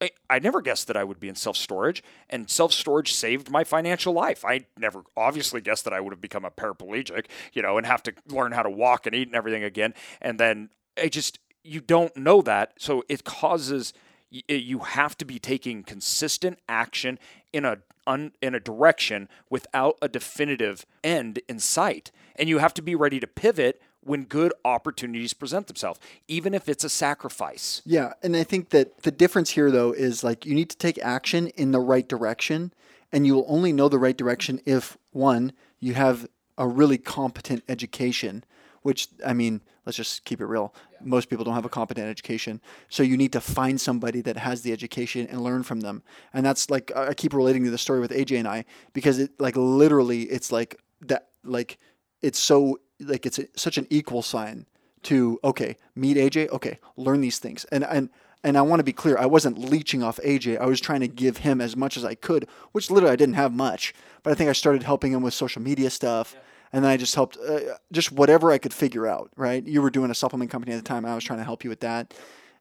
I, 0.00 0.10
I 0.28 0.38
never 0.38 0.60
guessed 0.60 0.88
that 0.88 0.96
I 0.96 1.04
would 1.04 1.20
be 1.20 1.28
in 1.28 1.36
self 1.36 1.56
storage, 1.56 2.02
and 2.28 2.50
self 2.50 2.72
storage 2.72 3.14
saved 3.14 3.50
my 3.50 3.64
financial 3.64 4.12
life. 4.12 4.44
I 4.44 4.66
never 4.78 5.04
obviously 5.16 5.60
guessed 5.60 5.84
that 5.84 5.94
I 5.94 6.00
would 6.00 6.12
have 6.12 6.20
become 6.20 6.44
a 6.44 6.50
paraplegic, 6.50 7.26
you 7.52 7.62
know, 7.62 7.78
and 7.78 7.86
have 7.86 8.02
to 8.04 8.14
learn 8.28 8.52
how 8.52 8.62
to 8.62 8.70
walk 8.70 9.06
and 9.06 9.14
eat 9.14 9.28
and 9.28 9.36
everything 9.36 9.64
again. 9.64 9.94
And 10.20 10.38
then 10.38 10.70
I 11.00 11.08
just, 11.08 11.38
you 11.64 11.80
don't 11.80 12.14
know 12.16 12.42
that. 12.42 12.74
So 12.78 13.04
it 13.08 13.24
causes, 13.24 13.94
you 14.30 14.80
have 14.80 15.16
to 15.18 15.24
be 15.24 15.38
taking 15.38 15.82
consistent 15.82 16.58
action 16.68 17.18
in 17.52 17.64
a, 17.64 17.78
un, 18.06 18.32
in 18.40 18.54
a 18.54 18.60
direction 18.60 19.28
without 19.50 19.96
a 20.00 20.08
definitive 20.08 20.86
end 21.02 21.40
in 21.48 21.58
sight. 21.58 22.10
And 22.36 22.48
you 22.48 22.58
have 22.58 22.74
to 22.74 22.82
be 22.82 22.94
ready 22.94 23.20
to 23.20 23.26
pivot 23.26 23.80
when 24.00 24.24
good 24.24 24.52
opportunities 24.64 25.32
present 25.34 25.66
themselves, 25.66 25.98
even 26.28 26.54
if 26.54 26.68
it's 26.68 26.84
a 26.84 26.88
sacrifice. 26.88 27.82
Yeah, 27.84 28.12
and 28.22 28.36
I 28.36 28.44
think 28.44 28.70
that 28.70 29.02
the 29.02 29.10
difference 29.10 29.50
here 29.50 29.70
though 29.70 29.92
is 29.92 30.22
like 30.22 30.46
you 30.46 30.54
need 30.54 30.70
to 30.70 30.76
take 30.76 30.98
action 30.98 31.48
in 31.48 31.72
the 31.72 31.80
right 31.80 32.08
direction 32.08 32.72
and 33.12 33.26
you 33.26 33.34
will 33.34 33.46
only 33.48 33.72
know 33.72 33.88
the 33.88 33.98
right 33.98 34.16
direction 34.16 34.60
if 34.64 34.96
one, 35.10 35.52
you 35.80 35.94
have 35.94 36.28
a 36.58 36.66
really 36.66 36.98
competent 36.98 37.64
education, 37.68 38.44
which 38.82 39.08
I 39.24 39.32
mean, 39.32 39.60
let's 39.86 39.96
just 39.96 40.24
keep 40.24 40.40
it 40.40 40.46
real. 40.46 40.74
Most 41.00 41.30
people 41.30 41.44
don't 41.44 41.54
have 41.54 41.64
a 41.64 41.70
competent 41.70 42.08
education. 42.08 42.60
So 42.88 43.02
you 43.02 43.16
need 43.16 43.32
to 43.32 43.40
find 43.40 43.80
somebody 43.80 44.20
that 44.22 44.36
has 44.36 44.62
the 44.62 44.72
education 44.72 45.26
and 45.28 45.40
learn 45.40 45.62
from 45.62 45.80
them. 45.80 46.02
And 46.34 46.44
that's 46.44 46.68
like 46.68 46.92
I 46.94 47.14
keep 47.14 47.32
relating 47.32 47.64
to 47.64 47.70
the 47.70 47.78
story 47.78 48.00
with 48.00 48.10
AJ 48.10 48.38
and 48.38 48.48
I 48.48 48.64
because 48.92 49.18
it 49.18 49.30
like 49.40 49.56
literally 49.56 50.22
it's 50.24 50.52
like 50.52 50.78
that 51.02 51.28
like 51.44 51.78
it's 52.20 52.38
so 52.38 52.80
like 53.00 53.24
it's 53.24 53.38
a, 53.38 53.46
such 53.56 53.78
an 53.78 53.86
equal 53.88 54.22
sign 54.22 54.66
to 55.04 55.38
okay 55.44 55.76
meet 55.94 56.16
AJ 56.16 56.50
okay 56.50 56.78
learn 56.96 57.20
these 57.20 57.38
things 57.38 57.64
and 57.70 57.84
and 57.84 58.10
and 58.42 58.56
I 58.56 58.62
want 58.62 58.80
to 58.80 58.84
be 58.84 58.92
clear 58.92 59.16
I 59.18 59.26
wasn't 59.26 59.58
leeching 59.58 60.02
off 60.02 60.18
AJ 60.24 60.58
I 60.58 60.66
was 60.66 60.80
trying 60.80 61.00
to 61.00 61.08
give 61.08 61.38
him 61.38 61.60
as 61.60 61.76
much 61.76 61.96
as 61.96 62.04
I 62.04 62.14
could 62.14 62.48
which 62.72 62.90
literally 62.90 63.12
I 63.12 63.16
didn't 63.16 63.34
have 63.34 63.52
much 63.52 63.94
but 64.22 64.32
I 64.32 64.34
think 64.34 64.50
I 64.50 64.52
started 64.52 64.82
helping 64.82 65.12
him 65.12 65.22
with 65.22 65.34
social 65.34 65.62
media 65.62 65.90
stuff 65.90 66.34
and 66.72 66.84
then 66.84 66.90
I 66.90 66.96
just 66.96 67.14
helped 67.14 67.36
uh, 67.36 67.60
just 67.92 68.12
whatever 68.12 68.50
I 68.50 68.58
could 68.58 68.74
figure 68.74 69.06
out 69.06 69.30
right? 69.36 69.64
You 69.66 69.82
were 69.82 69.90
doing 69.90 70.10
a 70.10 70.14
supplement 70.14 70.50
company 70.50 70.72
at 70.72 70.76
the 70.76 70.88
time. 70.88 71.04
I 71.04 71.14
was 71.14 71.24
trying 71.24 71.38
to 71.38 71.44
help 71.44 71.64
you 71.64 71.70
with 71.70 71.80
that. 71.80 72.14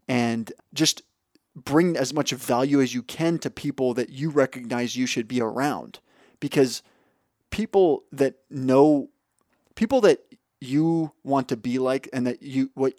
And 0.08 0.52
just 0.74 1.02
bring 1.56 1.98
as 1.98 2.14
much 2.14 2.32
value 2.32 2.82
as 2.82 2.94
you 2.94 3.02
can 3.02 3.40
to 3.40 3.50
people 3.50 3.94
that 3.96 4.10
you 4.10 4.30
recognize 4.30 4.96
you 4.96 5.08
should 5.08 5.28
be 5.28 5.42
around. 5.42 6.00
Because 6.40 6.84
people 7.50 8.04
that 8.12 8.36
know 8.50 9.10
people 9.76 10.02
that 10.02 10.20
you 10.60 11.12
want 11.24 11.48
to 11.50 11.58
be 11.58 11.80
like 11.80 12.10
and 12.14 12.28
that 12.28 12.44
you 12.44 12.70
what 12.74 12.94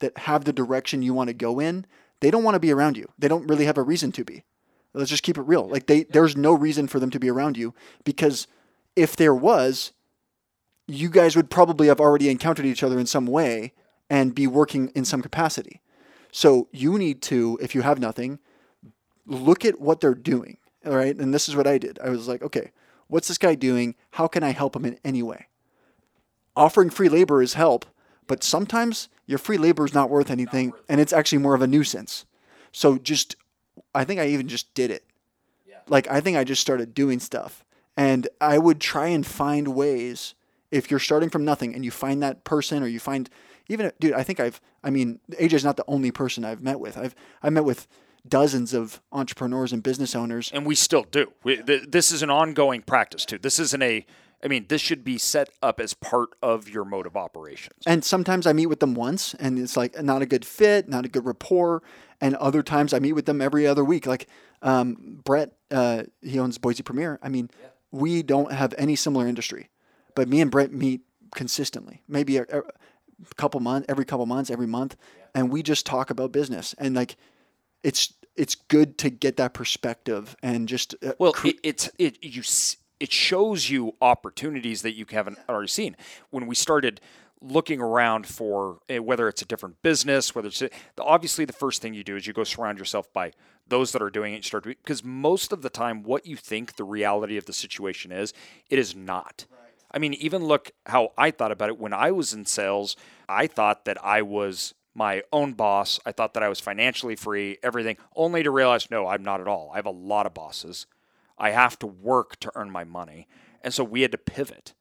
that 0.00 0.16
have 0.18 0.44
the 0.44 0.52
direction 0.52 1.02
you 1.02 1.14
want 1.14 1.28
to 1.28 1.34
go 1.34 1.60
in 1.60 1.86
they 2.24 2.30
don't 2.30 2.42
want 2.42 2.54
to 2.54 2.60
be 2.60 2.72
around 2.72 2.96
you. 2.96 3.06
They 3.18 3.28
don't 3.28 3.46
really 3.46 3.66
have 3.66 3.76
a 3.76 3.82
reason 3.82 4.10
to 4.12 4.24
be. 4.24 4.44
Let's 4.94 5.10
just 5.10 5.22
keep 5.22 5.36
it 5.36 5.42
real. 5.42 5.68
Like 5.68 5.86
they 5.86 6.04
there's 6.04 6.36
no 6.36 6.54
reason 6.54 6.86
for 6.86 6.98
them 6.98 7.10
to 7.10 7.18
be 7.18 7.28
around 7.28 7.58
you 7.58 7.74
because 8.04 8.46
if 8.96 9.14
there 9.14 9.34
was 9.34 9.92
you 10.86 11.08
guys 11.08 11.36
would 11.36 11.50
probably 11.50 11.86
have 11.88 12.00
already 12.00 12.28
encountered 12.28 12.66
each 12.66 12.82
other 12.82 12.98
in 12.98 13.06
some 13.06 13.26
way 13.26 13.72
and 14.10 14.34
be 14.34 14.46
working 14.46 14.88
in 14.88 15.04
some 15.04 15.22
capacity 15.22 15.80
so 16.30 16.68
you 16.72 16.98
need 16.98 17.22
to 17.22 17.58
if 17.60 17.74
you 17.74 17.82
have 17.82 17.98
nothing 17.98 18.38
look 19.26 19.64
at 19.64 19.80
what 19.80 20.00
they're 20.00 20.14
doing 20.14 20.58
all 20.84 20.96
right 20.96 21.16
and 21.16 21.32
this 21.32 21.48
is 21.48 21.56
what 21.56 21.66
i 21.66 21.78
did 21.78 21.98
i 22.04 22.08
was 22.08 22.28
like 22.28 22.42
okay 22.42 22.70
what's 23.06 23.28
this 23.28 23.38
guy 23.38 23.54
doing 23.54 23.94
how 24.12 24.26
can 24.26 24.42
i 24.42 24.50
help 24.50 24.76
him 24.76 24.84
in 24.84 24.98
any 25.04 25.22
way 25.22 25.46
offering 26.56 26.90
free 26.90 27.08
labor 27.08 27.42
is 27.42 27.54
help, 27.54 27.84
but 28.26 28.42
sometimes 28.42 29.08
your 29.26 29.38
free 29.38 29.58
labor 29.58 29.84
is 29.84 29.94
not 29.94 30.10
worth 30.10 30.30
anything 30.30 30.72
and 30.88 31.00
it's 31.00 31.12
actually 31.12 31.38
more 31.38 31.54
of 31.54 31.62
a 31.62 31.66
nuisance. 31.66 32.24
So 32.72 32.98
just 32.98 33.36
I 33.94 34.04
think 34.04 34.20
I 34.20 34.26
even 34.26 34.48
just 34.48 34.72
did 34.74 34.90
it. 34.90 35.04
Like 35.88 36.08
I 36.10 36.20
think 36.20 36.36
I 36.36 36.44
just 36.44 36.62
started 36.62 36.94
doing 36.94 37.20
stuff. 37.20 37.64
And 37.96 38.28
I 38.40 38.58
would 38.58 38.80
try 38.80 39.08
and 39.08 39.26
find 39.26 39.68
ways 39.68 40.34
if 40.74 40.90
you're 40.90 41.00
starting 41.00 41.30
from 41.30 41.44
nothing 41.44 41.74
and 41.74 41.84
you 41.84 41.90
find 41.90 42.22
that 42.22 42.42
person 42.44 42.82
or 42.82 42.86
you 42.86 42.98
find 42.98 43.30
even 43.68 43.92
dude, 44.00 44.12
I 44.12 44.24
think 44.24 44.40
I've 44.40 44.60
I 44.82 44.90
mean, 44.90 45.20
AJ's 45.32 45.64
not 45.64 45.76
the 45.76 45.84
only 45.86 46.10
person 46.10 46.44
I've 46.44 46.62
met 46.62 46.80
with. 46.80 46.98
I've 46.98 47.14
I 47.42 47.50
met 47.50 47.64
with 47.64 47.86
dozens 48.26 48.74
of 48.74 49.00
entrepreneurs 49.12 49.72
and 49.72 49.82
business 49.82 50.14
owners 50.14 50.50
and 50.52 50.66
we 50.66 50.74
still 50.74 51.04
do. 51.04 51.32
We, 51.44 51.62
th- 51.62 51.84
this 51.88 52.10
is 52.10 52.22
an 52.22 52.30
ongoing 52.30 52.82
practice 52.82 53.24
too. 53.24 53.38
This 53.38 53.58
isn't 53.58 53.82
a. 53.82 54.04
I 54.42 54.46
mean, 54.46 54.66
this 54.68 54.82
should 54.82 55.04
be 55.04 55.16
set 55.16 55.48
up 55.62 55.80
as 55.80 55.94
part 55.94 56.30
of 56.42 56.68
your 56.68 56.84
mode 56.84 57.06
of 57.06 57.16
operations. 57.16 57.78
And 57.86 58.04
sometimes 58.04 58.46
I 58.46 58.52
meet 58.52 58.66
with 58.66 58.80
them 58.80 58.94
once 58.94 59.32
and 59.34 59.58
it's 59.58 59.74
like 59.74 60.02
not 60.02 60.20
a 60.20 60.26
good 60.26 60.44
fit, 60.44 60.86
not 60.86 61.06
a 61.06 61.08
good 61.08 61.24
rapport. 61.24 61.82
And 62.20 62.34
other 62.34 62.62
times 62.62 62.92
I 62.92 62.98
meet 62.98 63.14
with 63.14 63.24
them 63.24 63.40
every 63.40 63.66
other 63.66 63.82
week. 63.82 64.06
Like 64.06 64.28
um, 64.60 65.20
Brett, 65.24 65.52
uh, 65.70 66.02
he 66.20 66.38
owns 66.38 66.58
Boise 66.58 66.82
Premier. 66.82 67.18
I 67.22 67.30
mean, 67.30 67.48
we 67.90 68.22
don't 68.22 68.52
have 68.52 68.74
any 68.76 68.96
similar 68.96 69.26
industry, 69.26 69.70
but 70.14 70.28
me 70.28 70.40
and 70.40 70.50
Brett 70.50 70.72
meet 70.72 71.02
consistently, 71.34 72.02
maybe 72.08 72.36
a, 72.36 72.42
a 72.42 72.62
couple 73.36 73.60
months, 73.60 73.86
every 73.88 74.04
couple 74.04 74.26
months, 74.26 74.50
every 74.50 74.66
month. 74.66 74.96
And 75.34 75.50
we 75.50 75.62
just 75.62 75.84
talk 75.86 76.10
about 76.10 76.32
business. 76.32 76.74
And 76.78 76.94
like, 76.94 77.16
it's, 77.82 78.14
it's 78.36 78.54
good 78.54 78.98
to 78.98 79.10
get 79.10 79.36
that 79.36 79.54
perspective 79.54 80.36
and 80.42 80.68
just 80.68 80.94
uh, 81.04 81.12
Well, 81.18 81.34
it, 81.44 81.56
it's 81.62 81.90
it 81.98 82.18
you 82.22 82.42
it 83.00 83.12
shows 83.12 83.68
you 83.70 83.94
opportunities 84.00 84.82
that 84.82 84.92
you 84.92 85.04
haven't 85.10 85.38
already 85.48 85.68
seen. 85.68 85.96
When 86.30 86.46
we 86.46 86.54
started 86.54 87.00
looking 87.40 87.80
around 87.80 88.26
for 88.26 88.78
eh, 88.88 88.98
whether 88.98 89.28
it's 89.28 89.42
a 89.42 89.44
different 89.44 89.82
business, 89.82 90.34
whether 90.34 90.48
it's 90.48 90.62
a, 90.62 90.70
obviously 90.98 91.44
the 91.44 91.52
first 91.52 91.82
thing 91.82 91.94
you 91.94 92.04
do 92.04 92.16
is 92.16 92.26
you 92.26 92.32
go 92.32 92.44
surround 92.44 92.78
yourself 92.78 93.12
by 93.12 93.32
those 93.68 93.92
that 93.92 94.02
are 94.02 94.10
doing 94.10 94.34
it. 94.34 94.36
You 94.38 94.42
start 94.42 94.64
because 94.64 95.04
most 95.04 95.52
of 95.52 95.62
the 95.62 95.70
time, 95.70 96.02
what 96.02 96.26
you 96.26 96.36
think 96.36 96.76
the 96.76 96.84
reality 96.84 97.36
of 97.36 97.44
the 97.44 97.52
situation 97.52 98.12
is, 98.12 98.32
it 98.70 98.78
is 98.78 98.94
not. 98.96 99.46
I 99.94 99.98
mean, 99.98 100.14
even 100.14 100.44
look 100.44 100.72
how 100.86 101.12
I 101.16 101.30
thought 101.30 101.52
about 101.52 101.68
it 101.68 101.78
when 101.78 101.92
I 101.92 102.10
was 102.10 102.32
in 102.32 102.44
sales. 102.46 102.96
I 103.28 103.46
thought 103.46 103.84
that 103.84 104.04
I 104.04 104.22
was 104.22 104.74
my 104.92 105.22
own 105.32 105.52
boss. 105.52 106.00
I 106.04 106.10
thought 106.10 106.34
that 106.34 106.42
I 106.42 106.48
was 106.48 106.58
financially 106.58 107.14
free, 107.14 107.58
everything, 107.62 107.96
only 108.16 108.42
to 108.42 108.50
realize 108.50 108.90
no, 108.90 109.06
I'm 109.06 109.22
not 109.22 109.40
at 109.40 109.48
all. 109.48 109.70
I 109.72 109.76
have 109.76 109.86
a 109.86 109.90
lot 109.90 110.26
of 110.26 110.34
bosses. 110.34 110.86
I 111.38 111.50
have 111.50 111.78
to 111.78 111.86
work 111.86 112.38
to 112.40 112.52
earn 112.56 112.70
my 112.70 112.84
money. 112.84 113.28
And 113.62 113.72
so 113.72 113.84
we 113.84 114.02
had 114.02 114.12
to 114.12 114.18
pivot. 114.18 114.74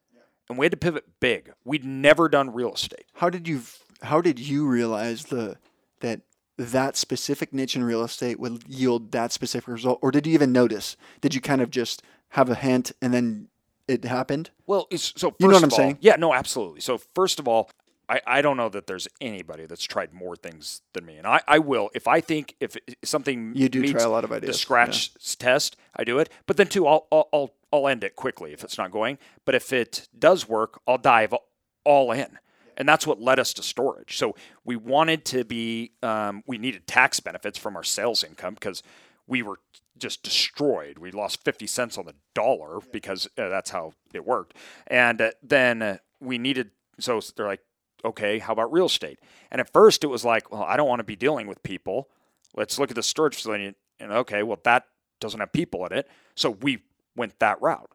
And 0.49 0.57
we 0.57 0.65
had 0.65 0.71
to 0.71 0.77
pivot 0.77 1.05
big. 1.19 1.53
We'd 1.63 1.85
never 1.85 2.27
done 2.27 2.51
real 2.51 2.73
estate. 2.73 3.05
How 3.13 3.29
did 3.29 3.47
you 3.47 3.61
how 4.01 4.19
did 4.19 4.39
you 4.39 4.67
realize 4.67 5.25
the 5.25 5.57
that 6.01 6.21
that 6.57 6.97
specific 6.97 7.53
niche 7.53 7.75
in 7.75 7.83
real 7.83 8.03
estate 8.03 8.39
would 8.39 8.63
yield 8.67 9.11
that 9.11 9.31
specific 9.31 9.67
result 9.67 9.99
or 10.01 10.11
did 10.11 10.27
you 10.27 10.33
even 10.33 10.51
notice? 10.51 10.97
Did 11.21 11.33
you 11.33 11.41
kind 11.41 11.61
of 11.61 11.69
just 11.69 12.03
have 12.29 12.49
a 12.49 12.55
hint 12.55 12.91
and 13.01 13.13
then 13.13 13.47
it 13.87 14.05
happened? 14.05 14.51
Well, 14.65 14.87
it's, 14.89 15.13
so 15.15 15.29
first 15.31 15.41
You 15.41 15.47
know 15.47 15.53
what 15.53 15.57
of 15.57 15.63
I'm 15.63 15.71
all- 15.71 15.77
saying? 15.77 15.97
Yeah, 16.01 16.15
no, 16.17 16.33
absolutely. 16.33 16.81
So 16.81 16.99
first 17.15 17.39
of 17.39 17.47
all, 17.47 17.69
I, 18.09 18.19
I 18.27 18.41
don't 18.41 18.57
know 18.57 18.67
that 18.69 18.85
there's 18.85 19.07
anybody 19.21 19.65
that's 19.65 19.83
tried 19.85 20.13
more 20.13 20.35
things 20.35 20.81
than 20.93 21.05
me, 21.05 21.15
and 21.17 21.25
I, 21.25 21.41
I 21.47 21.59
will 21.59 21.89
if 21.95 22.05
I 22.07 22.19
think 22.19 22.55
if 22.59 22.75
something 23.03 23.53
You 23.55 23.69
do 23.69 23.89
try 23.91 24.03
a 24.03 24.09
lot 24.09 24.23
of 24.25 24.31
ideas. 24.31 24.55
the 24.55 24.59
scratch 24.59 25.11
s- 25.17 25.35
test, 25.35 25.77
I 25.95 26.03
do 26.03 26.19
it. 26.19 26.29
But 26.45 26.57
then 26.57 26.67
too, 26.67 26.85
I'll, 26.85 27.07
I'll 27.13 27.29
I'll 27.31 27.53
I'll 27.71 27.87
end 27.87 28.03
it 28.03 28.15
quickly 28.17 28.51
if 28.51 28.63
it's 28.63 28.77
not 28.77 28.91
going. 28.91 29.17
But 29.45 29.55
if 29.55 29.71
it 29.71 30.09
does 30.19 30.47
work, 30.49 30.81
I'll 30.85 30.97
dive 30.97 31.33
all 31.85 32.11
in. 32.11 32.39
And 32.75 32.89
that's 32.89 33.07
what 33.07 33.21
led 33.21 33.39
us 33.39 33.53
to 33.53 33.63
storage. 33.63 34.17
So 34.17 34.35
we 34.65 34.75
wanted 34.75 35.25
to 35.25 35.45
be, 35.45 35.91
um, 36.01 36.43
we 36.47 36.57
needed 36.57 36.87
tax 36.87 37.19
benefits 37.19 37.57
from 37.57 37.75
our 37.77 37.83
sales 37.83 38.23
income 38.23 38.55
because 38.55 38.81
we 39.27 39.41
were 39.41 39.57
just 39.97 40.23
destroyed. 40.23 40.97
We 40.97 41.11
lost 41.11 41.43
50 41.43 41.67
cents 41.67 41.97
on 41.97 42.05
the 42.05 42.15
dollar 42.33 42.79
because 42.91 43.27
uh, 43.37 43.49
that's 43.49 43.69
how 43.69 43.93
it 44.13 44.25
worked. 44.25 44.55
And 44.87 45.21
uh, 45.21 45.31
then 45.41 45.81
uh, 45.81 45.97
we 46.19 46.37
needed, 46.37 46.71
so 46.99 47.21
they're 47.35 47.47
like, 47.47 47.61
okay, 48.03 48.39
how 48.39 48.53
about 48.53 48.71
real 48.71 48.87
estate? 48.87 49.19
And 49.51 49.61
at 49.61 49.71
first 49.71 50.03
it 50.03 50.07
was 50.07 50.25
like, 50.25 50.51
well, 50.51 50.63
I 50.63 50.75
don't 50.75 50.89
want 50.89 50.99
to 50.99 51.05
be 51.05 51.15
dealing 51.15 51.47
with 51.47 51.63
people. 51.63 52.09
Let's 52.55 52.77
look 52.77 52.89
at 52.89 52.95
the 52.95 53.03
storage 53.03 53.35
facility. 53.35 53.73
And 53.99 54.11
okay, 54.11 54.43
well, 54.43 54.59
that 54.63 54.85
doesn't 55.19 55.39
have 55.39 55.53
people 55.53 55.85
in 55.85 55.93
it. 55.93 56.09
So 56.35 56.49
we 56.49 56.83
went 57.15 57.39
that 57.39 57.61
route. 57.61 57.89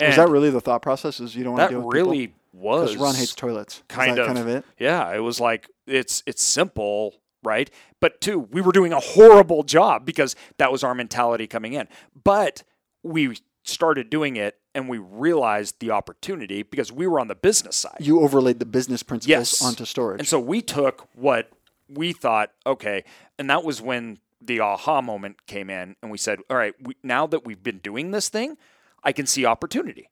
Was 0.00 0.16
that 0.16 0.28
really 0.28 0.50
the 0.50 0.60
thought 0.60 0.82
process? 0.82 1.20
Is 1.20 1.34
you 1.36 1.44
don't 1.44 1.54
want 1.54 1.70
to 1.70 1.76
deal 1.76 1.86
with 1.86 1.94
really 1.94 2.34
was 2.52 2.90
because 2.90 3.02
Ron 3.02 3.14
hates 3.14 3.34
toilets. 3.34 3.82
Kind 3.88 4.18
of 4.18 4.26
kind 4.26 4.38
of 4.38 4.48
it. 4.48 4.64
yeah 4.78 5.12
it 5.14 5.20
was 5.20 5.40
like 5.40 5.68
it's 5.86 6.22
it's 6.26 6.42
simple 6.42 7.14
right? 7.44 7.70
But 8.00 8.20
two 8.20 8.38
we 8.38 8.60
were 8.60 8.72
doing 8.72 8.92
a 8.92 9.00
horrible 9.00 9.62
job 9.62 10.04
because 10.04 10.34
that 10.58 10.72
was 10.72 10.82
our 10.82 10.94
mentality 10.94 11.46
coming 11.46 11.72
in. 11.72 11.88
But 12.22 12.62
we 13.02 13.38
started 13.62 14.10
doing 14.10 14.36
it 14.36 14.58
and 14.74 14.88
we 14.88 14.98
realized 14.98 15.78
the 15.80 15.90
opportunity 15.90 16.62
because 16.62 16.92
we 16.92 17.06
were 17.06 17.20
on 17.20 17.28
the 17.28 17.34
business 17.34 17.76
side. 17.76 17.96
You 18.00 18.20
overlaid 18.20 18.58
the 18.58 18.66
business 18.66 19.02
principles 19.02 19.28
yes. 19.28 19.64
onto 19.64 19.84
storage. 19.84 20.20
and 20.20 20.28
so 20.28 20.38
we 20.38 20.60
took 20.60 21.08
what 21.14 21.50
we 21.88 22.12
thought 22.12 22.50
okay 22.66 23.04
and 23.38 23.48
that 23.50 23.62
was 23.62 23.80
when 23.82 24.18
the 24.40 24.58
aha 24.60 25.02
moment 25.02 25.46
came 25.46 25.68
in 25.68 25.96
and 26.02 26.10
we 26.10 26.16
said 26.16 26.38
all 26.48 26.56
right 26.56 26.74
we, 26.82 26.96
now 27.02 27.26
that 27.26 27.44
we've 27.44 27.62
been 27.62 27.78
doing 27.78 28.10
this 28.10 28.30
thing 28.30 28.56
i 29.02 29.12
can 29.12 29.26
see 29.26 29.44
opportunity. 29.44 30.08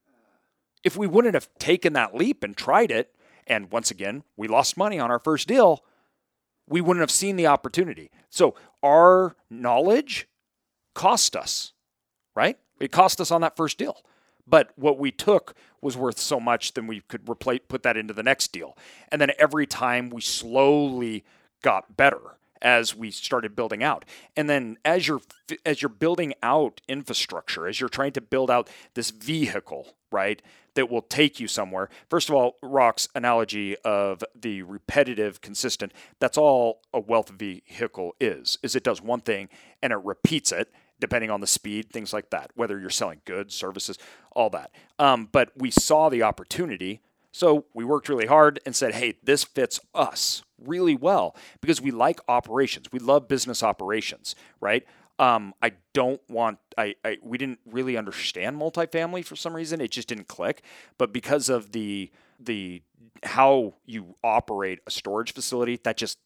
If 0.85 0.97
we 0.97 1.07
wouldn't 1.07 1.35
have 1.35 1.49
taken 1.59 1.93
that 1.95 2.14
leap 2.14 2.43
and 2.43 2.57
tried 2.57 2.91
it, 2.91 3.14
and 3.47 3.70
once 3.70 3.91
again, 3.91 4.24
we 4.37 4.49
lost 4.49 4.76
money 4.76 4.99
on 4.99 5.11
our 5.11 5.18
first 5.18 5.49
deal, 5.49 5.85
we 6.73 6.81
wouldn't 6.81 7.03
have 7.03 7.11
seen 7.11 7.37
the 7.37 7.47
opportunity. 7.47 8.11
So 8.31 8.55
our 8.83 9.37
knowledge 9.51 10.27
cost 10.95 11.37
us, 11.37 11.75
right? 12.35 12.59
It 12.81 12.91
cost 12.91 13.20
us 13.20 13.31
on 13.31 13.43
that 13.43 13.57
first 13.57 13.77
deal. 13.77 14.03
But 14.47 14.70
what 14.77 14.99
we 14.99 15.12
took 15.12 15.55
was 15.83 15.97
worth 15.99 16.18
so 16.18 16.41
much, 16.41 16.73
then 16.73 16.87
we 16.87 17.01
could 17.01 17.29
replace, 17.29 17.61
put 17.68 17.83
that 17.83 17.97
into 17.99 18.14
the 18.14 18.23
next 18.23 18.53
deal. 18.53 18.77
And 19.11 19.20
then 19.20 19.33
every 19.39 19.66
time 19.66 20.09
we 20.09 20.23
slowly 20.23 21.25
got 21.62 21.97
better 21.97 22.39
as 22.62 22.95
we 22.95 23.11
started 23.11 23.55
building 23.55 23.83
out. 23.83 24.05
And 24.35 24.49
then 24.49 24.79
as 24.85 25.07
you're 25.07 25.20
as 25.66 25.83
you're 25.83 25.89
building 25.89 26.33
out 26.43 26.81
infrastructure, 26.89 27.66
as 27.66 27.81
you're 27.81 27.89
trying 27.89 28.12
to 28.12 28.20
build 28.20 28.51
out 28.51 28.70
this 28.95 29.11
vehicle, 29.11 29.95
right, 30.11 30.41
that 30.75 30.91
will 30.91 31.03
take 31.03 31.41
you 31.41 31.49
somewhere. 31.49 31.89
First 32.09 32.29
of 32.29 32.35
all, 32.35 32.57
Rock's 32.62 33.09
analogy 33.14 33.77
of 33.85 34.23
the 34.35 34.62
repetitive, 34.62 35.41
consistent, 35.41 35.93
that's 36.18 36.39
all 36.39 36.83
a 36.93 37.01
wealth 37.01 37.31
vehicle 37.31 38.14
is, 38.20 38.59
is 38.62 38.75
it 38.77 38.85
does 38.85 39.03
one 39.03 39.20
thing 39.20 39.49
and 39.83 39.93
it 39.93 40.01
repeats 40.03 40.53
it 40.53 40.73
depending 41.01 41.31
on 41.31 41.41
the 41.41 41.47
speed, 41.49 41.91
things 41.91 42.12
like 42.12 42.31
that, 42.31 42.53
whether 42.55 42.79
you're 42.79 42.89
selling 42.89 43.20
goods, 43.25 43.57
services, 43.57 43.99
all 44.37 44.49
that. 44.51 44.70
Um, 45.01 45.29
but 45.33 45.51
we 45.57 45.68
saw 45.68 46.09
the 46.09 46.23
opportunity 46.23 47.01
so 47.33 47.64
we 47.73 47.85
worked 47.85 48.11
really 48.11 48.27
hard 48.27 48.61
and 48.66 48.77
said, 48.77 48.95
hey, 48.95 49.14
this 49.23 49.43
fits 49.43 49.81
us 49.95 50.43
really 50.62 50.95
well 50.95 51.35
because 51.61 51.81
we 51.81 51.91
like 51.91 52.20
operations. 52.29 52.93
We 52.93 52.99
love 52.99 53.27
business 53.27 53.62
operations, 53.62 54.37
right? 54.61 54.85
Um, 55.18 55.54
I 55.62 55.72
don't 55.92 56.20
want, 56.28 56.58
I, 56.76 56.96
I, 57.04 57.18
we 57.22 57.38
didn't 57.38 57.60
really 57.66 57.96
understand 57.96 58.60
multifamily 58.60 59.24
for 59.24 59.36
some 59.36 59.54
reason. 59.54 59.80
It 59.80 59.90
just 59.90 60.08
didn't 60.08 60.26
click. 60.26 60.62
But 60.98 61.12
because 61.12 61.48
of 61.48 61.72
the, 61.72 62.10
the, 62.40 62.82
how 63.22 63.74
you 63.86 64.16
operate 64.24 64.80
a 64.86 64.90
storage 64.90 65.32
facility, 65.32 65.78
that 65.84 65.96
just, 65.96 66.18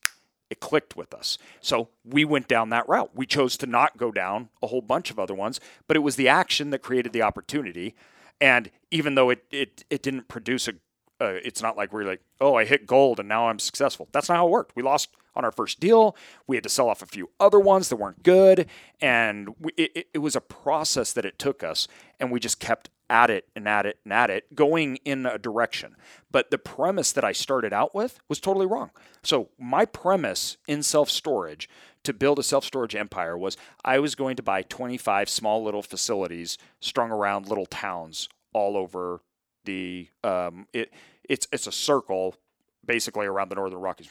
it 0.49 0.61
clicked 0.61 0.97
with 0.97 1.12
us. 1.12 1.37
So 1.61 1.89
we 2.05 2.24
went 2.24 2.49
down 2.49 2.70
that 2.70 2.89
route. 2.89 3.11
We 3.14 3.26
chose 3.26 3.57
to 3.59 3.66
not 3.66 3.97
go 3.97 4.12
down 4.12 4.49
a 4.62 4.68
whole 4.68 4.80
bunch 4.80 5.11
of 5.11 5.18
other 5.18 5.34
ones, 5.34 5.61
but 5.89 5.97
it 5.97 6.01
was 6.01 6.16
the 6.16 6.28
action 6.28 6.70
that 6.70 6.82
created 6.82 7.12
the 7.12 7.22
opportunity. 7.22 7.97
And 8.41 8.70
even 8.91 9.16
though 9.16 9.30
it, 9.30 9.45
it, 9.51 9.84
it 9.91 10.03
didn't 10.03 10.28
produce 10.28 10.68
a 10.68 10.74
uh, 11.21 11.35
it's 11.45 11.62
not 11.62 11.77
like 11.77 11.93
we're 11.93 12.05
like, 12.05 12.21
oh, 12.41 12.55
I 12.55 12.64
hit 12.64 12.87
gold 12.87 13.21
and 13.21 13.29
now 13.29 13.49
I'm 13.49 13.59
successful. 13.59 14.09
That's 14.12 14.29
not 14.29 14.37
how 14.37 14.47
it 14.47 14.51
worked. 14.51 14.77
We 14.77 14.83
lost 14.83 15.11
on 15.37 15.45
our 15.45 15.53
first 15.53 15.79
deal. 15.79 16.17
We 16.47 16.57
had 16.57 16.62
to 16.64 16.69
sell 16.69 16.89
off 16.89 17.03
a 17.03 17.07
few 17.07 17.31
other 17.39 17.61
ones 17.61 17.89
that 17.91 17.97
weren't 17.97 18.23
good, 18.23 18.67
and 19.01 19.55
we, 19.61 19.73
it, 19.77 20.09
it 20.14 20.19
was 20.19 20.35
a 20.35 20.41
process 20.41 21.12
that 21.12 21.27
it 21.27 21.39
took 21.39 21.62
us, 21.62 21.87
and 22.19 22.33
we 22.33 22.41
just 22.41 22.59
kept 22.59 22.89
at 23.09 23.31
it 23.31 23.47
and 23.55 23.69
at 23.69 23.87
it 23.87 23.99
and 24.03 24.12
at 24.12 24.31
it, 24.31 24.55
going 24.55 24.97
in 25.05 25.27
a 25.27 25.39
direction. 25.39 25.95
But 26.33 26.51
the 26.51 26.59
premise 26.59 27.12
that 27.12 27.25
I 27.25 27.33
started 27.33 27.73
out 27.73 27.95
with 27.95 28.19
was 28.29 28.41
totally 28.41 28.67
wrong. 28.67 28.91
So 29.23 29.51
my 29.59 29.85
premise 29.85 30.57
in 30.67 30.83
self 30.83 31.11
storage 31.11 31.69
to 32.03 32.12
build 32.12 32.39
a 32.39 32.43
self 32.43 32.64
storage 32.64 32.97
empire 32.97 33.37
was 33.37 33.57
I 33.85 33.99
was 33.99 34.14
going 34.14 34.37
to 34.37 34.43
buy 34.43 34.62
25 34.62 35.29
small 35.29 35.62
little 35.62 35.83
facilities 35.83 36.59
strung 36.81 37.11
around 37.11 37.49
little 37.49 37.67
towns 37.67 38.29
all 38.53 38.77
over 38.77 39.21
the 39.67 40.09
um, 40.25 40.67
it 40.73 40.93
it's 41.29 41.47
it's 41.53 41.67
a 41.67 41.73
circle 41.73 42.37
basically 42.85 43.27
around 43.27 43.51
the 43.51 43.57
northern 43.57 43.81
Rockies, 43.81 44.09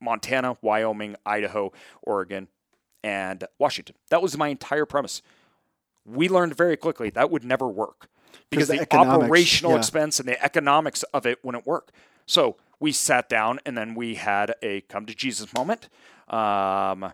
Montana, 0.00 0.56
Wyoming, 0.62 1.16
Idaho, 1.26 1.72
Oregon, 2.02 2.48
and 3.02 3.44
Washington. 3.58 3.96
That 4.10 4.22
was 4.22 4.36
my 4.36 4.48
entire 4.48 4.86
premise. 4.86 5.22
We 6.04 6.28
learned 6.28 6.56
very 6.56 6.76
quickly 6.76 7.10
that 7.10 7.30
would 7.30 7.44
never 7.44 7.68
work 7.68 8.08
because 8.50 8.68
the 8.68 8.78
the, 8.78 8.96
operational 8.96 9.72
yeah. 9.72 9.78
expense 9.78 10.18
and 10.18 10.28
the 10.28 10.42
economics 10.42 11.02
of 11.14 11.26
it 11.26 11.44
wouldn't 11.44 11.66
work. 11.66 11.90
So 12.26 12.56
we 12.80 12.92
sat 12.92 13.28
down 13.28 13.60
and 13.66 13.76
then 13.76 13.94
we 13.94 14.14
had 14.14 14.54
a 14.62 14.82
come 14.82 15.06
to 15.06 15.14
Jesus 15.14 15.52
moment. 15.52 15.88
Um, 16.28 17.12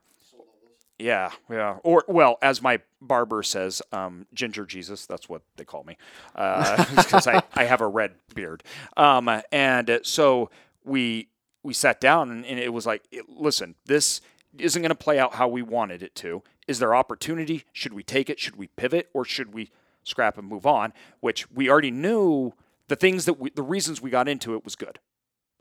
yeah, 0.98 1.32
yeah. 1.50 1.78
Or 1.82 2.04
well, 2.06 2.38
as 2.40 2.62
my 2.62 2.80
barber 3.00 3.42
says, 3.42 3.82
um, 3.92 4.26
Ginger 4.32 4.64
Jesus. 4.64 5.06
That's 5.06 5.28
what 5.28 5.42
they 5.56 5.64
call 5.64 5.84
me 5.84 5.96
because 6.34 7.26
I, 7.26 7.42
I 7.54 7.64
have 7.64 7.80
a 7.80 7.88
red 7.88 8.12
beard. 8.34 8.62
Um, 8.96 9.28
and 9.50 10.00
so 10.02 10.50
we 10.84 11.28
we 11.62 11.74
sat 11.74 12.00
down 12.00 12.30
and, 12.30 12.46
and 12.46 12.58
it 12.58 12.72
was 12.72 12.86
like, 12.86 13.02
listen, 13.28 13.74
this 13.86 14.20
isn't 14.58 14.82
going 14.82 14.90
to 14.90 14.94
play 14.94 15.18
out 15.18 15.34
how 15.34 15.48
we 15.48 15.62
wanted 15.62 16.02
it 16.02 16.14
to. 16.16 16.42
Is 16.68 16.78
there 16.78 16.94
opportunity? 16.94 17.64
Should 17.72 17.92
we 17.92 18.02
take 18.02 18.30
it? 18.30 18.38
Should 18.38 18.56
we 18.56 18.68
pivot, 18.68 19.10
or 19.12 19.24
should 19.24 19.52
we 19.52 19.70
scrap 20.04 20.38
and 20.38 20.46
move 20.46 20.66
on? 20.66 20.92
Which 21.20 21.50
we 21.50 21.68
already 21.68 21.90
knew 21.90 22.52
the 22.88 22.96
things 22.96 23.24
that 23.24 23.40
we, 23.40 23.50
the 23.50 23.62
reasons 23.62 24.00
we 24.00 24.10
got 24.10 24.28
into 24.28 24.54
it 24.54 24.64
was 24.64 24.76
good 24.76 25.00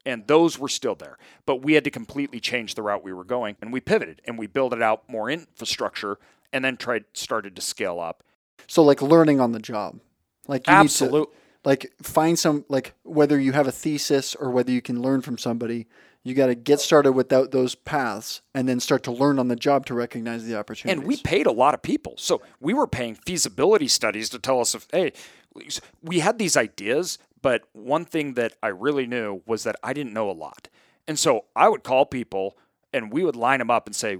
and 0.05 0.27
those 0.27 0.59
were 0.59 0.69
still 0.69 0.95
there. 0.95 1.17
But 1.45 1.57
we 1.57 1.73
had 1.73 1.83
to 1.83 1.91
completely 1.91 2.39
change 2.39 2.75
the 2.75 2.81
route 2.81 3.03
we 3.03 3.13
were 3.13 3.23
going, 3.23 3.55
and 3.61 3.71
we 3.71 3.79
pivoted 3.79 4.21
and 4.25 4.37
we 4.37 4.47
built 4.47 4.73
it 4.73 4.81
out 4.81 5.03
more 5.07 5.29
infrastructure, 5.29 6.17
and 6.51 6.63
then 6.63 6.77
tried 6.77 7.05
started 7.13 7.55
to 7.55 7.61
scale 7.61 7.99
up. 7.99 8.23
So 8.67 8.83
like 8.83 9.01
learning 9.01 9.39
on 9.39 9.51
the 9.51 9.59
job. 9.59 9.99
Like 10.47 10.67
you 10.67 10.73
Absolutely. 10.73 11.19
need 11.19 11.25
to 11.25 11.31
like 11.63 11.93
find 12.01 12.37
some 12.37 12.65
like 12.69 12.93
whether 13.03 13.39
you 13.39 13.53
have 13.53 13.67
a 13.67 13.71
thesis 13.71 14.35
or 14.35 14.51
whether 14.51 14.71
you 14.71 14.81
can 14.81 15.01
learn 15.01 15.21
from 15.21 15.37
somebody, 15.37 15.87
you 16.23 16.33
got 16.33 16.47
to 16.47 16.55
get 16.55 16.79
started 16.79 17.11
without 17.11 17.51
those 17.51 17.75
paths 17.75 18.41
and 18.53 18.67
then 18.67 18.79
start 18.79 19.03
to 19.03 19.11
learn 19.11 19.39
on 19.39 19.49
the 19.49 19.55
job 19.55 19.85
to 19.87 19.93
recognize 19.93 20.45
the 20.45 20.57
opportunities. 20.57 20.99
And 20.99 21.07
we 21.07 21.17
paid 21.17 21.45
a 21.45 21.51
lot 21.51 21.73
of 21.73 21.81
people. 21.81 22.15
So 22.17 22.41
we 22.59 22.73
were 22.73 22.87
paying 22.87 23.15
feasibility 23.15 23.89
studies 23.89 24.29
to 24.29 24.39
tell 24.39 24.61
us 24.61 24.73
if, 24.73 24.87
hey, 24.91 25.13
we 26.01 26.19
had 26.19 26.39
these 26.39 26.55
ideas, 26.55 27.17
but 27.43 27.65
one 27.73 28.05
thing 28.05 28.33
that 28.33 28.53
I 28.63 28.69
really 28.69 29.05
knew 29.05 29.43
was 29.45 29.63
that 29.63 29.75
I 29.83 29.93
didn't 29.93 30.13
know 30.13 30.31
a 30.31 30.31
lot. 30.31 30.69
And 31.07 31.19
so 31.19 31.45
I 31.55 31.69
would 31.69 31.83
call 31.83 32.05
people 32.07 32.57
and 32.91 33.11
we 33.11 33.23
would 33.23 33.35
line 33.35 33.59
them 33.59 33.69
up 33.69 33.85
and 33.85 33.95
say, 33.95 34.19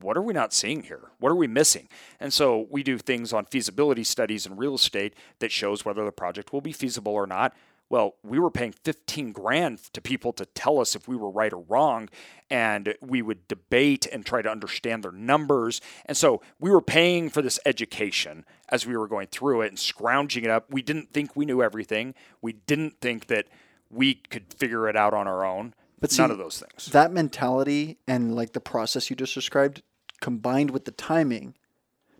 what 0.00 0.16
are 0.16 0.22
we 0.22 0.32
not 0.32 0.52
seeing 0.52 0.84
here? 0.84 1.10
What 1.18 1.30
are 1.30 1.36
we 1.36 1.48
missing? 1.48 1.88
And 2.20 2.32
so 2.32 2.66
we 2.70 2.82
do 2.82 2.96
things 2.96 3.32
on 3.32 3.46
feasibility 3.46 4.04
studies 4.04 4.46
in 4.46 4.56
real 4.56 4.74
estate 4.74 5.14
that 5.40 5.50
shows 5.50 5.84
whether 5.84 6.04
the 6.04 6.12
project 6.12 6.52
will 6.52 6.60
be 6.60 6.72
feasible 6.72 7.12
or 7.12 7.26
not. 7.26 7.54
Well, 7.90 8.14
we 8.22 8.38
were 8.38 8.50
paying 8.50 8.72
15 8.72 9.32
grand 9.32 9.78
to 9.92 10.00
people 10.00 10.32
to 10.34 10.46
tell 10.46 10.80
us 10.80 10.96
if 10.96 11.06
we 11.06 11.16
were 11.16 11.30
right 11.30 11.52
or 11.52 11.62
wrong. 11.68 12.08
And 12.50 12.94
we 13.00 13.22
would 13.22 13.46
debate 13.46 14.06
and 14.12 14.24
try 14.24 14.42
to 14.42 14.50
understand 14.50 15.02
their 15.04 15.12
numbers. 15.12 15.80
And 16.06 16.16
so 16.16 16.40
we 16.58 16.70
were 16.70 16.80
paying 16.80 17.30
for 17.30 17.42
this 17.42 17.60
education 17.66 18.44
as 18.68 18.86
we 18.86 18.96
were 18.96 19.08
going 19.08 19.28
through 19.28 19.62
it 19.62 19.68
and 19.68 19.78
scrounging 19.78 20.44
it 20.44 20.50
up. 20.50 20.70
We 20.70 20.82
didn't 20.82 21.12
think 21.12 21.36
we 21.36 21.44
knew 21.44 21.62
everything. 21.62 22.14
We 22.40 22.52
didn't 22.52 23.00
think 23.00 23.26
that 23.28 23.46
we 23.90 24.14
could 24.14 24.52
figure 24.52 24.88
it 24.88 24.96
out 24.96 25.14
on 25.14 25.28
our 25.28 25.44
own. 25.44 25.74
But 26.00 26.16
none 26.18 26.30
of 26.30 26.38
those 26.38 26.58
things. 26.58 26.86
That 26.92 27.12
mentality 27.12 27.98
and 28.06 28.34
like 28.34 28.52
the 28.52 28.60
process 28.60 29.08
you 29.08 29.16
just 29.16 29.34
described 29.34 29.82
combined 30.20 30.70
with 30.70 30.84
the 30.84 30.90
timing 30.90 31.54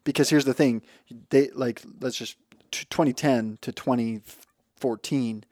because 0.04 0.30
here's 0.30 0.44
the 0.44 0.54
thing 0.54 0.82
they 1.30 1.48
like 1.50 1.82
let's 2.00 2.16
just 2.16 2.36
t- 2.70 2.86
2010 2.90 3.58
to 3.62 3.72
2014 3.72 5.44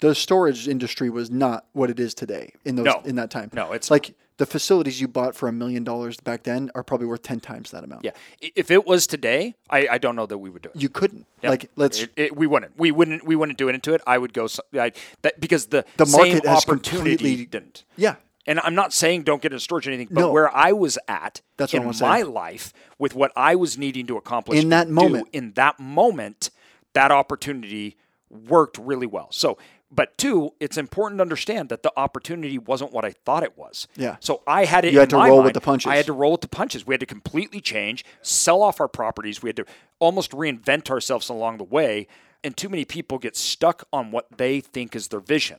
the 0.00 0.14
storage 0.14 0.68
industry 0.68 1.10
was 1.10 1.30
not 1.30 1.66
what 1.72 1.90
it 1.90 1.98
is 2.00 2.14
today 2.14 2.52
in 2.64 2.76
those 2.76 2.84
No. 2.86 3.02
in 3.04 3.16
that 3.16 3.30
time 3.30 3.50
No, 3.52 3.72
it's 3.72 3.90
like 3.90 4.14
the 4.36 4.46
facilities 4.46 5.00
you 5.00 5.08
bought 5.08 5.34
for 5.34 5.48
a 5.48 5.52
million 5.52 5.82
dollars 5.82 6.16
back 6.20 6.44
then 6.44 6.70
are 6.76 6.84
probably 6.84 7.06
worth 7.08 7.22
10 7.22 7.40
times 7.40 7.72
that 7.72 7.82
amount 7.82 8.04
Yeah. 8.04 8.12
If 8.40 8.70
it 8.70 8.86
was 8.86 9.06
today, 9.08 9.54
I, 9.68 9.88
I 9.92 9.98
don't 9.98 10.14
know 10.14 10.26
that 10.26 10.38
we 10.38 10.48
would 10.50 10.62
do 10.62 10.68
it. 10.72 10.80
you 10.80 10.88
couldn't 10.88 11.26
Yep. 11.42 11.50
like 11.50 11.70
let's 11.76 12.02
It, 12.02 12.12
it- 12.16 12.36
we 12.36 12.46
wouldn't. 12.46 12.78
We 12.78 12.90
wouldn't. 12.92 13.24
We 13.24 13.34
wouldn't 13.36 13.58
do 13.58 13.68
it 13.68 13.74
into 13.74 13.94
it. 13.94 14.00
I 14.06 14.18
would 14.18 14.32
go 14.32 14.46
I, 14.74 14.92
that 15.22 15.40
because 15.40 15.66
the 15.66 15.84
The 15.96 16.06
market 16.06 16.46
has 16.46 16.64
completely- 16.64 17.44
didn't. 17.46 17.84
yeah 17.96 18.16
And 18.46 18.60
I'm 18.60 18.74
not 18.76 18.92
saying 18.92 19.24
don't 19.24 19.42
get 19.42 19.52
into 19.52 19.60
storage 19.62 19.86
or 19.88 19.90
anything, 19.90 20.08
but 20.14 20.20
No. 20.20 20.32
where 20.32 20.54
I 20.56 20.70
was 20.72 20.98
at 21.08 21.42
That's 21.56 21.74
in 21.74 21.92
saying. 21.92 22.08
my 22.10 22.22
life 22.22 22.72
with 22.98 23.14
what 23.16 23.32
I 23.36 23.56
was 23.56 23.76
needing 23.76 24.06
to 24.06 24.16
accomplish 24.16 24.60
In 24.62 24.68
that 24.70 24.88
moment. 24.88 25.32
do 25.32 25.38
in 25.38 25.52
that 25.54 25.80
moment, 25.80 26.50
that 26.94 27.10
opportunity 27.10 27.96
worked 28.30 28.78
really 28.78 29.06
well. 29.06 29.28
So, 29.32 29.58
but 29.90 30.18
two, 30.18 30.52
it's 30.60 30.76
important 30.76 31.18
to 31.18 31.22
understand 31.22 31.70
that 31.70 31.82
the 31.82 31.92
opportunity 31.96 32.58
wasn't 32.58 32.92
what 32.92 33.04
I 33.04 33.12
thought 33.24 33.42
it 33.42 33.56
was. 33.56 33.88
Yeah. 33.96 34.16
So 34.20 34.42
I 34.46 34.64
had 34.64 34.84
it. 34.84 34.92
You 34.92 35.00
had 35.00 35.10
to 35.10 35.16
roll 35.16 35.42
with 35.42 35.54
the 35.54 35.60
punches. 35.60 35.90
I 35.90 35.96
had 35.96 36.06
to 36.06 36.12
roll 36.12 36.32
with 36.32 36.42
the 36.42 36.48
punches. 36.48 36.86
We 36.86 36.92
had 36.92 37.00
to 37.00 37.06
completely 37.06 37.60
change, 37.60 38.04
sell 38.20 38.62
off 38.62 38.80
our 38.80 38.88
properties. 38.88 39.42
We 39.42 39.48
had 39.48 39.56
to 39.56 39.64
almost 39.98 40.32
reinvent 40.32 40.90
ourselves 40.90 41.28
along 41.28 41.58
the 41.58 41.64
way. 41.64 42.06
And 42.44 42.56
too 42.56 42.68
many 42.68 42.84
people 42.84 43.18
get 43.18 43.36
stuck 43.36 43.84
on 43.92 44.10
what 44.10 44.26
they 44.36 44.60
think 44.60 44.94
is 44.94 45.08
their 45.08 45.20
vision. 45.20 45.58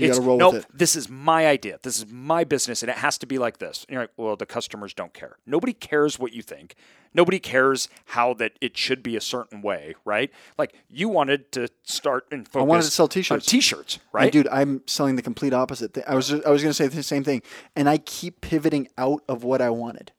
You 0.00 0.08
got 0.08 0.16
to 0.16 0.22
roll 0.22 0.38
nope, 0.38 0.54
with 0.54 0.64
it 0.64 0.70
this 0.72 0.96
is 0.96 1.08
my 1.08 1.46
idea. 1.46 1.78
This 1.82 1.98
is 1.98 2.06
my 2.10 2.44
business, 2.44 2.82
and 2.82 2.90
it 2.90 2.96
has 2.98 3.18
to 3.18 3.26
be 3.26 3.38
like 3.38 3.58
this. 3.58 3.84
And 3.84 3.94
you're 3.94 4.02
like, 4.02 4.12
well, 4.16 4.36
the 4.36 4.46
customers 4.46 4.94
don't 4.94 5.12
care. 5.12 5.36
Nobody 5.46 5.72
cares 5.72 6.18
what 6.18 6.32
you 6.32 6.42
think. 6.42 6.74
Nobody 7.12 7.40
cares 7.40 7.88
how 8.06 8.34
that 8.34 8.52
it 8.60 8.76
should 8.76 9.02
be 9.02 9.16
a 9.16 9.20
certain 9.20 9.62
way, 9.62 9.94
right? 10.04 10.30
Like 10.56 10.74
you 10.88 11.08
wanted 11.08 11.50
to 11.52 11.68
start 11.82 12.26
and 12.30 12.46
focus. 12.46 12.62
I 12.62 12.66
wanted 12.66 12.82
to 12.84 12.90
sell 12.90 13.08
t-shirts. 13.08 13.46
T-shirts, 13.46 13.94
And 13.96 14.04
right? 14.12 14.32
dude, 14.32 14.48
I'm 14.48 14.82
selling 14.86 15.16
the 15.16 15.22
complete 15.22 15.52
opposite. 15.52 15.98
I 16.06 16.14
was 16.14 16.32
I 16.32 16.50
was 16.50 16.62
going 16.62 16.70
to 16.70 16.74
say 16.74 16.86
the 16.86 17.02
same 17.02 17.24
thing, 17.24 17.42
and 17.74 17.88
I 17.88 17.98
keep 17.98 18.40
pivoting 18.40 18.88
out 18.96 19.22
of 19.28 19.42
what 19.42 19.60
I 19.60 19.70
wanted, 19.70 20.12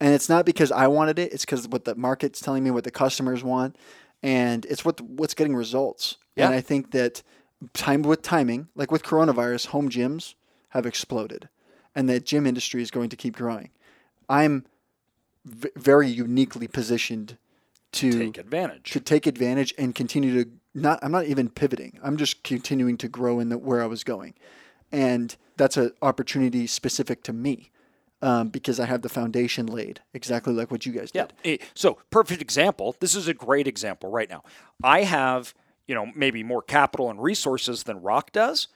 and 0.00 0.12
it's 0.14 0.28
not 0.28 0.44
because 0.44 0.70
I 0.70 0.86
wanted 0.86 1.18
it. 1.18 1.32
It's 1.32 1.44
because 1.44 1.66
what 1.66 1.84
the 1.84 1.94
market's 1.94 2.40
telling 2.40 2.62
me, 2.62 2.70
what 2.70 2.84
the 2.84 2.90
customers 2.90 3.42
want, 3.42 3.76
and 4.22 4.66
it's 4.66 4.84
what 4.84 5.00
what's 5.00 5.34
getting 5.34 5.56
results. 5.56 6.18
Yeah. 6.36 6.46
And 6.46 6.54
I 6.54 6.60
think 6.60 6.90
that 6.90 7.22
timed 7.72 8.06
with 8.06 8.22
timing, 8.22 8.68
like 8.74 8.90
with 8.90 9.02
coronavirus, 9.02 9.66
home 9.66 9.88
gyms 9.88 10.34
have 10.70 10.86
exploded, 10.86 11.48
and 11.94 12.08
the 12.08 12.20
gym 12.20 12.46
industry 12.46 12.82
is 12.82 12.90
going 12.90 13.08
to 13.10 13.16
keep 13.16 13.36
growing. 13.36 13.70
I'm 14.28 14.66
v- 15.44 15.70
very 15.76 16.08
uniquely 16.08 16.66
positioned 16.68 17.36
to 17.92 18.10
Take 18.18 18.38
advantage. 18.38 18.90
to 18.90 19.00
take 19.00 19.26
advantage 19.26 19.72
and 19.78 19.94
continue 19.94 20.42
to 20.44 20.50
not 20.74 20.98
I'm 21.02 21.12
not 21.12 21.26
even 21.26 21.48
pivoting. 21.48 21.98
I'm 22.02 22.16
just 22.16 22.42
continuing 22.42 22.96
to 22.98 23.08
grow 23.08 23.38
in 23.38 23.50
the, 23.50 23.58
where 23.58 23.82
I 23.82 23.86
was 23.86 24.02
going. 24.02 24.34
And 24.90 25.36
that's 25.56 25.76
an 25.76 25.92
opportunity 26.02 26.66
specific 26.66 27.22
to 27.24 27.32
me. 27.32 27.70
Um, 28.22 28.48
because 28.48 28.80
I 28.80 28.86
have 28.86 29.02
the 29.02 29.10
foundation 29.10 29.66
laid 29.66 30.00
exactly 30.14 30.54
like 30.54 30.70
what 30.70 30.86
you 30.86 30.92
guys 30.92 31.10
did. 31.10 31.34
Eh, 31.44 31.58
So, 31.74 31.98
perfect 32.10 32.40
example. 32.40 32.96
This 32.98 33.14
is 33.14 33.28
a 33.28 33.34
great 33.34 33.66
example 33.66 34.10
right 34.10 34.30
now. 34.30 34.42
I 34.82 35.02
have, 35.02 35.52
you 35.86 35.94
know, 35.94 36.06
maybe 36.14 36.42
more 36.42 36.62
capital 36.62 37.10
and 37.10 37.22
resources 37.22 37.82
than 37.82 38.00
Rock 38.00 38.32
does, 38.32 38.68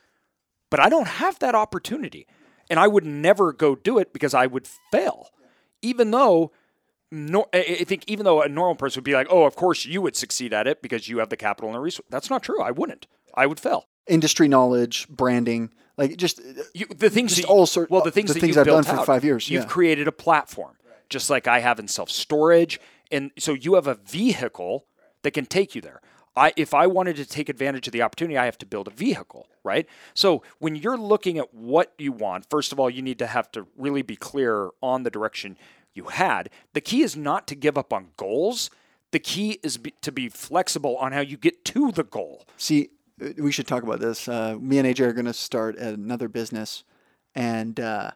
but 0.70 0.80
I 0.80 0.88
don't 0.88 1.08
have 1.08 1.38
that 1.38 1.54
opportunity. 1.54 2.26
And 2.70 2.78
I 2.78 2.86
would 2.86 3.04
never 3.04 3.52
go 3.52 3.74
do 3.74 3.98
it 3.98 4.12
because 4.12 4.34
I 4.34 4.46
would 4.46 4.68
fail. 4.92 5.30
Even 5.80 6.10
though 6.10 6.52
no, 7.10 7.46
I 7.54 7.84
think 7.84 8.04
even 8.06 8.24
though 8.24 8.42
a 8.42 8.48
normal 8.48 8.74
person 8.74 9.00
would 9.00 9.04
be 9.04 9.14
like, 9.14 9.28
"Oh, 9.30 9.44
of 9.44 9.56
course 9.56 9.86
you 9.86 10.02
would 10.02 10.14
succeed 10.14 10.52
at 10.52 10.66
it 10.66 10.82
because 10.82 11.08
you 11.08 11.18
have 11.18 11.30
the 11.30 11.38
capital 11.38 11.70
and 11.70 11.76
the 11.76 11.80
resource." 11.80 12.06
That's 12.10 12.28
not 12.28 12.42
true. 12.42 12.60
I 12.60 12.70
wouldn't. 12.70 13.06
I 13.34 13.46
would 13.46 13.58
fail. 13.58 13.86
Industry 14.06 14.46
knowledge, 14.48 15.08
branding, 15.08 15.70
like 15.96 16.16
just 16.18 16.38
uh, 16.40 16.62
You, 16.74 16.86
the 16.94 17.08
things 17.08 17.34
Just 17.34 17.48
that, 17.48 17.52
all 17.52 17.64
sort- 17.66 17.90
well, 17.90 18.02
the 18.02 18.10
things 18.10 18.28
the 18.28 18.34
that 18.34 18.40
things 18.40 18.56
you've 18.56 18.60
I've 18.60 18.66
done 18.66 18.84
built 18.84 18.98
for 18.98 19.04
five 19.06 19.24
years, 19.24 19.48
You've 19.48 19.62
yeah. 19.64 19.68
created 19.68 20.06
a 20.08 20.12
platform, 20.12 20.76
just 21.08 21.30
like 21.30 21.46
I 21.46 21.60
have 21.60 21.78
in 21.78 21.88
self 21.88 22.10
storage, 22.10 22.78
and 23.10 23.30
so 23.38 23.54
you 23.54 23.74
have 23.74 23.86
a 23.86 23.94
vehicle 23.94 24.86
that 25.22 25.30
can 25.32 25.46
take 25.46 25.74
you 25.74 25.80
there. 25.80 26.00
I, 26.38 26.52
if 26.56 26.72
I 26.72 26.86
wanted 26.86 27.16
to 27.16 27.26
take 27.26 27.48
advantage 27.48 27.86
of 27.88 27.92
the 27.92 28.02
opportunity, 28.02 28.38
I 28.38 28.44
have 28.44 28.58
to 28.58 28.66
build 28.66 28.86
a 28.86 28.90
vehicle, 28.90 29.48
right? 29.64 29.86
So 30.14 30.42
when 30.58 30.76
you're 30.76 30.96
looking 30.96 31.38
at 31.38 31.52
what 31.52 31.92
you 31.98 32.12
want, 32.12 32.48
first 32.48 32.72
of 32.72 32.80
all, 32.80 32.88
you 32.88 33.02
need 33.02 33.18
to 33.18 33.26
have 33.26 33.50
to 33.52 33.66
really 33.76 34.02
be 34.02 34.16
clear 34.16 34.70
on 34.82 35.02
the 35.02 35.10
direction 35.10 35.58
you 35.94 36.04
had. 36.04 36.50
The 36.72 36.80
key 36.80 37.02
is 37.02 37.16
not 37.16 37.46
to 37.48 37.54
give 37.54 37.76
up 37.76 37.92
on 37.92 38.08
goals. 38.16 38.70
The 39.10 39.18
key 39.18 39.58
is 39.62 39.78
be, 39.78 39.92
to 40.02 40.12
be 40.12 40.28
flexible 40.28 40.96
on 40.96 41.12
how 41.12 41.20
you 41.20 41.36
get 41.36 41.64
to 41.66 41.92
the 41.92 42.04
goal. 42.04 42.46
See, 42.56 42.90
uh, 43.22 43.30
we 43.38 43.52
should 43.52 43.66
talk 43.66 43.82
about 43.82 44.00
this. 44.00 44.28
Uh, 44.28 44.56
me 44.60 44.78
and 44.78 44.86
AJ 44.86 45.00
are 45.00 45.12
going 45.12 45.26
to 45.26 45.32
start 45.32 45.76
another 45.76 46.28
business, 46.28 46.84
and 47.34 47.80
uh, 47.80 48.12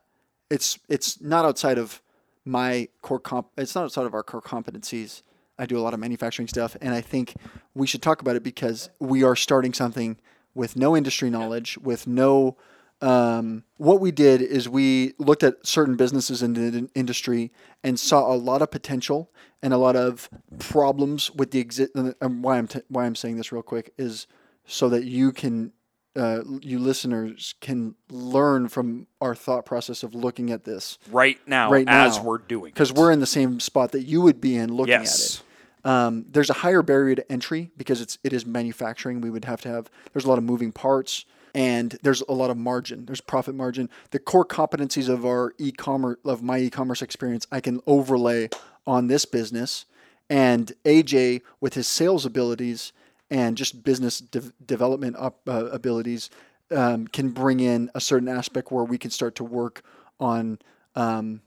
it's 0.51 0.79
it's 0.89 1.21
not 1.21 1.45
outside 1.45 1.79
of 1.79 2.03
my 2.45 2.89
core 3.01 3.21
comp. 3.21 3.49
It's 3.57 3.75
not 3.75 3.85
outside 3.85 4.07
of 4.07 4.15
our 4.15 4.23
core 4.23 4.43
competencies. 4.43 5.23
I 5.59 5.67
do 5.67 5.79
a 5.79 5.81
lot 5.83 5.95
of 5.95 6.01
manufacturing 6.01 6.49
stuff, 6.49 6.77
and 6.81 6.95
I 6.95 7.01
think 7.01 7.35
we 7.75 7.87
should 7.87 8.03
talk 8.03 8.21
about 8.21 8.37
it 8.37 8.43
because 8.43 8.91
we 8.99 9.23
are 9.23 9.37
starting 9.37 9.73
something 9.73 10.19
with 10.55 10.77
no 10.77 10.97
industry 10.97 11.31
knowledge, 11.31 11.79
with 11.79 12.07
no. 12.07 12.57
Um, 13.01 13.65
what 13.79 14.01
we 14.01 14.13
did 14.13 14.41
is 14.41 14.69
we 14.69 15.15
looked 15.19 15.43
at 15.43 15.67
certain 15.67 15.97
businesses 15.97 16.41
in 16.41 16.53
the 16.53 16.89
industry 16.95 17.51
and 17.83 17.99
saw 17.99 18.33
a 18.33 18.37
lot 18.37 18.63
of 18.63 18.71
potential 18.71 19.33
and 19.61 19.73
a 19.73 19.77
lot 19.77 19.97
of 19.97 20.31
problems 20.61 21.29
with 21.33 21.51
the 21.51 21.59
exist. 21.59 21.91
And 21.97 22.45
why 22.45 22.59
I'm 22.59 22.69
t- 22.69 22.83
why 22.89 23.05
I'm 23.05 23.17
saying 23.17 23.39
this 23.39 23.51
real 23.51 23.63
quick 23.63 23.93
is 23.99 24.29
so 24.67 24.89
that 24.89 25.05
you 25.05 25.33
can, 25.33 25.73
uh, 26.15 26.41
you 26.61 26.79
listeners 26.79 27.55
can 27.61 27.95
learn 28.11 28.69
from 28.69 29.07
our 29.21 29.35
thought 29.35 29.65
process 29.65 30.03
of 30.03 30.15
looking 30.15 30.51
at 30.51 30.65
this 30.65 30.99
Right 31.11 31.39
now, 31.47 31.71
right 31.71 31.89
as 31.89 32.21
we're 32.21 32.39
doing 32.39 32.71
because 32.73 32.93
we're 32.93 33.11
in 33.13 33.21
the 33.21 33.27
same 33.27 33.61
spot 33.61 33.93
that 33.93 34.03
you 34.03 34.21
would 34.21 34.41
be 34.41 34.57
in 34.57 34.73
looking 34.75 34.91
Yes. 34.93 35.37
at 35.37 35.41
it. 35.41 35.47
Um, 35.85 36.27
there's 36.31 36.51
a 36.51 36.55
higher 36.55 36.83
barrier 36.83 37.15
to 37.17 37.33
entry 37.33 37.71
because 37.77 38.01
it's 38.01 38.19
it 38.23 38.33
is 38.33 38.45
manufacturing. 38.47 39.21
We 39.21 39.31
would 39.31 39.47
have 39.47 39.61
to 39.63 39.69
have 39.69 39.91
there's 40.13 40.25
a 40.25 40.29
lot 40.29 40.39
of 40.39 40.45
moving 40.45 40.71
parts 40.71 41.25
and 41.55 41.99
there's 42.03 42.23
a 42.29 42.33
lot 42.33 42.51
of 42.51 42.57
margin. 42.57 43.05
There's 43.07 43.21
profit 43.21 43.55
margin. 43.55 43.91
The 44.11 44.19
core 44.19 44.45
competencies 44.45 45.09
of 45.09 45.27
our 45.27 45.55
e-commerce 45.59 46.19
of 46.25 46.43
my 46.43 46.59
e-commerce 46.59 47.03
experience, 47.03 47.47
I 47.51 47.61
can 47.61 47.81
overlay 47.87 48.49
on 48.87 49.09
this 49.09 49.25
business. 49.25 49.87
And 50.31 50.73
AJ 50.85 51.43
with 51.61 51.75
his 51.75 51.87
sales 51.89 52.25
abilities 52.25 52.93
and 53.33 53.57
just 53.57 53.83
business 53.83 54.19
de- 54.19 54.53
development 54.65 55.17
up, 55.19 55.41
uh, 55.49 55.65
abilities 55.67 56.29
um, 56.71 57.07
can 57.07 57.31
bring 57.31 57.61
in 57.61 57.91
a 57.95 58.01
certain 58.01 58.29
aspect 58.29 58.71
where 58.71 58.85
we 58.85 58.99
can 58.99 59.11
start 59.11 59.35
to 59.37 59.45
work 59.45 59.83
on 60.21 60.59
um, 60.95 61.41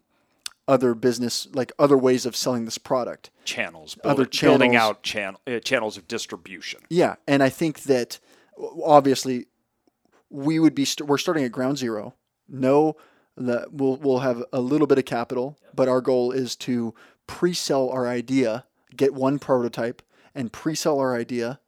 other 0.67 0.95
business, 0.95 1.47
like 1.53 1.71
other 1.77 1.95
ways 1.95 2.25
of 2.25 2.35
selling 2.35 2.65
this 2.65 2.79
product. 2.79 3.29
channels, 3.45 3.97
Other 4.03 4.25
building, 4.25 4.49
building 4.49 4.75
out 4.75 5.03
channel, 5.03 5.39
uh, 5.45 5.59
channels 5.59 5.95
of 5.95 6.07
distribution. 6.07 6.81
Yeah, 6.89 7.15
and 7.27 7.43
I 7.43 7.49
think 7.49 7.83
that 7.83 8.19
obviously 8.83 9.45
we 10.31 10.57
would 10.57 10.73
be 10.73 10.85
st- 10.85 11.07
we're 11.07 11.19
starting 11.19 11.43
at 11.43 11.51
ground 11.51 11.77
zero. 11.77 12.15
No, 12.49 12.95
that 13.37 13.73
we'll 13.73 13.97
we'll 13.97 14.19
have 14.19 14.43
a 14.51 14.59
little 14.59 14.87
bit 14.87 14.97
of 14.97 15.05
capital, 15.05 15.59
but 15.75 15.87
our 15.87 16.01
goal 16.01 16.31
is 16.31 16.55
to 16.57 16.95
pre-sell 17.27 17.89
our 17.89 18.07
idea, 18.07 18.65
get 18.95 19.13
one 19.13 19.37
prototype, 19.37 20.01
and 20.33 20.51
pre-sell 20.51 20.99
our 20.99 21.15
idea, 21.15 21.59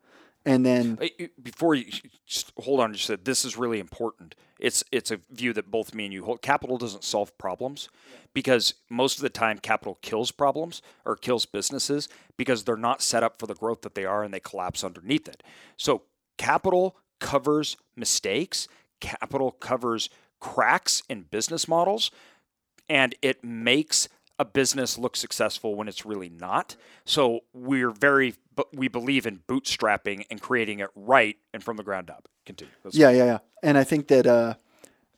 and 0.46 0.66
then 0.66 0.98
Uh, 1.02 1.26
Before 1.42 1.76
you 1.76 1.86
just 2.26 2.52
hold 2.58 2.80
on, 2.80 2.94
just 2.94 3.06
said 3.06 3.26
this 3.26 3.46
is 3.46 3.58
really 3.58 3.80
important. 3.80 4.36
It's 4.60 4.84
it's 4.92 5.12
a 5.12 5.20
view 5.30 5.54
that 5.54 5.70
both 5.70 5.94
me 5.94 6.06
and 6.06 6.14
you 6.14 6.26
hold. 6.26 6.42
Capital 6.42 6.78
doesn't 6.78 7.04
solve 7.04 7.38
problems 7.38 7.90
because 8.34 8.74
most 8.90 9.18
of 9.18 9.22
the 9.22 9.30
time 9.30 9.60
capital 9.60 9.98
kills 10.02 10.32
problems 10.32 10.82
or 11.06 11.16
kills 11.16 11.46
businesses 11.46 12.10
because 12.38 12.64
they're 12.64 12.76
not 12.76 13.02
set 13.02 13.24
up 13.24 13.40
for 13.40 13.48
the 13.48 13.56
growth 13.56 13.82
that 13.82 13.96
they 13.96 14.06
are 14.06 14.24
and 14.24 14.34
they 14.34 14.40
collapse 14.40 14.84
underneath 14.84 15.28
it. 15.28 15.44
So 15.76 16.04
capital 16.38 16.98
covers 17.20 17.78
mistakes. 17.96 18.68
Capital 19.00 19.52
covers 19.52 20.10
cracks 20.40 21.04
in 21.10 21.24
business 21.24 21.68
models 21.68 22.12
and 22.90 23.16
it 23.22 23.44
makes 23.44 24.08
a 24.40 24.46
business 24.46 24.98
looks 24.98 25.20
successful 25.20 25.76
when 25.76 25.88
it's 25.88 26.06
really 26.06 26.30
not. 26.30 26.76
So 27.06 27.42
we're 27.54 27.90
very, 27.92 28.36
but 28.56 28.76
we 28.76 28.88
believe 28.88 29.26
in 29.26 29.40
bootstrapping 29.48 30.26
and 30.30 30.40
creating 30.42 30.80
it 30.80 30.90
right 30.96 31.38
and 31.54 31.64
from 31.64 31.78
the 31.78 31.84
ground 31.84 32.10
up. 32.10 32.28
Continue. 32.46 32.72
That's- 32.84 32.96
Yeah, 32.96 33.10
yeah, 33.10 33.26
yeah. 33.26 33.38
And 33.64 33.78
I 33.78 33.84
think 33.84 34.08
that 34.10 34.28
uh, 34.28 34.54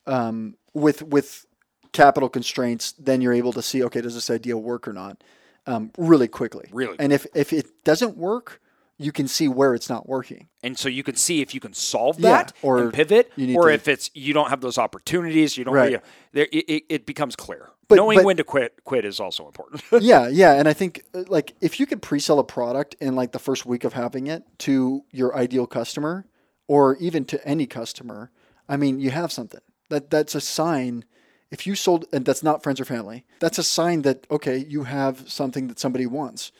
um, 0.06 0.56
with 0.72 1.02
with 1.02 1.46
capital 1.92 2.28
constraints, 2.28 2.92
then 2.92 3.20
you're 3.20 3.32
able 3.32 3.52
to 3.52 3.62
see, 3.62 3.82
okay, 3.84 4.00
does 4.00 4.14
this 4.14 4.30
idea 4.30 4.56
work 4.56 4.86
or 4.88 4.92
not, 4.92 5.22
um, 5.66 5.90
really 5.98 6.28
quickly. 6.28 6.68
Really 6.72 6.96
And 6.98 7.12
if 7.12 7.26
if 7.34 7.52
it 7.52 7.84
doesn't 7.84 8.16
work, 8.16 8.60
you 9.00 9.12
can 9.12 9.26
see 9.26 9.48
where 9.48 9.74
it's 9.74 9.88
not 9.88 10.06
working. 10.08 10.48
And 10.62 10.78
so 10.78 10.88
you 10.90 11.02
can 11.02 11.16
see 11.16 11.40
if 11.40 11.54
you 11.54 11.60
can 11.60 11.72
solve 11.72 12.20
Yeah, 12.20 12.30
that 12.30 12.52
or 12.60 12.78
and 12.78 12.92
pivot, 12.92 13.32
or 13.56 13.68
to- 13.68 13.72
if 13.74 13.88
it's 13.88 14.10
you 14.14 14.34
don't 14.34 14.50
have 14.50 14.60
those 14.60 14.76
opportunities, 14.76 15.56
you 15.56 15.64
don't. 15.64 15.74
Right. 15.74 15.90
You 15.92 15.96
know, 15.96 16.02
there, 16.32 16.48
it, 16.52 16.64
it, 16.68 16.82
it 16.90 17.06
becomes 17.06 17.34
clear. 17.34 17.70
But- 17.88 17.96
Knowing 17.96 18.18
but- 18.18 18.24
when 18.26 18.36
to 18.36 18.44
quit, 18.44 18.84
quit 18.84 19.04
is 19.06 19.18
also 19.18 19.46
important. 19.46 19.82
yeah, 20.00 20.28
yeah, 20.28 20.52
and 20.54 20.68
I 20.68 20.74
think 20.74 21.02
uh, 21.14 21.24
like 21.28 21.54
if 21.62 21.80
you 21.80 21.86
could 21.86 22.02
pre-sell 22.02 22.38
a 22.38 22.44
product 22.44 22.94
in 23.00 23.16
like 23.16 23.32
the 23.32 23.38
first 23.38 23.64
week 23.64 23.84
of 23.84 23.94
having 23.94 24.26
it 24.26 24.42
to 24.58 25.02
your 25.10 25.34
ideal 25.34 25.66
customer 25.66 26.26
or 26.68 26.96
even 26.98 27.24
to 27.24 27.48
any 27.48 27.66
customer, 27.66 28.30
I 28.68 28.76
mean, 28.76 29.00
you 29.00 29.10
have 29.10 29.32
something. 29.32 29.60
That 29.88 30.10
that's 30.10 30.34
a 30.34 30.40
sign. 30.40 31.04
If 31.50 31.66
you 31.66 31.74
sold 31.74 32.04
and 32.12 32.24
that's 32.24 32.42
not 32.44 32.62
friends 32.62 32.80
or 32.80 32.84
family, 32.84 33.24
that's 33.40 33.58
a 33.58 33.64
sign 33.64 34.02
that 34.02 34.26
okay, 34.30 34.58
you 34.58 34.84
have 34.84 35.28
something 35.28 35.66
that 35.68 35.80
somebody 35.80 36.06
wants. 36.06 36.52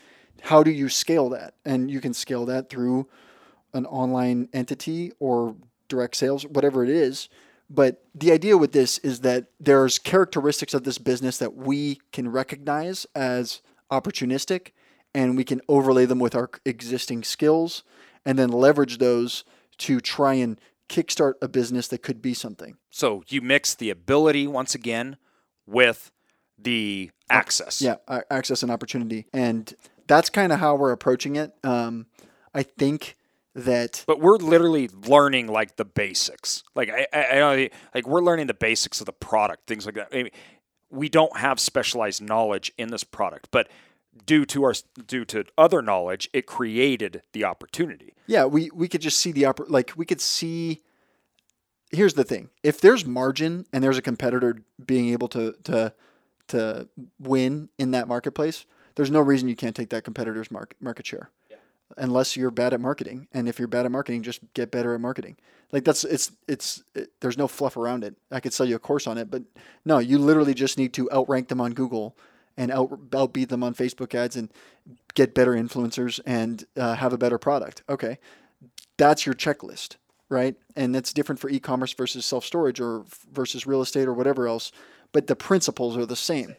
How 0.43 0.63
do 0.63 0.71
you 0.71 0.89
scale 0.89 1.29
that? 1.31 1.55
And 1.65 1.91
you 1.91 2.01
can 2.01 2.15
scale 2.15 2.47
that 2.47 2.69
through 2.69 3.09
an 3.73 3.87
online 3.87 4.49
entity 4.53 5.13
or 5.19 5.57
direct 5.89 6.17
sales, 6.17 6.45
whatever 6.47 6.83
it 6.83 6.91
is. 6.91 7.29
But 7.69 8.03
the 8.15 8.33
idea 8.33 8.59
with 8.59 8.73
this 8.73 8.99
is 8.99 9.21
that 9.21 9.47
there's 9.61 9.99
characteristics 9.99 10.75
of 10.75 10.85
this 10.85 10.99
business 10.99 11.39
that 11.39 11.55
we 11.55 12.01
can 12.13 12.29
recognize 12.29 13.07
as 13.15 13.63
opportunistic 13.93 14.71
and 15.15 15.37
we 15.37 15.45
can 15.45 15.61
overlay 15.69 16.05
them 16.05 16.19
with 16.19 16.35
our 16.35 16.51
existing 16.65 17.23
skills 17.23 17.85
and 18.25 18.39
then 18.39 18.51
leverage 18.51 18.99
those 18.99 19.45
to 19.79 20.01
try 20.01 20.35
and 20.35 20.61
kickstart 20.89 21.35
a 21.41 21.49
business 21.49 21.87
that 21.89 22.03
could 22.03 22.21
be 22.21 22.35
something. 22.35 22.77
so 22.91 23.23
you 23.29 23.41
mix 23.41 23.75
the 23.75 23.91
ability 23.91 24.47
once 24.47 24.75
again 24.75 25.17
with 25.65 26.11
the 26.59 27.11
access. 27.31 27.81
Yeah, 27.81 27.97
access 28.31 28.63
and 28.63 28.71
opportunity. 28.71 29.27
And 29.33 29.73
that's 30.11 30.29
kind 30.29 30.53
of 30.53 30.59
how 30.59 30.75
we're 30.75 30.91
approaching 30.91 31.37
it. 31.37 31.55
Um, 31.63 32.07
I 32.53 32.65
think 32.65 33.17
that 33.55 34.05
But 34.07 34.21
we're 34.21 34.37
literally 34.37 34.89
learning 34.89 35.47
like 35.47 35.77
the 35.77 35.85
basics. 35.85 36.65
Like 36.75 36.91
I, 36.91 37.07
I, 37.13 37.43
I 37.43 37.71
like 37.95 38.07
we're 38.07 38.23
learning 38.23 38.49
the 38.49 38.55
basics 38.55 39.01
of 39.01 39.07
the 39.07 39.13
product, 39.13 39.67
things 39.67 39.87
like 39.87 39.95
that. 39.95 40.09
I 40.13 40.25
mean, 40.25 40.31
we 40.91 41.09
don't 41.09 41.37
have 41.37 41.61
specialized 41.61 42.21
knowledge 42.23 42.73
in 42.77 42.89
this 42.89 43.05
product, 43.05 43.49
but 43.53 43.69
due 44.27 44.45
to 44.47 44.65
our 44.65 44.75
due 45.07 45.25
to 45.27 45.45
other 45.57 45.81
knowledge, 45.81 46.29
it 46.33 46.47
created 46.47 47.23
the 47.33 47.45
opportunity. 47.45 48.15
Yeah, 48.27 48.47
we 48.47 48.71
we 48.75 48.89
could 48.89 49.01
just 49.01 49.19
see 49.19 49.31
the 49.31 49.45
oppor- 49.45 49.71
like 49.71 49.93
we 49.97 50.05
could 50.05 50.21
see. 50.21 50.83
Here's 51.93 52.15
the 52.15 52.25
thing: 52.25 52.51
if 52.63 52.81
there's 52.81 53.07
margin 53.07 53.67
and 53.73 53.83
there's 53.83 53.99
a 53.99 54.03
competitor 54.03 54.63
being 54.85 55.11
able 55.11 55.29
to 55.29 55.55
to 55.65 55.93
to 56.49 56.89
win 57.21 57.69
in 57.79 57.93
that 57.93 58.09
marketplace, 58.09 58.67
there's 59.01 59.11
no 59.11 59.21
reason 59.21 59.49
you 59.49 59.57
can't 59.57 59.75
take 59.75 59.89
that 59.89 60.05
competitor's 60.05 60.51
market 60.51 60.77
market 60.79 61.07
share, 61.07 61.31
unless 61.97 62.37
you're 62.37 62.51
bad 62.51 62.75
at 62.75 62.81
marketing. 62.83 63.29
And 63.33 63.49
if 63.49 63.59
you're 63.59 63.67
bad 63.67 63.87
at 63.87 63.91
marketing, 63.91 64.23
just 64.23 64.41
get 64.53 64.71
better 64.71 64.95
at 64.95 65.01
marketing. 65.01 65.39
Like 65.73 65.85
that's 65.85 66.05
it's 66.05 66.33
it's 66.47 66.83
it, 66.95 67.11
there's 67.21 67.39
no 67.39 67.49
fluff 67.49 67.79
around 67.79 68.05
it. 68.05 68.15
I 68.31 68.41
could 68.41 68.53
sell 68.53 68.67
you 68.67 68.77
a 68.77 68.79
course 68.79 69.07
on 69.07 69.17
it, 69.17 69.31
but 69.31 69.43
no, 69.87 70.01
you 70.01 70.19
literally 70.19 70.53
just 70.53 70.77
need 70.77 70.93
to 70.93 71.11
outrank 71.13 71.49
them 71.49 71.63
on 71.63 71.73
Google 71.73 72.15
and 72.59 72.71
out 72.71 72.91
outbeat 73.11 73.49
them 73.49 73.63
on 73.63 73.75
Facebook 73.75 74.15
ads 74.15 74.37
and 74.37 74.51
get 75.15 75.35
better 75.35 75.53
influencers 75.53 76.21
and 76.27 76.67
uh, 76.77 76.97
have 76.97 77.15
a 77.15 77.19
better 77.19 77.39
product. 77.39 77.83
Okay, 77.89 78.19
that's 78.99 79.25
your 79.25 79.35
checklist, 79.35 79.97
right? 80.29 80.57
And 80.77 80.95
that's 80.95 81.15
different 81.15 81.41
for 81.41 81.49
e-commerce 81.49 81.95
versus 81.95 82.27
self-storage 82.27 82.81
or 82.81 83.01
f- 83.07 83.27
versus 83.33 83.67
real 83.67 83.81
estate 83.81 84.09
or 84.09 84.13
whatever 84.13 84.47
else, 84.47 84.73
but 85.13 85.27
the 85.27 85.37
principles 85.37 85.97
are 85.97 86.05
the 86.05 86.17
same. 86.17 86.55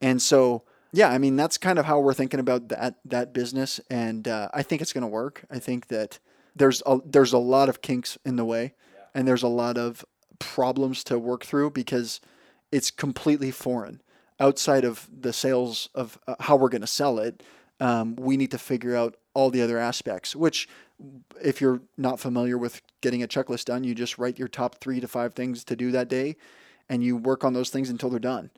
And 0.00 0.22
so, 0.22 0.62
yeah, 0.92 1.08
I 1.08 1.18
mean, 1.18 1.36
that's 1.36 1.58
kind 1.58 1.78
of 1.78 1.86
how 1.86 2.00
we're 2.00 2.14
thinking 2.14 2.40
about 2.40 2.68
that 2.68 2.96
that 3.04 3.32
business, 3.32 3.80
and 3.90 4.28
uh, 4.28 4.48
I 4.52 4.62
think 4.62 4.82
it's 4.82 4.92
going 4.92 5.02
to 5.02 5.08
work. 5.08 5.44
I 5.50 5.58
think 5.58 5.88
that 5.88 6.18
there's 6.54 6.82
a, 6.84 6.98
there's 7.04 7.32
a 7.32 7.38
lot 7.38 7.68
of 7.68 7.80
kinks 7.80 8.18
in 8.24 8.36
the 8.36 8.44
way, 8.44 8.74
and 9.14 9.26
there's 9.26 9.42
a 9.42 9.48
lot 9.48 9.78
of 9.78 10.04
problems 10.38 11.02
to 11.04 11.18
work 11.18 11.44
through 11.44 11.70
because 11.70 12.20
it's 12.70 12.90
completely 12.90 13.50
foreign 13.50 14.02
outside 14.40 14.84
of 14.84 15.08
the 15.20 15.32
sales 15.32 15.88
of 15.94 16.18
uh, 16.26 16.34
how 16.40 16.56
we're 16.56 16.68
going 16.68 16.80
to 16.80 16.86
sell 16.86 17.18
it. 17.18 17.42
Um, 17.80 18.16
we 18.16 18.36
need 18.36 18.50
to 18.50 18.58
figure 18.58 18.96
out 18.96 19.16
all 19.34 19.50
the 19.50 19.62
other 19.62 19.78
aspects, 19.78 20.36
which 20.36 20.68
if 21.42 21.60
you're 21.60 21.80
not 21.96 22.20
familiar 22.20 22.58
with 22.58 22.82
getting 23.00 23.22
a 23.22 23.28
checklist 23.28 23.66
done, 23.66 23.84
you 23.84 23.94
just 23.94 24.18
write 24.18 24.38
your 24.38 24.48
top 24.48 24.80
three 24.80 25.00
to 25.00 25.08
five 25.08 25.34
things 25.34 25.64
to 25.64 25.76
do 25.76 25.90
that 25.92 26.08
day 26.08 26.36
and 26.88 27.02
you 27.02 27.16
work 27.16 27.44
on 27.44 27.54
those 27.54 27.70
things 27.70 27.90
until 27.90 28.10
they're 28.10 28.20
done. 28.20 28.50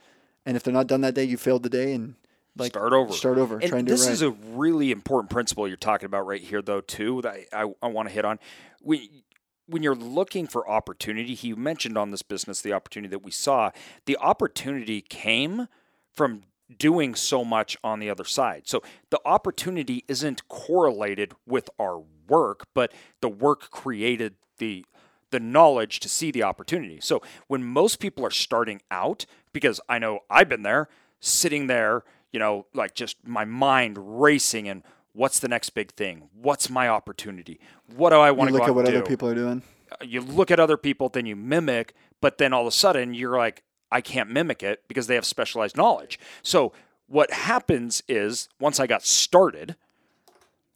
And 0.45 0.57
if 0.57 0.63
they're 0.63 0.75
not 0.75 0.87
done 0.87 1.01
that 1.03 1.15
day, 1.15 1.25
you 1.25 1.37
failed 1.37 1.63
the 1.63 1.71
day 1.71 1.93
and 1.93 2.17
like 2.57 2.73
start 2.73 2.93
over. 2.93 3.13
Start 3.13 3.39
over. 3.39 3.59
And 3.59 3.69
try 3.69 3.79
and 3.79 3.89
do 3.89 3.95
this 3.95 4.07
right. 4.07 4.13
is 4.13 4.23
a 4.23 4.31
really 4.31 4.91
important 4.91 5.31
principle 5.31 5.67
you're 5.67 5.77
talking 5.77 6.07
about 6.07 6.27
right 6.27 6.41
here, 6.41 6.63
though, 6.63 6.81
too. 6.81 7.23
That 7.23 7.47
I, 7.53 7.65
I, 7.65 7.75
I 7.83 7.87
want 7.89 8.09
to 8.09 8.15
hit 8.15 8.25
on. 8.25 8.39
We, 8.83 9.25
when 9.67 9.83
you're 9.83 9.95
looking 9.95 10.47
for 10.47 10.69
opportunity, 10.69 11.35
he 11.35 11.55
mentioned 11.55 11.97
on 11.97 12.11
this 12.11 12.23
business 12.23 12.61
the 12.61 12.73
opportunity 12.73 13.11
that 13.11 13.23
we 13.23 13.31
saw. 13.31 13.71
The 14.07 14.17
opportunity 14.19 15.01
came 15.01 15.69
from 16.13 16.43
doing 16.79 17.15
so 17.15 17.45
much 17.45 17.77
on 17.85 17.99
the 17.99 18.11
other 18.11 18.25
side. 18.25 18.63
So 18.67 18.83
the 19.11 19.21
opportunity 19.25 20.05
isn't 20.09 20.49
correlated 20.49 21.35
with 21.47 21.69
our 21.79 22.03
work, 22.29 22.67
but 22.75 22.93
the 23.21 23.29
work 23.29 23.71
created 23.71 24.35
the 24.59 24.85
the 25.31 25.41
knowledge 25.41 25.99
to 25.99 26.09
see 26.09 26.31
the 26.31 26.45
opportunity. 26.45 27.01
So 27.01 27.21
when 27.49 27.65
most 27.65 27.99
people 27.99 28.25
are 28.25 28.31
starting 28.31 28.81
out, 28.89 29.27
because 29.53 29.81
I 29.89 29.99
know 29.99 30.21
I've 30.31 30.49
been 30.49 30.63
there, 30.63 30.89
sitting 31.19 31.67
there, 31.67 32.05
you 32.35 32.41
know, 32.41 32.67
like 32.75 32.95
just 32.95 33.17
my 33.25 33.45
mind 33.45 33.97
racing 34.21 34.69
and 34.69 34.83
what's 35.13 35.39
the 35.39 35.47
next 35.47 35.71
big 35.71 35.93
thing? 35.93 36.29
What's 36.35 36.69
my 36.69 36.89
opportunity? 36.89 37.61
What 37.95 38.11
do 38.11 38.17
I 38.17 38.33
want 38.33 38.49
to 38.49 38.55
look 38.55 38.65
at 38.65 38.75
what 38.75 38.89
other 38.89 39.03
do? 39.03 39.07
people 39.07 39.29
are 39.29 39.37
doing. 39.37 39.63
Uh, 39.93 40.05
you 40.05 40.21
look 40.21 40.51
at 40.51 40.59
other 40.59 40.77
people, 40.77 41.09
then 41.09 41.27
you 41.27 41.37
mimic, 41.37 41.95
but 42.21 42.39
then 42.39 42.53
all 42.53 42.63
of 42.63 42.67
a 42.67 42.73
sudden 42.73 43.15
you're 43.15 43.39
like, 43.39 43.63
I 43.93 44.01
can't 44.01 44.31
mimic 44.31 44.65
it 44.65 44.83
because 44.89 45.07
they 45.07 45.15
have 45.15 45.25
specialized 45.25 45.77
knowledge. 45.77 46.19
So 46.43 46.73
what 47.07 47.31
happens 47.31 48.03
is 48.09 48.49
once 48.59 48.81
I 48.81 48.89
got 48.89 49.05
started, 49.05 49.77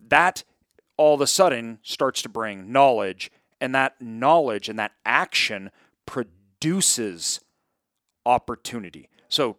that 0.07 0.45
all 0.97 1.17
of 1.17 1.21
a 1.21 1.27
sudden 1.27 1.81
starts 1.83 2.23
to 2.23 2.29
bring 2.29 2.71
knowledge, 2.71 3.33
and 3.61 3.75
that 3.75 4.01
knowledge 4.01 4.69
and 4.69 4.79
that 4.79 4.93
action 5.05 5.73
produces 6.07 7.41
opportunity. 8.25 9.09
So 9.29 9.57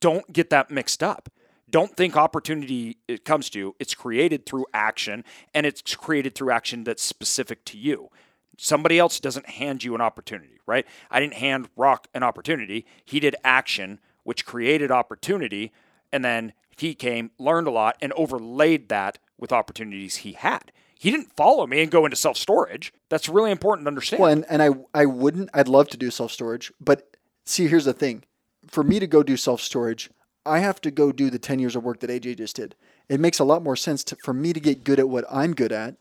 don't 0.00 0.32
get 0.32 0.50
that 0.50 0.70
mixed 0.70 1.02
up. 1.02 1.28
Don't 1.70 1.96
think 1.96 2.16
opportunity 2.16 2.96
it 3.06 3.24
comes 3.24 3.50
to 3.50 3.58
you. 3.58 3.76
It's 3.78 3.94
created 3.94 4.46
through 4.46 4.66
action 4.72 5.24
and 5.52 5.66
it's 5.66 5.82
created 5.94 6.34
through 6.34 6.50
action 6.50 6.84
that's 6.84 7.02
specific 7.02 7.64
to 7.66 7.78
you. 7.78 8.08
Somebody 8.56 8.98
else 8.98 9.20
doesn't 9.20 9.48
hand 9.50 9.84
you 9.84 9.94
an 9.94 10.00
opportunity, 10.00 10.60
right? 10.66 10.86
I 11.10 11.20
didn't 11.20 11.34
hand 11.34 11.68
Rock 11.76 12.08
an 12.14 12.22
opportunity. 12.22 12.86
He 13.04 13.20
did 13.20 13.36
action, 13.44 14.00
which 14.24 14.46
created 14.46 14.90
opportunity, 14.90 15.72
and 16.10 16.24
then 16.24 16.54
he 16.76 16.94
came, 16.94 17.30
learned 17.38 17.68
a 17.68 17.70
lot, 17.70 17.96
and 18.00 18.12
overlaid 18.14 18.88
that 18.88 19.18
with 19.38 19.52
opportunities 19.52 20.16
he 20.16 20.32
had. 20.32 20.72
He 20.98 21.12
didn't 21.12 21.36
follow 21.36 21.66
me 21.66 21.82
and 21.82 21.90
go 21.90 22.04
into 22.04 22.16
self 22.16 22.36
storage. 22.36 22.92
That's 23.08 23.28
really 23.28 23.52
important 23.52 23.84
to 23.86 23.88
understand. 23.88 24.20
Well, 24.20 24.32
and, 24.32 24.44
and 24.48 24.62
I, 24.62 24.70
I 24.92 25.06
wouldn't, 25.06 25.50
I'd 25.54 25.68
love 25.68 25.88
to 25.90 25.96
do 25.96 26.10
self 26.10 26.32
storage, 26.32 26.72
but 26.80 27.16
see, 27.44 27.68
here's 27.68 27.84
the 27.84 27.92
thing. 27.92 28.24
For 28.68 28.84
me 28.84 29.00
to 29.00 29.06
go 29.06 29.22
do 29.22 29.36
self 29.36 29.60
storage, 29.60 30.10
I 30.46 30.60
have 30.60 30.80
to 30.82 30.90
go 30.90 31.12
do 31.12 31.30
the 31.30 31.38
10 31.38 31.58
years 31.58 31.76
of 31.76 31.84
work 31.84 32.00
that 32.00 32.10
AJ 32.10 32.38
just 32.38 32.56
did. 32.56 32.74
It 33.08 33.20
makes 33.20 33.38
a 33.38 33.44
lot 33.44 33.62
more 33.62 33.76
sense 33.76 34.02
to, 34.04 34.16
for 34.16 34.32
me 34.32 34.52
to 34.52 34.60
get 34.60 34.84
good 34.84 34.98
at 34.98 35.08
what 35.08 35.24
I'm 35.30 35.54
good 35.54 35.72
at. 35.72 35.96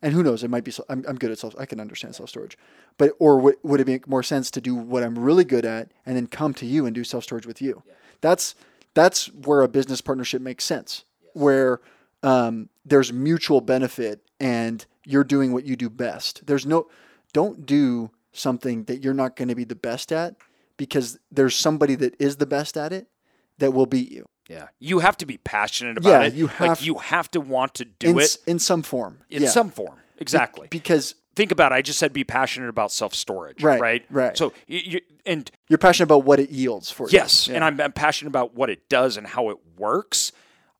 And 0.00 0.12
who 0.12 0.22
knows, 0.22 0.44
it 0.44 0.50
might 0.50 0.62
be, 0.62 0.72
I'm, 0.88 1.04
I'm 1.08 1.16
good 1.16 1.32
at 1.32 1.38
self, 1.38 1.54
I 1.58 1.66
can 1.66 1.80
understand 1.80 2.14
self 2.14 2.28
storage. 2.28 2.56
But, 2.98 3.12
or 3.18 3.38
would, 3.38 3.56
would 3.62 3.80
it 3.80 3.86
make 3.86 4.06
more 4.06 4.22
sense 4.22 4.50
to 4.52 4.60
do 4.60 4.74
what 4.74 5.02
I'm 5.02 5.18
really 5.18 5.44
good 5.44 5.64
at 5.64 5.90
and 6.06 6.16
then 6.16 6.26
come 6.26 6.54
to 6.54 6.66
you 6.66 6.86
and 6.86 6.94
do 6.94 7.04
self 7.04 7.24
storage 7.24 7.46
with 7.46 7.60
you? 7.60 7.82
That's, 8.20 8.54
that's 8.94 9.26
where 9.32 9.62
a 9.62 9.68
business 9.68 10.00
partnership 10.00 10.42
makes 10.42 10.64
sense, 10.64 11.04
where 11.32 11.80
um, 12.22 12.68
there's 12.84 13.12
mutual 13.12 13.60
benefit 13.60 14.20
and 14.40 14.84
you're 15.04 15.24
doing 15.24 15.52
what 15.52 15.64
you 15.64 15.76
do 15.76 15.90
best. 15.90 16.46
There's 16.46 16.66
no, 16.66 16.88
don't 17.32 17.66
do 17.66 18.10
something 18.32 18.84
that 18.84 19.02
you're 19.02 19.14
not 19.14 19.36
going 19.36 19.48
to 19.48 19.54
be 19.54 19.64
the 19.64 19.74
best 19.74 20.12
at 20.12 20.36
because 20.78 21.18
there's 21.30 21.54
somebody 21.54 21.94
that 21.96 22.18
is 22.18 22.36
the 22.38 22.46
best 22.46 22.78
at 22.78 22.92
it 22.94 23.08
that 23.58 23.72
will 23.74 23.86
beat 23.86 24.10
you 24.10 24.26
yeah. 24.48 24.68
You 24.78 25.00
have 25.00 25.18
to 25.18 25.26
be 25.26 25.36
passionate 25.36 25.98
about 25.98 26.08
Yeah, 26.08 26.22
it. 26.28 26.32
you 26.32 26.46
like 26.46 26.54
have- 26.56 26.80
you 26.80 26.94
have 26.94 27.30
to 27.32 27.40
want 27.42 27.74
to 27.74 27.84
do 27.84 28.12
in, 28.12 28.18
it 28.20 28.38
in 28.46 28.58
some 28.58 28.82
form. 28.82 29.18
in 29.28 29.42
Yeah. 29.42 29.50
some 29.50 29.68
form. 29.70 29.98
Exactly. 30.16 30.68
because 30.70 31.14
think 31.36 31.52
about 31.52 31.70
it. 31.70 31.74
I 31.74 31.82
just 31.82 31.98
said 31.98 32.14
be 32.14 32.24
passionate 32.24 32.70
about 32.70 32.90
self 32.90 33.14
storage. 33.14 33.62
Right, 33.62 33.78
Right. 33.78 34.06
right. 34.08 34.36
So 34.38 34.54
you, 34.66 35.00
and 35.26 35.50
You're 35.68 35.76
passionate 35.78 36.04
about 36.06 36.24
what 36.24 36.40
it 36.40 36.48
yields 36.48 36.90
for 36.90 37.04
you. 37.10 37.10
yes, 37.18 37.48
and 37.50 37.62
I'm, 37.62 37.78
I'm 37.78 37.92
passionate 37.92 38.30
about 38.30 38.54
what 38.54 38.70
it 38.70 38.88
does 38.88 39.18
and 39.18 39.26
how 39.26 39.50
it 39.50 39.58
works. 39.76 40.32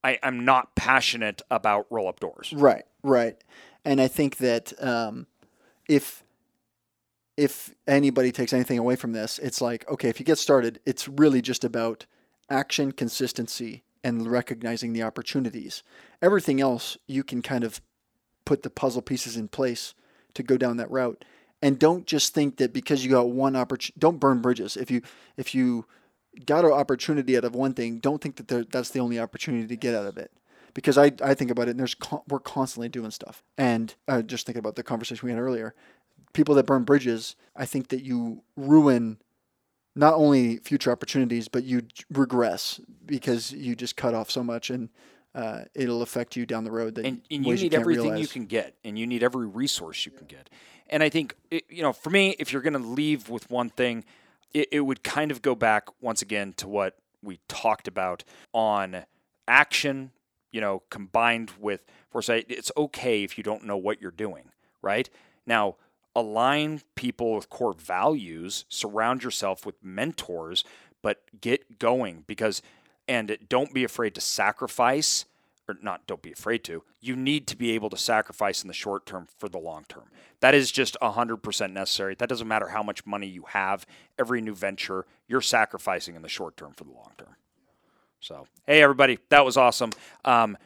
I, 0.03 0.19
I'm 0.23 0.47
not 0.47 0.75
passionate 0.75 1.43
about 1.51 1.87
roll 1.91 2.09
up 2.09 2.21
doors. 2.21 2.55
Right, 2.57 2.85
right. 3.03 3.37
And 3.85 4.01
I 4.01 4.09
think 4.09 4.39
that 4.39 4.73
um, 4.83 5.27
if 5.91 6.25
if 7.39 7.73
anybody 7.87 8.33
takes 8.33 8.53
anything 8.53 8.79
away 8.79 8.97
from 8.97 9.13
this, 9.13 9.39
it's 9.39 9.61
like 9.61 9.89
okay, 9.89 10.09
if 10.09 10.19
you 10.19 10.27
get 10.27 10.39
started, 10.39 10.81
it's 10.85 11.09
really 11.09 11.41
just 11.41 11.65
about 11.65 12.05
action, 12.51 12.91
consistency, 12.93 13.85
and 14.03 14.27
recognizing 14.27 14.93
the 14.93 15.05
opportunities. 15.05 15.85
Everything 16.21 16.61
else 16.61 16.99
you 17.07 17.23
can 17.23 17.41
kind 17.41 17.63
of 17.63 17.81
put 18.45 18.65
the 18.65 18.71
puzzle 18.71 19.03
pieces 19.03 19.37
in 19.37 19.47
place 19.47 19.95
to 20.35 20.43
go 20.43 20.57
down 20.57 20.79
that 20.79 20.91
route. 20.91 21.25
And 21.63 21.79
don't 21.79 22.07
just 22.07 22.35
think 22.35 22.57
that 22.57 22.73
because 22.73 23.05
you 23.05 23.11
got 23.11 23.31
one 23.31 23.55
opportunity, 23.55 23.99
don't 23.99 24.19
burn 24.19 24.41
bridges. 24.41 24.77
If 24.77 24.91
you 24.91 25.03
if 25.37 25.55
you 25.55 25.87
got 26.45 26.65
an 26.65 26.73
opportunity 26.73 27.37
out 27.37 27.45
of 27.45 27.55
one 27.55 27.75
thing, 27.75 27.99
don't 27.99 28.21
think 28.21 28.37
that 28.37 28.71
that's 28.73 28.91
the 28.91 29.01
only 29.01 29.21
opportunity 29.21 29.67
to 29.69 29.77
get 29.77 29.95
out 29.95 30.07
of 30.07 30.19
it. 30.19 30.33
Because 30.75 30.99
I, 30.99 31.13
I 31.23 31.35
think 31.35 31.51
about 31.51 31.67
it, 31.67 31.73
and 31.73 31.81
there's 31.81 31.95
con- 31.95 32.23
we're 32.29 32.41
constantly 32.41 32.89
doing 32.89 33.11
stuff. 33.11 33.43
And 33.57 33.95
uh, 34.07 34.23
just 34.23 34.47
thinking 34.47 34.61
about 34.61 34.77
the 34.77 34.83
conversation 34.83 35.27
we 35.27 35.33
had 35.33 35.41
earlier, 35.41 35.75
people 36.33 36.55
that 36.57 36.67
burn 36.67 36.85
bridges, 36.85 37.37
I 37.57 37.67
think 37.67 37.89
that 37.89 38.03
you 38.03 38.43
ruin 38.57 39.19
not 39.95 40.15
only 40.15 40.59
future 40.59 40.93
opportunities, 40.93 41.49
but 41.49 41.65
you 41.65 41.83
regress 42.11 42.81
because 43.05 43.53
you 43.53 43.75
just 43.75 43.97
cut 43.97 44.15
off 44.15 44.31
so 44.31 44.45
much, 44.45 44.71
and 44.71 44.91
uh, 45.35 45.63
it'll 45.75 46.03
affect 46.03 46.37
you 46.37 46.47
down 46.47 46.65
the 46.65 46.71
road. 46.71 46.95
That 46.95 47.07
and, 47.07 47.23
and 47.31 47.47
you 47.47 47.55
need 47.55 47.61
can't 47.73 47.75
everything 47.75 48.17
you 48.17 48.29
can 48.29 48.47
get 48.47 48.75
and 48.85 48.99
you 48.99 49.07
need 49.07 49.23
every 49.23 49.47
resource 49.47 50.07
you 50.07 50.13
can 50.13 50.27
get 50.27 50.49
and 50.91 51.03
i 51.03 51.09
think 51.09 51.35
it, 51.51 51.65
you 51.69 51.83
know 51.83 51.93
for 51.93 52.11
me 52.11 52.35
if 52.39 52.53
you're 52.53 52.63
going 52.63 52.73
to 52.73 52.79
leave 52.79 53.29
with 53.29 53.51
one 53.51 53.71
thing 53.71 54.05
it, 54.55 54.69
it 54.73 54.81
would 54.81 55.03
kind 55.03 55.31
of 55.31 55.43
go 55.43 55.55
back 55.55 55.89
once 56.01 56.23
again 56.23 56.53
to 56.55 56.69
what 56.69 56.97
we 57.23 57.39
talked 57.49 57.89
about 57.89 58.25
on 58.53 59.05
action 59.47 60.11
you 60.53 60.61
know 60.61 60.83
combined 60.91 61.53
with 61.59 61.85
foresight 62.11 62.47
it's 62.49 62.73
okay 62.77 63.23
if 63.23 63.37
you 63.37 63.45
don't 63.45 63.65
know 63.65 63.77
what 63.77 64.01
you're 64.01 64.11
doing 64.11 64.45
right 64.83 65.11
now 65.47 65.77
align 66.19 66.83
people 66.95 67.35
with 67.35 67.49
core 67.51 67.75
values 67.75 68.65
surround 68.69 69.23
yourself 69.23 69.65
with 69.65 69.77
mentors 69.83 70.65
but 71.03 71.23
get 71.41 71.79
going 71.79 72.25
because 72.27 72.63
and 73.07 73.39
don't 73.49 73.73
be 73.73 73.85
afraid 73.85 74.15
to 74.15 74.21
sacrifice 74.21 75.25
or 75.69 75.77
not 75.83 76.07
don't 76.07 76.23
be 76.23 76.33
afraid 76.33 76.65
to 76.65 76.83
you 77.01 77.15
need 77.15 77.47
to 77.47 77.57
be 77.57 77.73
able 77.73 77.91
to 77.91 77.97
sacrifice 77.97 78.63
in 78.63 78.69
the 78.69 78.75
short 78.75 79.07
term 79.07 79.29
for 79.39 79.49
the 79.49 79.59
long 79.59 79.85
term. 79.89 80.05
That 80.41 80.55
is 80.55 80.73
just 80.73 80.97
100% 81.01 81.73
necessary. 81.73 82.15
That 82.17 82.29
doesn't 82.29 82.49
matter 82.49 82.69
how 82.69 82.83
much 82.83 83.07
money 83.07 83.27
you 83.27 83.45
have 83.49 83.87
every 84.19 84.41
new 84.41 84.55
venture 84.55 85.07
you're 85.29 85.41
sacrificing 85.41 86.17
in 86.17 86.23
the 86.23 86.29
short 86.29 86.57
term 86.57 86.73
for 86.73 86.85
the 86.85 86.93
long 86.93 87.13
term. 87.17 87.37
So 88.21 88.47
hey 88.67 88.83
everybody 88.83 89.19
that 89.29 89.45
was 89.45 89.57
awesome. 89.57 89.91
Um, 90.25 90.59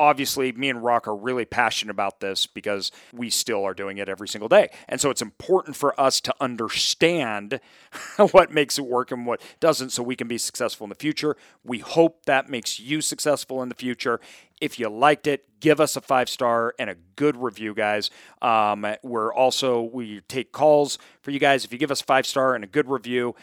obviously 0.00 0.50
me 0.52 0.70
and 0.70 0.82
rock 0.82 1.06
are 1.06 1.14
really 1.14 1.44
passionate 1.44 1.90
about 1.90 2.20
this 2.20 2.46
because 2.46 2.90
we 3.12 3.28
still 3.28 3.64
are 3.64 3.74
doing 3.74 3.98
it 3.98 4.08
every 4.08 4.26
single 4.26 4.48
day. 4.48 4.70
And 4.88 4.98
so 4.98 5.10
it's 5.10 5.20
important 5.20 5.76
for 5.76 5.98
us 6.00 6.20
to 6.22 6.34
understand 6.40 7.60
what 8.32 8.50
makes 8.50 8.78
it 8.78 8.86
work 8.86 9.12
and 9.12 9.26
what 9.26 9.42
doesn't 9.60 9.90
so 9.90 10.02
we 10.02 10.16
can 10.16 10.26
be 10.26 10.38
successful 10.38 10.86
in 10.86 10.88
the 10.88 10.94
future. 10.94 11.36
We 11.62 11.80
hope 11.80 12.24
that 12.24 12.48
makes 12.48 12.80
you 12.80 13.02
successful 13.02 13.62
in 13.62 13.68
the 13.68 13.74
future. 13.74 14.20
If 14.60 14.78
you 14.78 14.88
liked 14.88 15.26
it 15.26 15.44
give 15.60 15.78
us 15.78 15.94
a 15.94 16.00
five 16.00 16.28
star 16.28 16.74
and 16.78 16.88
a 16.88 16.94
good 17.16 17.36
review 17.36 17.74
guys. 17.74 18.10
Um, 18.40 18.86
we're 19.02 19.32
also 19.32 19.82
we 19.82 20.22
take 20.22 20.52
calls 20.52 20.98
for 21.20 21.32
you 21.32 21.38
guys. 21.38 21.66
If 21.66 21.72
you 21.72 21.78
give 21.78 21.90
us 21.90 22.00
five 22.00 22.26
star 22.26 22.54
and 22.54 22.64
a 22.64 22.66
good 22.66 22.88
review 22.88 23.34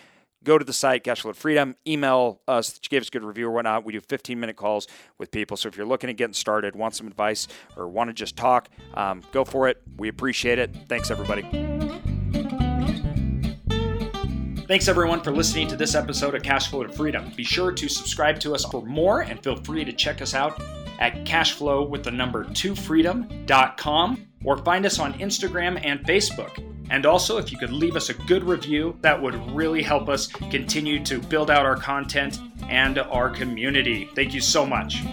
go 0.44 0.58
to 0.58 0.66
the 0.66 0.74
site, 0.74 1.04
Cashflow 1.04 1.36
Freedom, 1.36 1.76
email 1.86 2.42
us 2.48 2.80
gave 2.80 3.02
us 3.02 3.08
a 3.08 3.12
good 3.12 3.24
review 3.24 3.48
or 3.48 3.52
whatnot. 3.52 3.86
We 3.86 3.94
do 3.94 4.02
15 4.02 4.40
minute 4.40 4.56
calls 4.56 4.88
with 5.18 5.32
people. 5.32 5.58
So 5.58 5.68
if 5.70 5.78
you're 5.78 5.86
looking 5.86 6.10
at 6.10 6.18
getting 6.18 6.34
started, 6.34 6.76
want 6.76 6.96
some 6.96 7.08
advice, 7.08 7.48
or 7.76 7.88
want 7.88 8.10
to 8.10 8.14
just 8.14 8.36
talk, 8.36 8.70
um, 8.94 9.22
go 9.32 9.44
for 9.44 9.68
it. 9.68 9.82
We 9.98 10.08
appreciate 10.10 10.60
it. 10.60 10.76
Thanks, 10.88 11.12
everybody. 11.12 11.44
Thanks 14.68 14.90
everyone 14.90 15.22
for 15.22 15.32
listening 15.32 15.70
to 15.70 15.78
this 15.78 15.96
episode 15.96 16.36
of 16.36 16.42
Cashflow 16.42 16.86
to 16.86 16.92
Freedom. 16.92 17.32
Be 17.38 17.44
sure 17.46 17.72
to 17.72 17.88
subscribe 17.88 18.38
to 18.42 18.54
us 18.54 18.66
for 18.66 18.86
more 18.86 19.22
and 19.22 19.42
feel 19.42 19.56
free 19.64 19.86
to 19.86 19.94
check 19.94 20.22
us 20.22 20.34
out 20.34 20.62
at 21.00 21.24
cashflow 21.26 21.88
with 21.88 22.04
the 22.04 22.12
number 22.12 22.44
2 22.44 22.76
freedom.com 22.76 24.28
or 24.44 24.58
find 24.58 24.86
us 24.86 25.00
on 25.00 25.14
Instagram 25.16 25.80
and 25.86 26.02
Facebook. 26.02 26.77
And 26.90 27.06
also, 27.06 27.38
if 27.38 27.52
you 27.52 27.58
could 27.58 27.72
leave 27.72 27.96
us 27.96 28.10
a 28.10 28.14
good 28.14 28.44
review, 28.44 28.98
that 29.02 29.22
would 29.22 29.36
really 29.52 29.84
help 29.84 30.10
us 30.10 30.28
continue 30.28 31.04
to 31.06 31.20
build 31.20 31.52
out 31.52 31.66
our 31.66 31.76
content 31.76 32.40
and 32.70 32.98
our 33.00 33.30
community. 33.30 34.10
Thank 34.16 34.34
you 34.34 34.42
so 34.42 34.66
much. 34.66 35.04